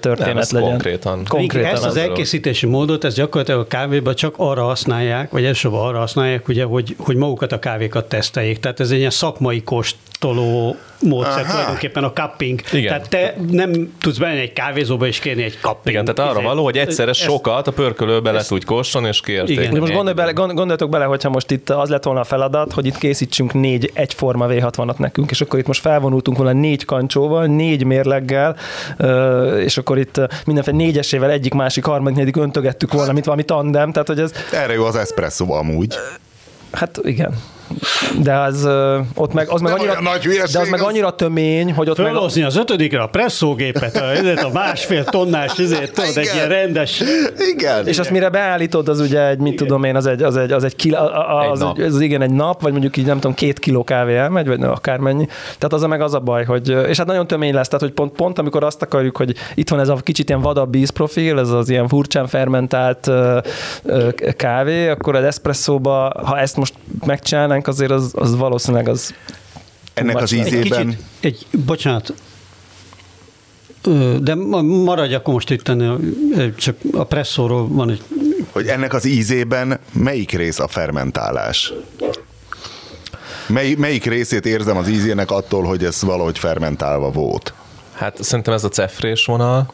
[0.00, 0.68] történet nem, ez legyen.
[0.68, 1.24] Konkrétan.
[1.28, 5.98] konkrétan ezt az elkészítési módot, ez gyakorlatilag a kávéban csak arra használják, vagy elsősorban arra
[5.98, 8.60] használják, ugye, hogy, hogy magukat a kávékat teszteljék.
[8.60, 9.62] Tehát ez egy ilyen szakmai
[10.26, 11.50] kóstoló módszer Aha.
[11.50, 12.60] tulajdonképpen a cupping.
[12.72, 12.86] Igen.
[12.86, 15.94] Tehát te nem tudsz bemenni egy kávézóba és kérni egy cupping.
[15.94, 19.58] Igen, tehát arra való, hogy egyszerre ezt, sokat a pörkölőbe le tudj kosson, és kérték.
[19.58, 19.78] Igen.
[19.78, 22.98] Most gondolj bele, gondoljatok bele, hogyha most itt az lett volna a feladat, hogy itt
[22.98, 28.56] készítsünk négy egyforma V60-at nekünk, és akkor itt most felvonultunk volna négy kancsóval, négy mérleggel,
[29.58, 33.92] és akkor itt mindenféle négyesével egyik, másik, harmadik, negyedik öntögettük volna, mint valami tandem.
[33.92, 34.32] Tehát, hogy ez...
[34.52, 35.94] Erre jó az espresso amúgy.
[36.72, 37.34] Hát igen
[38.22, 38.68] de az,
[39.14, 42.50] ott meg, az meg annyira, de az meg annyira tömény, hogy ott Fölhozni meg...
[42.50, 47.02] az ötödikre a presszógépet, a, a másfél tonnás, ezért tudod, egy ilyen rendes...
[47.54, 47.86] Igen.
[47.86, 49.66] És azt mire beállítod, az ugye egy, mit igen.
[49.66, 52.30] tudom én, az egy, az egy, az egy, kil, az, egy az, az, igen, egy
[52.30, 55.26] nap, vagy mondjuk így nem tudom, két kiló kávé elmegy, vagy akármennyi.
[55.44, 57.92] Tehát az a meg az a baj, hogy, és hát nagyon tömény lesz, tehát hogy
[57.92, 61.50] pont, pont amikor azt akarjuk, hogy itt van ez a kicsit ilyen vadabb ízprofil, ez
[61.50, 63.10] az ilyen furcsán fermentált
[64.36, 66.74] kávé, akkor az espresszóba, ha ezt most
[67.06, 69.14] megcsinálnánk, mondanánk, azért az, az valószínűleg az...
[69.94, 70.88] Ennek az ízében...
[70.88, 72.14] Egy, kicsit, egy, bocsánat,
[74.20, 75.72] de maradj akkor most itt
[76.56, 78.02] csak a presszóról van egy...
[78.50, 81.72] Hogy ennek az ízében melyik rész a fermentálás?
[83.48, 87.54] Mely, melyik részét érzem az ízének attól, hogy ez valahogy fermentálva volt?
[87.92, 89.72] Hát szerintem ez a cefrés vonal,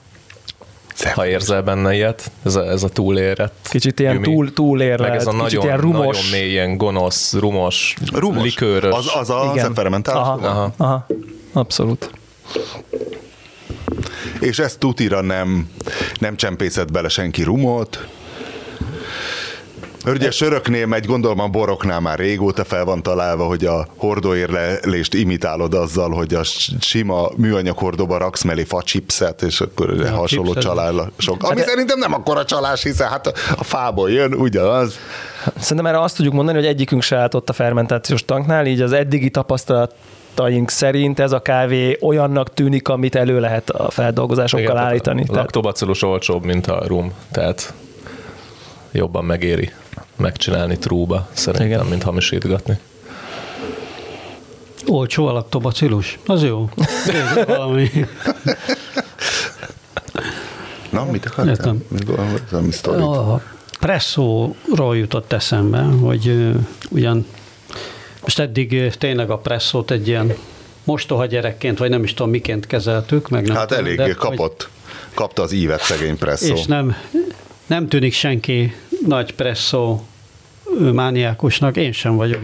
[0.94, 1.14] Szemes.
[1.14, 3.54] ha érzel benne ilyet, ez a, ez a túlérett.
[3.70, 4.24] Kicsit ilyen gyumi.
[4.26, 6.16] túl, túlérlet, Meg ez a nagyon, ilyen rumos.
[6.30, 8.42] nagyon mélyen gonosz, rumos, rumos.
[8.42, 8.94] likőrös.
[8.94, 9.74] Az, az a Igen.
[9.74, 10.20] fermentálás?
[10.26, 10.72] Aha, aha.
[10.76, 11.06] aha,
[11.52, 12.10] abszolút.
[14.40, 15.68] És ezt tutira nem,
[16.18, 18.06] nem csempészett bele senki rumot,
[20.04, 25.14] Mert ugye söröknél megy, gondolom a boroknál már régóta fel van találva, hogy a hordóérlelést
[25.14, 26.42] imitálod azzal, hogy a
[26.80, 31.42] sima műanyag hordóba raksz mellé facsipszet, és akkor ja, hasonló csalások.
[31.42, 33.26] Ami hát szerintem nem akkora csalás, hiszen hát
[33.56, 34.98] a fából jön, ugyanaz.
[35.58, 38.92] Szerintem erre azt tudjuk mondani, hogy egyikünk se állt ott a fermentációs tanknál, így az
[38.92, 39.94] eddigi tapasztalat
[40.34, 45.24] tapasztalataink szerint ez a kávé olyannak tűnik, amit elő lehet a feldolgozásokkal Igen, állítani.
[45.28, 47.72] A laktobacillus olcsóbb, mint a rum, tehát
[48.92, 49.72] jobban megéri
[50.16, 51.86] megcsinálni trúba, szerintem, Igen.
[51.86, 52.78] mint hamisítgatni.
[54.86, 56.18] Olcsó a laktobacillus?
[56.26, 56.68] Az jó.
[57.46, 57.90] valami.
[60.90, 61.76] Na, mit akartál?
[62.94, 63.42] A
[63.80, 66.54] presszóról jutott eszembe, hogy uh,
[66.90, 67.26] ugyan
[68.22, 70.34] most eddig tényleg a presszót egy ilyen
[70.84, 73.28] mostoha gyerekként, vagy nem is tudom miként kezeltük.
[73.28, 76.54] Meg nem hát tudom, elég de, kapott, hogy, kapta az ívet szegény presszó.
[76.54, 76.96] És nem,
[77.66, 78.74] nem tűnik senki
[79.06, 80.00] nagy presszó
[80.92, 82.40] mániákusnak, én sem vagyok.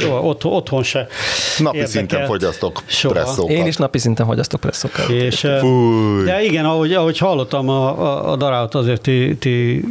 [0.00, 1.06] Soha, otthon, otthon se
[1.58, 1.88] Napi érdekelt.
[1.88, 3.14] szinten fogyasztok Soha.
[3.14, 3.50] presszókat.
[3.56, 5.08] Én is napi szinten fogyasztok presszókat.
[5.08, 6.24] És, Fúj.
[6.24, 9.84] De igen, ahogy, ahogy hallottam a, a, a darát, azért ti, ti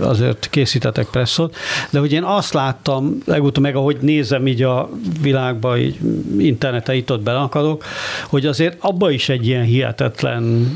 [0.00, 1.56] azért készítetek presszót,
[1.90, 4.90] de hogy én azt láttam, legutóbb meg ahogy nézem így a
[5.20, 5.98] világba, így
[6.38, 7.84] interneten itt ott belakadok,
[8.28, 10.72] hogy azért abba is egy ilyen hihetetlen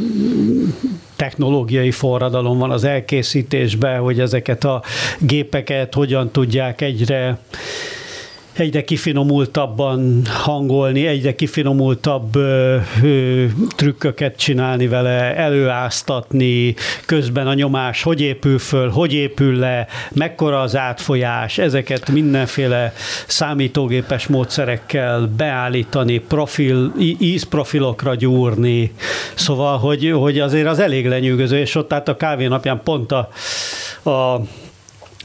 [1.23, 4.83] technológiai forradalom van az elkészítésben, hogy ezeket a
[5.19, 7.39] gépeket hogyan tudják egyre
[8.53, 13.45] egyre kifinomultabban hangolni, egyre kifinomultabb ö, ö,
[13.77, 16.75] trükköket csinálni vele, előáztatni,
[17.07, 22.93] közben a nyomás hogy épül föl, hogy épül le, mekkora az átfolyás, ezeket mindenféle
[23.27, 28.93] számítógépes módszerekkel beállítani, profil, ízprofilokra gyúrni,
[29.35, 33.29] szóval, hogy, hogy azért az elég lenyűgöző, és ott át a kávé napján pont a,
[34.11, 34.41] a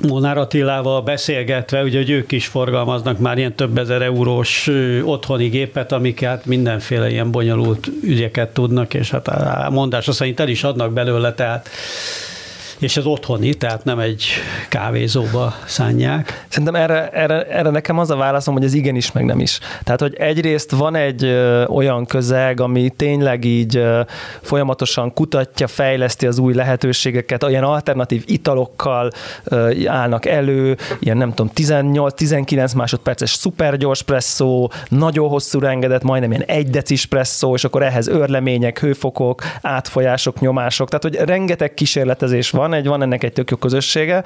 [0.01, 4.69] Molnár Attilával beszélgetve, ugye, hogy ők is forgalmaznak már ilyen több ezer eurós
[5.03, 10.47] otthoni gépet, amik hát mindenféle ilyen bonyolult ügyeket tudnak, és hát a mondása szerint el
[10.47, 11.69] is adnak belőle, tehát
[12.79, 14.25] és ez otthoni, tehát nem egy
[14.69, 16.45] kávézóba szánják.
[16.49, 19.59] Szerintem erre, erre, erre nekem az a válaszom, hogy ez igenis, meg nem is.
[19.83, 24.01] Tehát, hogy egyrészt van egy ö, olyan közeg, ami tényleg így ö,
[24.41, 29.11] folyamatosan kutatja, fejleszti az új lehetőségeket, olyan alternatív italokkal
[29.43, 36.43] ö, állnak elő, ilyen nem tudom, 18-19 másodperces szupergyors presszó, nagyon hosszú rengedet, majdnem ilyen
[36.43, 42.66] egy decis presszó, és akkor ehhez örlemények, hőfokok, átfolyások, nyomások, tehát hogy rengeteg kísérletezés van,
[42.67, 44.23] van, egy, van ennek egy tök jó közössége,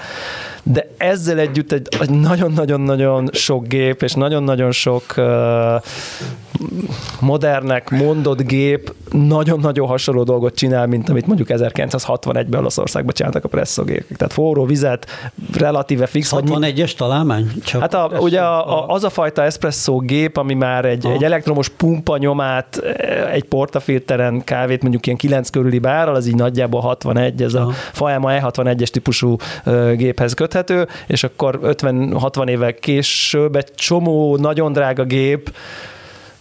[0.63, 5.25] de ezzel együtt egy nagyon-nagyon-nagyon sok gép, és nagyon-nagyon sok uh,
[7.19, 14.17] modernek mondott gép nagyon-nagyon hasonló dolgot csinál, mint amit mondjuk 1961-ben Olaszországban csináltak a presszogépek.
[14.17, 15.05] Tehát forró vizet,
[15.57, 16.33] relatíve fix.
[16.35, 17.51] 61-es találmány?
[17.63, 21.23] Csak hát a, ugye a, a, az a fajta espresso gép, ami már egy, egy
[21.23, 22.77] elektromos pumpa nyomát
[23.31, 27.69] egy portafilteren kávét mondjuk ilyen 9 körüli bárral, az így nagyjából 61, ez Aha.
[27.69, 29.35] a Fajama E61-es típusú
[29.95, 35.51] géphez köthető, és akkor 50-60 évek később egy csomó nagyon drága gép,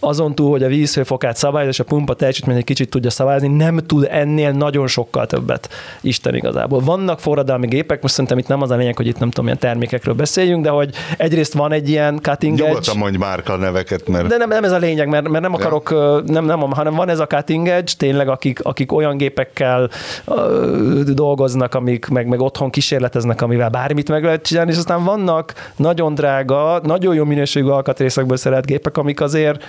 [0.01, 3.77] azon túl, hogy a vízhőfokát szabályoz, és a pumpa teljesítmény egy kicsit tudja szabályozni, nem
[3.87, 5.69] tud ennél nagyon sokkal többet
[6.01, 6.81] Isten igazából.
[6.81, 9.61] Vannak forradalmi gépek, most szerintem itt nem az a lényeg, hogy itt nem tudom, milyen
[9.61, 12.69] termékekről beszéljünk, de hogy egyrészt van egy ilyen cutting edge.
[12.69, 14.27] Nyugodtan mondj márka neveket, mert...
[14.27, 15.91] De nem, nem ez a lényeg, mert, mert nem akarok,
[16.27, 19.91] nem, nem, hanem van ez a cutting edge, tényleg akik, akik olyan gépekkel
[20.27, 25.73] uh, dolgoznak, amik meg, meg otthon kísérleteznek, amivel bármit meg lehet csinálni, és aztán vannak
[25.77, 29.65] nagyon drága, nagyon jó minőségű alkatrészekből szeret gépek, amik azért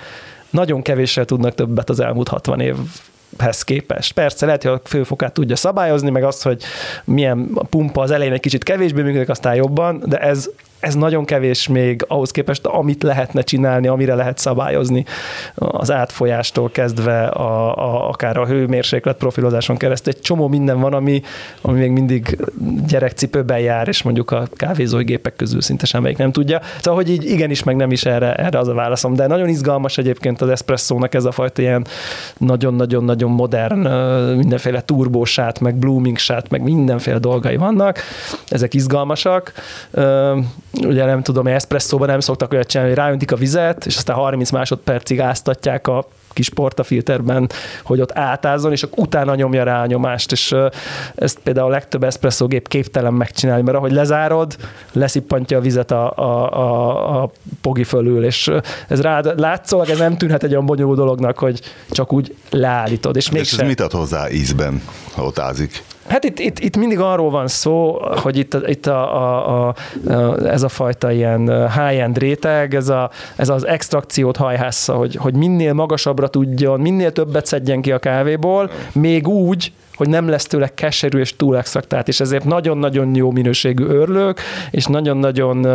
[0.51, 2.75] nagyon kevéssel tudnak többet az elmúlt 60 év
[3.37, 4.13] hez képest.
[4.13, 6.63] Persze lehet, hogy a főfokát tudja szabályozni, meg azt, hogy
[7.05, 10.49] milyen pumpa az elején egy kicsit kevésbé működik, aztán jobban, de ez
[10.81, 15.05] ez nagyon kevés még ahhoz képest, amit lehetne csinálni, amire lehet szabályozni
[15.55, 20.13] az átfolyástól kezdve a, a, akár a hőmérséklet profilozáson keresztül.
[20.13, 21.21] Egy csomó minden van, ami,
[21.61, 22.37] ami még mindig
[22.87, 26.61] gyerekcipőben jár, és mondjuk a kávézói gépek közül szinte semmelyik nem tudja.
[26.77, 29.13] Szóval, hogy így igenis, meg nem is erre, erre az a válaszom.
[29.13, 31.85] De nagyon izgalmas egyébként az espresszónak ez a fajta ilyen
[32.37, 33.87] nagyon-nagyon-nagyon modern,
[34.35, 36.17] mindenféle turbósát, meg blooming
[36.49, 37.99] meg mindenféle dolgai vannak.
[38.47, 39.53] Ezek izgalmasak
[40.73, 44.51] ugye nem tudom, eszpresszóban nem szoktak olyat csinálni, hogy ráöntik a vizet, és aztán 30
[44.51, 47.49] másodpercig áztatják a kis portafilterben,
[47.83, 50.55] hogy ott átázzon, és akkor utána nyomja rá a nyomást, és
[51.15, 54.55] ezt például a legtöbb eszpresszógép képtelen megcsinálni, mert ahogy lezárod,
[54.91, 57.31] leszippantja a vizet a, a, a, a
[57.61, 58.51] pogi fölül, és
[58.87, 63.15] ez rád látszólag ez nem tűnhet egy olyan bonyolult dolognak, hogy csak úgy leállítod.
[63.15, 64.81] És, és ez mit ad hozzá ízben,
[65.13, 65.83] ha ott ázik?
[66.11, 70.63] Hát itt, itt, itt mindig arról van szó, hogy itt, itt a, a, a, ez
[70.63, 76.27] a fajta ilyen high-end réteg, ez, a, ez az extrakciót hajhásza, hogy, hogy minél magasabbra
[76.27, 79.71] tudjon, minél többet szedjen ki a kávéból, még úgy,
[80.01, 84.41] hogy nem lesz tőle keserű és túl extraktált, és ezért nagyon-nagyon jó minőségű örlők,
[84.71, 85.67] és nagyon-nagyon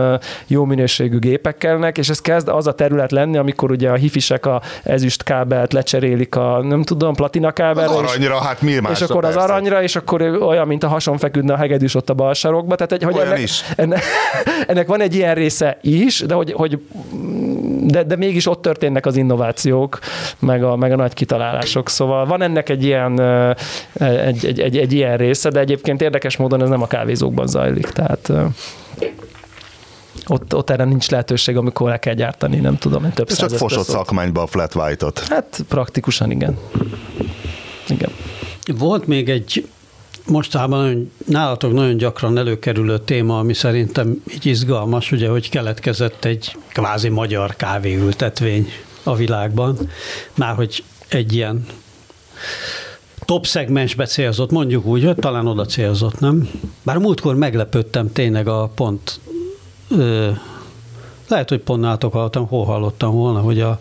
[0.46, 4.46] jó minőségű gépek kellnek, és ez kezd az a terület lenni, amikor ugye a hifisek
[4.46, 7.90] a ezüst kábelt lecserélik a, nem tudom, platina kábelre.
[7.90, 9.38] Az aranyra, és, hát mi És akkor persze.
[9.38, 12.74] az aranyra, és akkor olyan, mint a hason feküdne a hegedűs ott a bal sarokba.
[12.74, 13.64] Tehát, hogy ennek, is.
[13.76, 14.02] Ennek,
[14.68, 16.78] ennek, van egy ilyen része is, de hogy, hogy
[17.86, 19.98] de, de mégis ott történnek az innovációk,
[20.38, 21.88] meg a, meg a nagy kitalálások.
[21.88, 23.20] Szóval van ennek egy ilyen,
[23.92, 27.86] egy, egy, egy, egy ilyen része, de egyébként érdekes módon ez nem a kávézókban zajlik.
[27.86, 28.32] Tehát
[30.26, 33.86] ott, ott erre nincs lehetőség, amikor le kell gyártani, nem tudom, több Ez csak fosott
[33.86, 35.18] szakmányba a flat white-ot.
[35.18, 36.58] Hát praktikusan igen.
[37.88, 38.10] Igen.
[38.78, 39.68] Volt még egy
[40.26, 46.56] mostában nagyon, nálatok nagyon gyakran előkerülő téma, ami szerintem így izgalmas, ugye, hogy keletkezett egy
[46.68, 48.68] kvázi magyar kávéültetvény
[49.02, 49.78] a világban,
[50.34, 51.66] már hogy egy ilyen
[53.24, 56.48] top szegmensbe célzott, mondjuk úgy, hogy talán oda célzott, nem?
[56.82, 59.20] Bár múltkor meglepődtem tényleg a pont,
[59.90, 60.30] ö,
[61.28, 63.78] lehet, hogy pont nálatok hallottam, hol hallottam volna, hogy, a,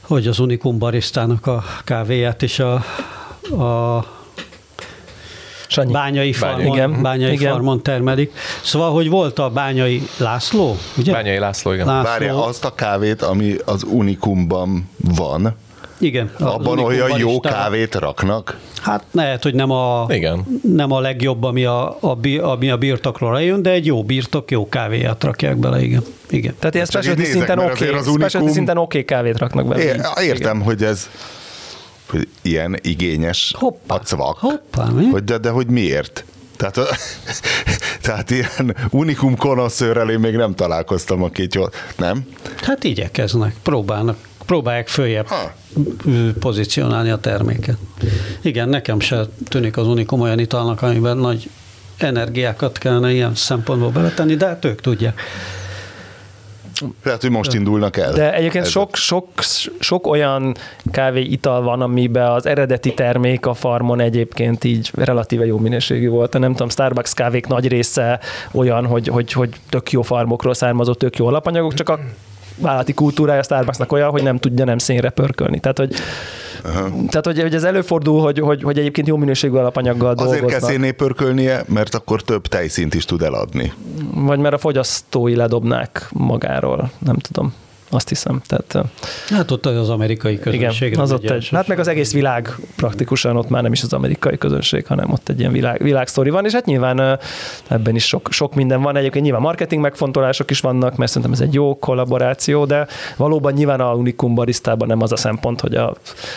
[0.00, 2.74] hogy az Unikum barisztának a kávéját és a,
[3.62, 4.04] a
[5.66, 5.92] Sanyi.
[5.92, 7.52] Bányai farmon, igen, bányai igen.
[7.52, 8.32] farmon termelik.
[8.62, 11.12] Szóval, hogy volt a Bányai László, ugye?
[11.12, 11.86] Bányai László, igen.
[11.86, 12.10] László.
[12.10, 15.56] Várja, azt a kávét, ami az Unikumban van,
[15.98, 16.30] igen.
[16.38, 18.58] Abban olyan jó kávét raknak?
[18.82, 20.60] Hát lehet, hogy nem a, Igen.
[20.62, 24.68] Nem a legjobb, ami a, a, ami a birtokról jön, de egy jó birtok, jó
[24.68, 26.02] kávéját rakják bele, igen.
[26.30, 26.54] igen.
[26.58, 28.48] Tehát ilyen specialty szinten oké okay, unikum...
[28.48, 29.82] szinten oké okay kávét raknak bele.
[29.82, 29.86] É,
[30.24, 30.62] értem, igen.
[30.62, 31.08] hogy ez
[32.42, 34.38] ilyen igényes hoppá, a cvak.
[34.38, 35.06] Hoppá, mi?
[35.06, 36.24] Hogy de, de hogy miért?
[36.56, 36.78] Tehát,
[38.02, 42.26] tehát ilyen unikum konoszőrrel én még nem találkoztam, aki jól, nem?
[42.56, 44.16] Hát igyekeznek, próbálnak,
[44.46, 45.52] próbálják följebb ha.
[46.40, 47.76] pozícionálni a terméket.
[48.40, 51.50] Igen, nekem se tűnik az unikum olyan italnak, amiben nagy
[51.96, 55.20] energiákat kellene ilyen szempontból beletenni, de hát ők tudják.
[57.02, 58.12] Lehet, hogy most indulnak el.
[58.12, 59.28] De egyébként sok, sok,
[59.78, 60.56] sok olyan
[60.90, 66.38] kávé ital van, amiben az eredeti termék a farmon egyébként így relatíve jó minőségű volt.
[66.38, 68.20] Nem tudom, Starbucks kávék nagy része
[68.52, 71.98] olyan, hogy, hogy, hogy tök jó farmokról származott, tök jó alapanyagok, csak a
[72.56, 75.60] vállalati kultúrája a Starbucksnak olyan, hogy nem tudja nem szénre pörkölni.
[75.60, 75.94] Tehát, hogy,
[77.08, 80.48] tehát, hogy, hogy ez előfordul, hogy, hogy, hogy egyébként jó minőségű alapanyaggal Azért dolgoznak.
[80.48, 83.72] Azért kell szénné pörkölnie, mert akkor több tejszint is tud eladni.
[84.14, 87.54] Vagy mert a fogyasztói ledobnák magáról, nem tudom
[87.90, 88.40] azt hiszem.
[88.46, 88.88] Tehát,
[89.28, 90.88] hát ott az amerikai közönség.
[90.88, 93.92] Igen, az ott egy, hát meg az egész világ praktikusan ott már nem is az
[93.92, 97.18] amerikai közönség, hanem ott egy ilyen világ, világsztori van, és hát nyilván
[97.68, 98.96] ebben is sok, sok minden van.
[98.96, 102.86] Egyébként nyilván marketing megfontolások is vannak, mert szerintem ez egy jó kollaboráció, de
[103.16, 105.94] valóban nyilván a Unicum barisztában nem az a szempont, hogy a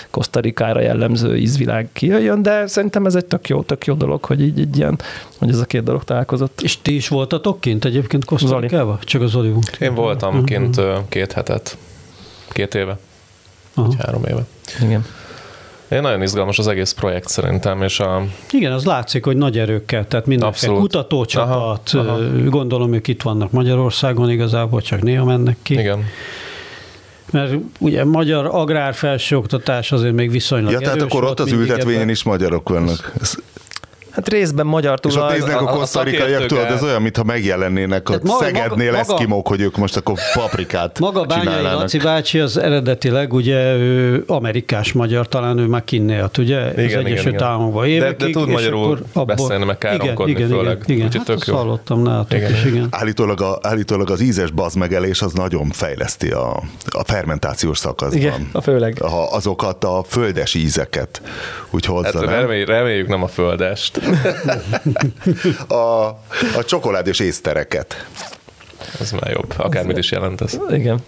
[0.10, 4.60] Kosztarikára jellemző ízvilág kijöjjön, de szerintem ez egy tök jó, tök jó dolog, hogy így
[4.60, 5.00] egy ilyen,
[5.38, 6.62] hogy ez a két dolog találkozott.
[6.62, 9.00] És ti is voltatok kint egyébként Kosztarikával?
[9.04, 9.54] Csak az Zoli.
[9.80, 11.78] Én voltam kint két hetet,
[12.50, 12.98] két éve,
[13.76, 13.96] uh-huh.
[14.00, 14.46] három éve.
[14.82, 15.06] Igen.
[15.92, 18.24] Én nagyon izgalmas az egész projekt szerintem, és a...
[18.52, 22.20] Igen, az látszik, hogy nagy erőkkel, tehát mindenféle kutatócsapat, aha, aha.
[22.46, 25.74] gondolom, ők itt vannak Magyarországon igazából, csak néha mennek ki.
[25.74, 26.06] Igen.
[27.32, 32.24] Mert ugye magyar agrár felsőoktatás azért még viszonylag Ja, tehát akkor ott az ültetvényen is
[32.24, 33.12] magyarok vannak.
[33.22, 33.34] Ez
[34.20, 35.36] Hát részben magyar tulaj.
[35.36, 39.48] És ott néznek a, a kosztarikaiak, tudod, ez olyan, mintha megjelennének a Szegednél maga, eszkimók,
[39.48, 45.28] hogy ők most akkor paprikát Maga Bányai Laci bácsi az eredetileg ugye ő amerikás magyar,
[45.28, 46.72] talán ő már kinnélt, ugye?
[46.72, 48.18] Igen, az Egyesült Államokban évekig.
[48.18, 50.84] De, de tud magyarul abból, beszélni, meg káromkodni igen, igen, főleg.
[50.86, 51.12] Igen, igen.
[51.12, 52.52] Hát azt hallottam nálatok igen.
[52.52, 52.88] is, igen.
[52.90, 58.20] Állítólag, a, állítólag az ízes bazmegelés az nagyon fejleszti a, a fermentációs szakaszban.
[58.20, 59.02] Igen, a főleg.
[59.02, 61.22] A, azokat a földes ízeket.
[61.70, 64.00] Úgy hozza, hát, reméljük, reméljük nem a földest.
[65.68, 66.08] a,
[66.58, 68.06] a csokoládés észtereket.
[69.00, 70.60] Ez már jobb, akármit is jelent ez.
[70.70, 71.00] Igen.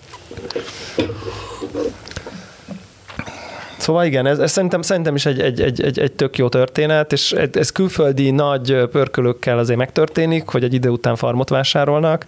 [3.77, 7.11] Szóval igen, ez, ez szerintem, szerintem is egy, egy, egy, egy, egy tök jó történet,
[7.11, 12.25] és ez külföldi nagy pörkölökkel azért megtörténik, hogy egy idő után farmot vásárolnak.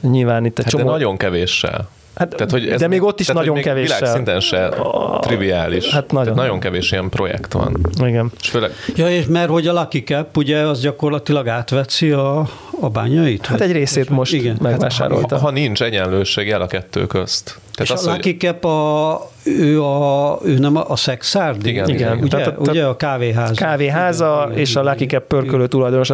[0.00, 0.90] Nyilván itt egy hát csomó...
[0.90, 1.88] nagyon kevéssel.
[2.18, 3.90] Hát, tehát, hogy ez, de még ott is tehát, nagyon kevés.
[3.90, 5.90] szinten se a, triviális.
[5.90, 6.22] Hát nagyon.
[6.22, 7.76] Tehát nagyon kevés ilyen projekt van.
[8.04, 8.32] Igen.
[8.40, 8.70] És főleg...
[8.96, 12.48] Ja, és mert hogy a Lucky Cap, ugye, az gyakorlatilag átvetszi a,
[12.80, 13.46] a bányait?
[13.46, 14.58] Hát egy részét most igen.
[14.60, 15.36] megvásárolta.
[15.36, 18.40] Ha, ha nincs egyenlőség el a kettő közt, Tehát és az, a Lucky hogy...
[18.40, 21.68] Cap a, ő, a, ő nem a, a szexárdi?
[21.68, 21.98] Igen, igen.
[21.98, 22.18] igen.
[22.18, 23.56] Ugye, tehát, ugye a kávéház.
[23.56, 26.10] Kávéháza igen, és a Lucky Cap pörkölő tulajdonos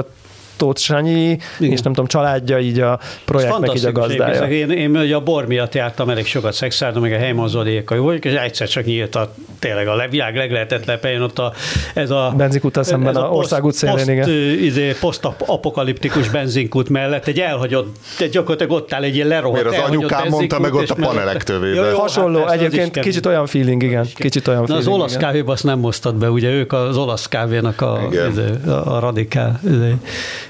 [0.57, 1.73] Tóth Sanyi, Igen.
[1.73, 4.49] és nem tudom, családja így a projektnek így a gazdája.
[4.49, 8.13] Én, én, én a bor miatt jártam elég sokat szexárdon, meg a Heyman Zodéka jó,
[8.13, 11.53] és egyszer csak nyílt a tényleg a világ leglehetetlenebb helyen ott a,
[11.95, 12.35] ez a...
[12.37, 14.29] Benzinkút szemben a országút szélén, igen.
[14.61, 19.89] Izé, posztapokaliptikus benzinkút mellett egy elhagyott, egy gyakorlatilag ott áll egy ilyen lerohadt Miért az
[19.89, 21.95] anyukám mondta meg ott a panelek tövében.
[21.95, 24.07] Hasonló, hát egyébként kicsit olyan feeling, igen.
[24.15, 27.81] Kicsit olyan feeling, az olasz kávéba azt nem moztad be, ugye ők az olasz kávénak
[27.81, 28.01] a,
[28.31, 29.61] izé, a, a radikál.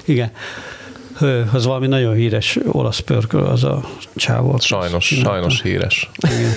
[0.05, 0.31] Igen.
[1.53, 4.59] Az valami nagyon híres olasz pörköl, az a csávó.
[4.59, 5.29] Sajnos, csinálta.
[5.29, 6.09] sajnos híres.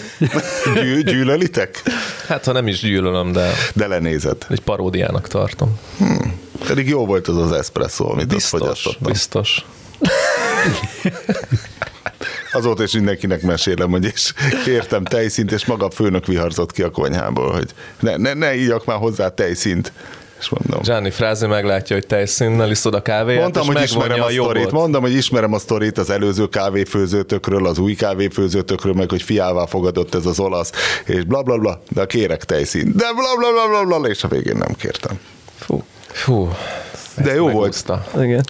[0.75, 1.83] Gyű, gyűlölitek?
[2.27, 3.51] Hát, ha nem is gyűlölöm, de...
[3.75, 4.47] De lenézed.
[4.49, 5.79] Egy paródiának tartom.
[5.99, 6.41] Hmm.
[6.67, 9.13] Pedig jó volt az az espresso, amit biztos, azt fogyasztottam.
[9.13, 9.65] Biztos.
[12.53, 14.33] Azóta is mindenkinek mesélem, hogy és
[14.65, 17.71] kértem tejszint, és maga a főnök viharzott ki a konyhából, hogy
[18.01, 19.93] ne, ne, ne ígyak már hozzá tejszint.
[20.41, 20.81] És mondom.
[20.83, 24.71] Gianni Frázi meglátja, hogy tejszínnel iszod a kávéját, Mondtam, hogy ismerem a, a sztorit.
[24.71, 30.15] Mondom, hogy ismerem a sztorit az előző kávéfőzőtökről, az új kávéfőzőtökről, meg hogy fiává fogadott
[30.15, 30.73] ez az olasz,
[31.05, 32.95] és bla bla bla, de kérek tejszínt.
[32.95, 35.19] De bla bla bla bla, bla és a végén nem kértem.
[35.59, 35.83] Fú.
[36.07, 36.49] Fú.
[37.23, 37.85] De jó volt.
[38.21, 38.45] Igen.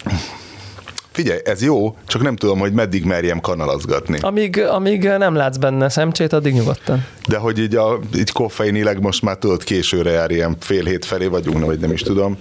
[1.19, 4.17] Figyelj, ez jó, csak nem tudom, hogy meddig merjem kanalazgatni.
[4.21, 7.05] Amíg, amíg nem látsz benne szemcsét, addig nyugodtan.
[7.27, 11.25] De hogy így, a, így koffeinileg most már tudod későre jár, ilyen fél hét felé
[11.25, 12.37] vagyunk, vagy nem is tudom.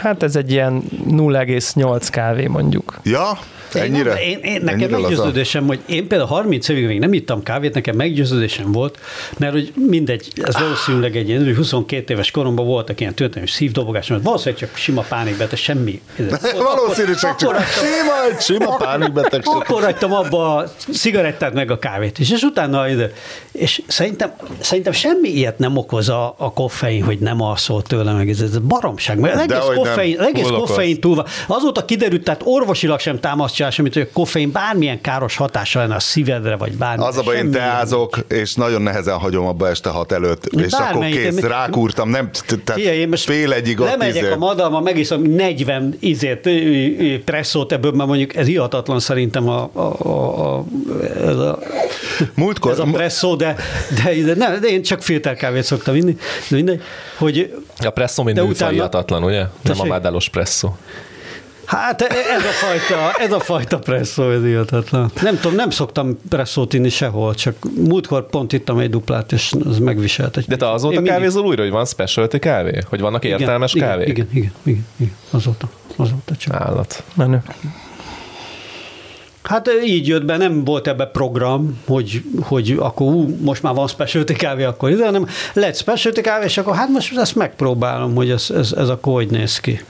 [0.00, 3.00] Hát ez egy ilyen 0,8 kávé mondjuk.
[3.02, 3.38] Ja?
[3.72, 4.22] Ennyire?
[4.22, 5.66] Én, én, én nekem meggyőződésem, a...
[5.66, 8.98] hogy én például 30 évig még nem ittam kávét, nekem meggyőződésem volt,
[9.38, 14.22] mert hogy mindegy, ez valószínűleg egy ilyen 22 éves koromban voltak ilyen történelmi szívdobogás, mert
[14.22, 16.00] valószínűleg csak sima pánikbeteg, semmi.
[16.74, 19.40] valószínűleg csak, csak sima, sima pánikbeteg.
[19.44, 23.12] Akkor hagytam abba a cigarettát meg a kávét is, és utána ide.
[23.52, 28.30] És szerintem, szerintem semmi ilyet nem okoz a, a koffein, hogy nem alszol tőle, meg
[28.30, 29.18] ez, ez baromság.
[29.18, 31.26] Mert egész, koffein, egész koffein túl van.
[31.46, 35.94] Azóta kiderült, tehát orvosilag sem támasztja el semmit, hogy a koffein bármilyen káros hatása lenne
[35.94, 37.04] a szívedre, vagy bármi.
[37.04, 41.04] Az a baj, én teázok, és nagyon nehezen hagyom abba este hat előtt, és akkor
[41.04, 42.30] kész, rákúrtam, nem,
[42.64, 44.32] tehát fél egyig ott Lemegyek izé.
[44.32, 46.48] a madalma, megiszom 40 izét,
[47.24, 50.64] presszót ebből, mondjuk ez ihatatlan szerintem a, a, a, a,
[51.24, 51.58] ez a,
[52.34, 53.56] Múltkor, ez a presszó, de,
[54.04, 56.16] de, de, nem, de én csak filterkávét szoktam inni,
[56.48, 56.82] de mindegy,
[57.18, 57.54] hogy
[57.84, 59.44] a presszó mint utána, ugye?
[59.62, 60.76] Nem a mádálos presszó.
[61.66, 65.10] Hát e- ez a fajta, ez a fajta presszó, ez ihatatlan.
[65.22, 69.78] Nem tudom, nem szoktam presszót inni sehol, csak múltkor pont ittam egy duplát, és az
[69.78, 70.36] megviselt.
[70.36, 71.12] Egy De te azóta mindig...
[71.12, 72.80] kávézol újra, hogy van specialty kávé?
[72.88, 74.04] Hogy vannak értelmes igen, kávé?
[74.04, 76.54] Igen, igen, igen, igen, azóta, azóta csak.
[76.54, 77.02] Állat.
[77.14, 77.42] Menő.
[79.48, 83.88] Hát így jött be, nem volt ebbe program, hogy, hogy akkor ú, most már van
[83.88, 88.30] specialty kávé, akkor ide, hanem lett specialty kávé, és akkor hát most ezt megpróbálom, hogy
[88.30, 89.80] ez, ez, ez akkor hogy néz ki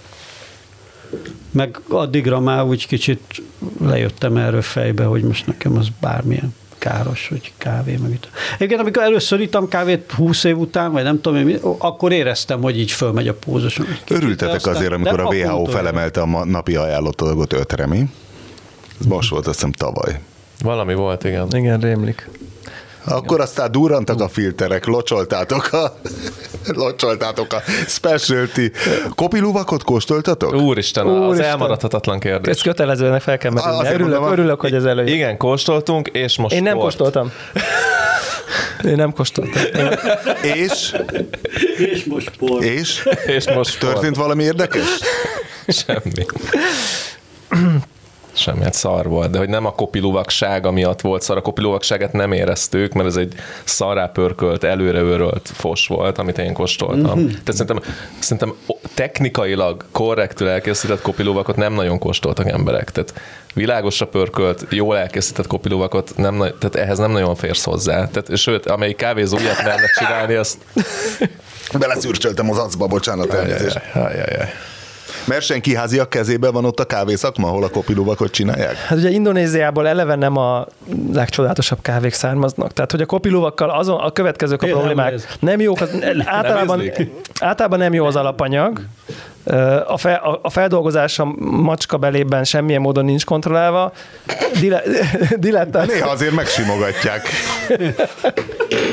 [1.57, 3.43] meg addigra már úgy kicsit
[3.81, 8.29] lejöttem erről fejbe, hogy most nekem az bármilyen káros, hogy kávé meg itt.
[8.55, 12.91] Egyébként, amikor először ittam kávét 20 év után, vagy nem tudom, akkor éreztem, hogy így
[12.91, 13.81] fölmegy a pózos.
[14.09, 18.09] Örültetek aztán, azért, amikor a WHO felemelte a napi ajánlott adagot ötre, mi?
[19.01, 20.21] Ez most volt, azt hiszem tavaly.
[20.63, 21.49] Valami volt, igen.
[21.51, 22.29] Igen, rémlik.
[23.09, 25.99] Akkor aztán durrantak a filterek, locsoltátok a,
[26.83, 28.73] locsoltátok a specialty.
[29.15, 30.55] Kopiluvakot kóstoltatok?
[30.55, 32.55] Úristen, Úristen, az elmaradhatatlan kérdés.
[32.55, 33.89] Ez kötelezőnek fel kell merülni.
[33.89, 35.15] Örülök, mondom, örülök, hogy ez előjön.
[35.15, 36.85] Igen, kóstoltunk, és most Én nem sport.
[36.85, 37.33] kóstoltam.
[38.91, 39.63] Én nem kóstoltam.
[40.43, 40.97] És?
[41.77, 42.63] És most sport.
[42.63, 43.09] És?
[43.27, 43.93] És most sport.
[43.93, 44.85] Történt valami érdekes?
[45.69, 46.11] Semmi
[48.37, 52.33] semmi, hát szar volt, de hogy nem a kopiluvaksága miatt volt szar, a kopiluvakságát nem
[52.33, 53.35] éreztük, mert ez egy
[53.65, 57.19] szarrá pörkölt, előreőrölt fos volt, amit én kóstoltam.
[57.19, 57.29] Mm-hmm.
[57.29, 57.81] Tehát szerintem,
[58.19, 58.55] szerintem
[58.95, 62.91] technikailag korrektül elkészített kopiluvakot nem nagyon kóstoltak emberek.
[62.91, 63.15] Tehát
[63.55, 68.09] világosra pörkölt, jól elkészített kopiluvakot, nem, tehát ehhez nem nagyon férsz hozzá.
[68.09, 70.59] Tehát, sőt, amelyik kávézó ilyet merne csinálni, azt...
[71.79, 73.81] Beleszürcsöltem az acba, bocsánat, elnézést.
[73.95, 74.53] Ajajaj.
[75.27, 78.77] Mert senki háziak kezében van ott a kávészakma, ahol a kopiluvakot csinálják?
[78.77, 80.67] Hát ugye Indonéziából eleve nem a
[81.13, 82.73] legcsodálatosabb kávék származnak.
[82.73, 85.11] Tehát, hogy a kopiluvakkal azon a következők a problémák.
[85.11, 85.91] Nem, nem jók, az,
[86.25, 88.81] általában, nem általában nem jó az alapanyag,
[89.87, 93.93] a, fe, a, a feldolgozás a macska belében semmilyen módon nincs kontrollálva.
[95.39, 97.29] Dile, Néha azért megsimogatják.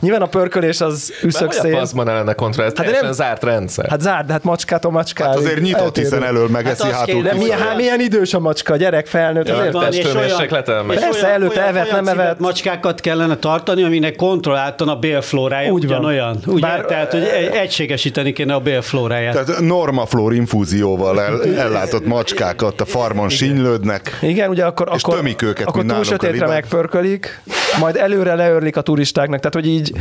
[0.00, 1.76] Nyilván a pörkölés az üszökszél.
[1.76, 3.90] Az van ellene kontra, ez hát nem, zárt rendszer.
[3.90, 5.26] Hát zárt, de hát macskát a macskát.
[5.26, 7.22] Hát azért nyitott, hiszen elől megeszi hát hátul.
[7.22, 11.28] De milyen, hát, milyen idős a macska, gyerek felnőtt, ja, azért van, és olyan, Persze,
[11.28, 12.38] előtte evet, nem evet.
[12.38, 16.38] macskákat kellene tartani, aminek kontrolláltan a bélflórája Úgy ugyanolyan.
[16.46, 16.60] Ugye?
[16.60, 17.22] Bár, Tehát, hogy
[17.52, 19.32] egységesíteni kéne a bélflóráját.
[19.44, 24.18] Tehát normaflór infúzióval el, ellátott macskákat a farmon sinylődnek.
[24.22, 27.42] Igen, ugye akkor, és akkor, tömik őket, akkor túl sötétre megpörkölik,
[27.80, 28.80] majd előre leörlik a
[29.12, 29.38] turistáknak.
[29.38, 29.92] Tehát, hogy így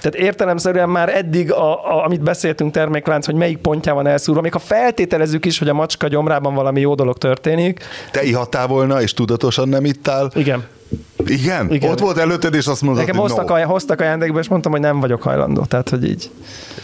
[0.00, 4.52] tehát értelemszerűen már eddig, a, a, amit beszéltünk terméklánc, hogy melyik pontján van elszúrva, még
[4.52, 7.84] ha feltételezzük is, hogy a macska gyomrában valami jó dolog történik.
[8.10, 10.30] Te ihattál volna, és tudatosan nem ittál?
[10.34, 10.64] Igen.
[11.26, 11.72] Igen?
[11.72, 11.90] Igen?
[11.90, 13.54] Ott volt előtted, és azt mondtad, Nekem hoztak, no.
[13.54, 15.64] aj- hoztak ajándékba, és mondtam, hogy nem vagyok hajlandó.
[15.64, 16.30] Tehát, hogy így.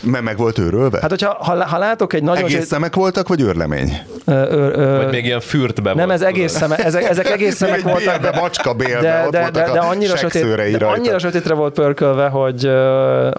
[0.01, 0.99] Mert meg volt őrölve?
[1.01, 2.45] Hát, hogyha ha, ha látok egy nagyon...
[2.45, 3.99] Egész szemek voltak, vagy őrlemény?
[4.25, 7.83] Ö, ö, ö, vagy még ilyen fürtbe Nem, ez egész szeme, ezek, ezek egész szemek
[7.83, 8.19] voltak.
[8.19, 12.29] De macska bélbe, de, ott de, de, de, annyira sötét, de annyira sötétre volt pörkölve,
[12.29, 12.71] hogy,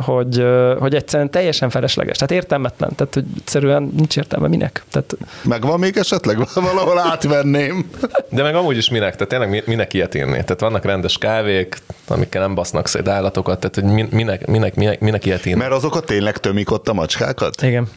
[0.06, 0.46] hogy,
[0.80, 2.18] hogy egyszerűen teljesen felesleges.
[2.18, 2.96] Tehát értelmetlen.
[2.96, 4.84] Tehát, hogy egyszerűen nincs értelme minek.
[4.92, 5.18] Tehát...
[5.42, 6.38] Meg még esetleg?
[6.72, 7.90] Valahol átvenném.
[8.30, 9.16] De meg amúgy is minek?
[9.16, 10.32] Tehát tényleg minek ilyet írni?
[10.32, 11.78] Tehát vannak rendes kávék,
[12.08, 15.60] amikkel nem basznak szét állatokat, tehát hogy minek, minek, minek, minek ilyet írni?
[15.60, 17.62] Mert azokat tényleg tömik ott a macskákat?
[17.62, 17.88] Igen.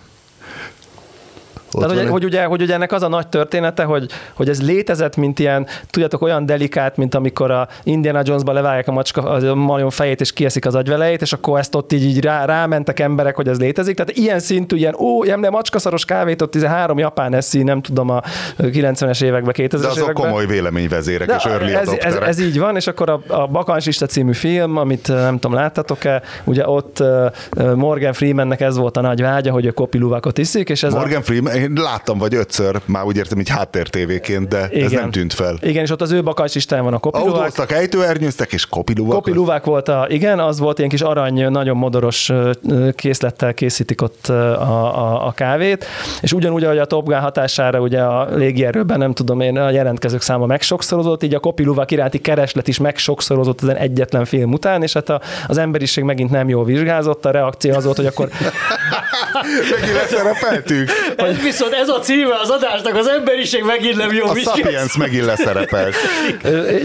[1.70, 5.16] Tehát, hogy, hogy, ugye, hogy ugye ennek az a nagy története, hogy, hogy ez létezett,
[5.16, 9.90] mint ilyen, tudjátok, olyan delikát, mint amikor a Indiana Jonesba levágják a macska a marion
[9.90, 13.48] fejét, és kieszik az agyvelejét, és akkor ezt ott így, így rá, rámentek emberek, hogy
[13.48, 13.96] ez létezik.
[13.96, 18.08] Tehát ilyen szintű, ilyen, ó, ilyen, de macskaszaros kávét ott három japán eszi, nem tudom,
[18.08, 18.22] a
[18.58, 20.14] 90-es években, 2000-es De azok években.
[20.14, 24.06] komoly véleményvezérek de és early ez, ez, ez, így van, és akkor a, a Bakansista
[24.06, 27.02] című film, amit nem tudom, láttatok-e, ugye ott
[27.74, 31.22] Morgan Freemannek ez volt a nagy vágya, hogy a kopiluvákot iszik, és ez Morgan a...
[31.22, 34.84] Freeman, én láttam vagy ötször, már úgy értem, így háttértévéként, de Igen.
[34.84, 35.58] ez nem tűnt fel.
[35.60, 37.34] Igen, és ott az ő bakas istán van a kopiluvák.
[37.34, 39.14] Autóztak, ejtőernyőztek, és kopiluvák.
[39.14, 42.32] Kopiluvák volt a, igen, az volt ilyen kis arany, nagyon modoros
[42.94, 45.84] készlettel készítik ott a, a, a kávét,
[46.20, 50.22] és ugyanúgy, ahogy a Top Gun hatására ugye a légierőben, nem tudom én, a jelentkezők
[50.22, 55.08] száma megsokszorozott, így a kopiluvák iránti kereslet is megsokszorozott ezen egyetlen film után, és hát
[55.08, 58.28] a, az emberiség megint nem jól vizsgázott, a reakció az volt, hogy akkor...
[59.70, 60.90] megint leszerepeltünk.
[61.16, 64.26] Hogy viszont ez a címe az adásnak, az emberiség megint nem jó.
[64.26, 65.94] A Sapiens megint leszerepelt.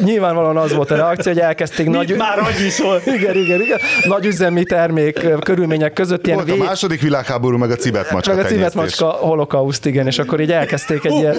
[0.03, 2.15] Nyilvánvalóan az volt a reakció, hogy elkezdték Mit nagy...
[2.15, 2.39] már
[2.69, 3.01] szól.
[3.17, 3.79] Igen, igen, igen.
[4.03, 6.25] Nagy üzemi termék körülmények között.
[6.25, 6.61] Ilyen volt vég...
[6.61, 11.05] a második világháború, meg a cibetmacska Meg a cibetmacska holokauszt, igen, és akkor így elkezdték
[11.05, 11.35] egy ilyen...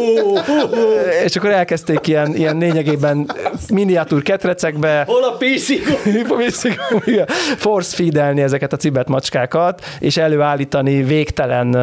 [1.25, 3.31] és akkor elkezdték ilyen, ilyen lényegében
[3.73, 5.05] miniatúr ketrecekbe...
[5.07, 5.67] Hol a PC?
[7.65, 11.77] Force feedelni ezeket a cibetmacskákat, és előállítani végtelen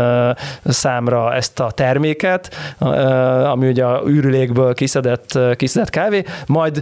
[0.65, 2.55] számra ezt a terméket,
[3.51, 6.81] ami ugye a űrülékből kiszedett, kiszedett kávé, majd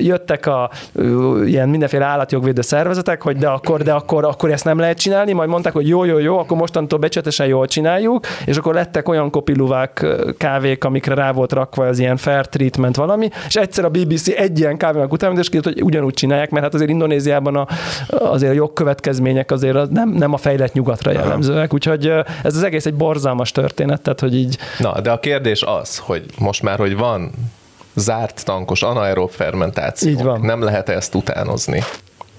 [0.00, 0.70] jöttek a
[1.44, 5.48] ilyen mindenféle állatjogvédő szervezetek, hogy de akkor, de akkor, akkor ezt nem lehet csinálni, majd
[5.48, 10.06] mondták, hogy jó, jó, jó, akkor mostantól becsetesen jól csináljuk, és akkor lettek olyan kopiluvák
[10.38, 14.58] kávék, amikre rá volt rakva az ilyen fair treatment valami, és egyszer a BBC egy
[14.58, 17.66] ilyen kávénak után, és hogy ugyanúgy csinálják, mert hát azért Indonéziában a,
[18.08, 21.12] azért a jogkövetkezmények azért nem, nem a fejlett nyugatra
[21.48, 22.06] jellemzőek, úgyhogy
[22.42, 24.58] ez az egész egy borzalmas történet, tehát hogy így...
[24.78, 27.30] Na, de a kérdés az, hogy most már, hogy van
[27.94, 30.40] zárt tankos anaerób fermentáció, Így van.
[30.40, 31.82] nem lehet ezt utánozni.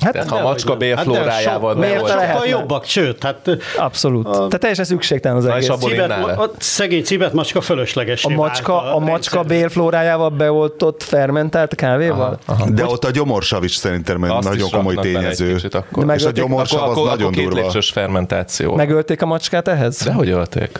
[0.01, 3.49] Hát, Tehát, ha a macska bélflórájával hát Miért sokkal jobbak, sőt, hát...
[3.77, 4.27] Abszolút.
[4.27, 4.31] A...
[4.31, 5.69] Tehát teljesen szükségtelen az egész.
[5.79, 8.23] Cibet, a szegény cibet macska fölösleges.
[8.23, 12.39] A macska, a macska bélflórájával beoltott fermentált kávéval?
[12.45, 12.69] Aha, aha.
[12.69, 12.93] De Most...
[12.93, 15.57] ott a gyomorsav is szerintem egy nagyon komoly tényező.
[15.71, 16.05] Akkor.
[16.05, 17.81] De és a gyomorsav akkor, az akkor, nagyon akkor durva.
[17.81, 18.75] fermentáció.
[18.75, 20.03] Megölték a macskát ehhez?
[20.03, 20.79] Dehogy ölték.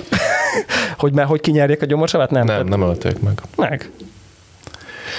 [0.97, 2.31] hogy, már, hogy kinyerjék a gyomorsavát?
[2.31, 3.41] Nem, nem, nem ölték meg.
[3.55, 3.91] Meg.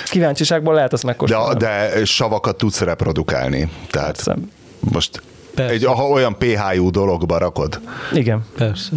[0.04, 1.58] Kíváncsiságból lehet azt megkóstolni.
[1.58, 3.70] De, de savakat tudsz reprodukálni.
[3.90, 4.36] Tehát Persze.
[4.78, 5.22] most
[5.54, 5.72] Persze.
[5.72, 7.80] Egy ha olyan pH-jú dologba rakod.
[8.12, 8.46] Igen.
[8.56, 8.90] Persze.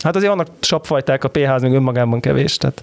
[0.00, 2.82] Hát azért vannak sapfajták, a pH még önmagában kevés, tehát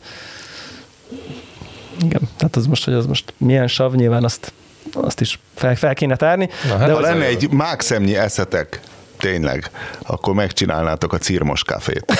[2.03, 4.53] igen, tehát az most, hogy az most milyen sav, nyilván azt,
[4.93, 6.49] azt is fel, fel kéne tárni.
[6.67, 8.79] Na, hát de ha lenne egy mákszemnyi eszetek,
[9.25, 9.69] tényleg,
[10.07, 12.13] akkor megcsinálnátok a círmos kafét.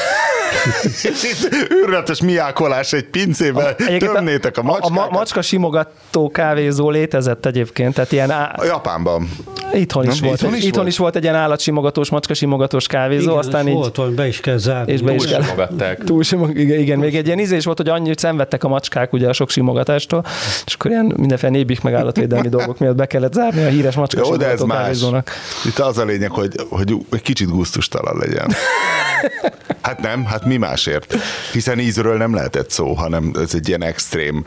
[1.70, 4.98] Őrületes miákolás egy pincébe, tömnétek a macskákat.
[4.98, 8.32] A, a macska simogató kávézó létezett egyébként, tehát ilyen...
[8.32, 8.56] Á...
[8.58, 9.30] A Japánban.
[9.74, 10.88] Itthon is, volt, itthon, is, itthon volt?
[10.88, 13.74] is volt egy ilyen állatsimogatós, macskasimogatós kávézó, igen, aztán így...
[13.74, 14.92] Volt, hogy be is kell zárni.
[14.92, 15.42] És be is kell.
[15.42, 16.04] simogatták.
[16.04, 19.28] Túl simog, igen, igen, még egy ilyen ízés volt, hogy annyit szenvedtek a macskák ugye
[19.28, 20.26] a sok simogatástól,
[20.66, 24.66] és akkor ilyen mindenféle nébik meg állatvédelmi dolgok miatt be kellett zárni a híres macskasimogató
[24.66, 25.32] kávézónak.
[25.66, 28.48] Itt az a lényeg, hogy, hogy egy kicsit gusztustalan legyen.
[29.82, 31.16] Hát nem, hát mi másért?
[31.52, 34.44] Hiszen ízről nem lehetett szó, hanem ez egy ilyen extrém,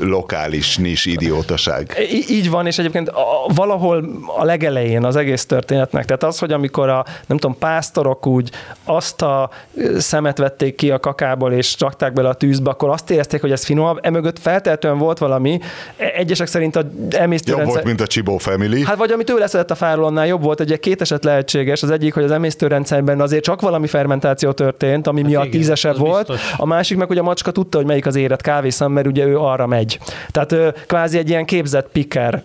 [0.00, 1.96] lokális, nis idiótaság.
[2.28, 3.10] Így van, és egyébként
[3.54, 4.04] valahol
[4.36, 8.50] a legelején az egész történetnek, tehát az, hogy amikor a, nem tudom, pásztorok úgy
[8.84, 9.50] azt a
[9.98, 13.64] szemet vették ki a kakából, és rakták bele a tűzbe, akkor azt érezték, hogy ez
[13.64, 15.60] finomabb, emögött feltehetően volt valami,
[15.96, 17.56] e, egyesek szerint a emésztőrendszer...
[17.56, 18.84] Jobb volt, mint a Csibó Family.
[18.84, 22.14] Hát vagy ami tőle szedett a fárolonnál jobb volt, ugye két eset lehetséges, az egyik,
[22.14, 26.54] hogy az emésztőrendszerben azért csak valami fermentáció történt, ami hát miatt igen, tízesebb volt, biztos.
[26.56, 29.38] a másik meg, hogy a macska tudta, hogy melyik az érett kávészám, mert ugye ő
[29.38, 29.98] arra megy.
[30.30, 30.54] Tehát
[30.86, 32.42] kvázi egy ilyen képzett piker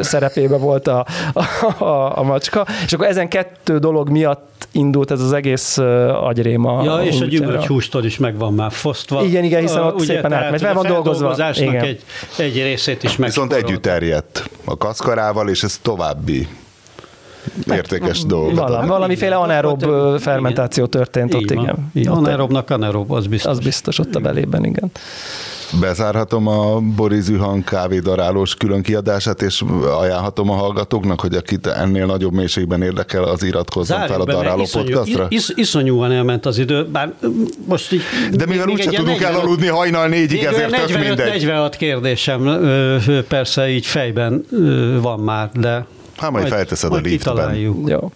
[0.00, 1.44] szerepébe volt a, a,
[1.84, 5.78] a, a macska, és akkor ezen kettő dolog miatt indult ez az egész
[6.22, 6.84] agyréma.
[6.84, 9.22] Ja, és a gyümölcshústól is megvan már fosztva.
[9.24, 11.50] Igen, igen, hiszen ott ugye, szépen átmegy, fel van dolgozva.
[11.54, 11.84] Igen.
[11.84, 12.02] Egy,
[12.38, 13.28] egy részét is meg.
[13.28, 16.48] Viszont együtt terjedt a kaszkarával, és ez további
[17.70, 18.54] értékes dolog.
[18.54, 19.84] Valami, valamiféle anaerob
[20.18, 21.90] fermentáció történt ott, igen.
[21.94, 22.12] igen.
[22.12, 23.50] Anaerobnak anaerob, az biztos.
[23.50, 24.90] Az biztos ott a belében, igen.
[25.80, 29.64] Bezárhatom a Boris Zuhan kávédarálós külön kiadását, és
[29.98, 34.62] ajánlhatom a hallgatóknak, hogy akit ennél nagyobb mélységben érdekel, az iratkozzon Zárjuk fel a daráló
[34.62, 35.26] iszonyú, podcastra.
[35.28, 37.12] Is, iszonyúan elment az idő, bár
[37.64, 38.02] most így...
[38.32, 41.26] De mivel úgyse tudunk 40, elaludni hajnal négyig, ezért 45, tök mindegy.
[41.26, 42.60] 46 kérdésem
[43.28, 44.44] persze így fejben
[45.00, 45.86] van már, de
[46.20, 47.54] Hát majd, majd felteszed majd a liftben.
[47.54, 48.12] Jó.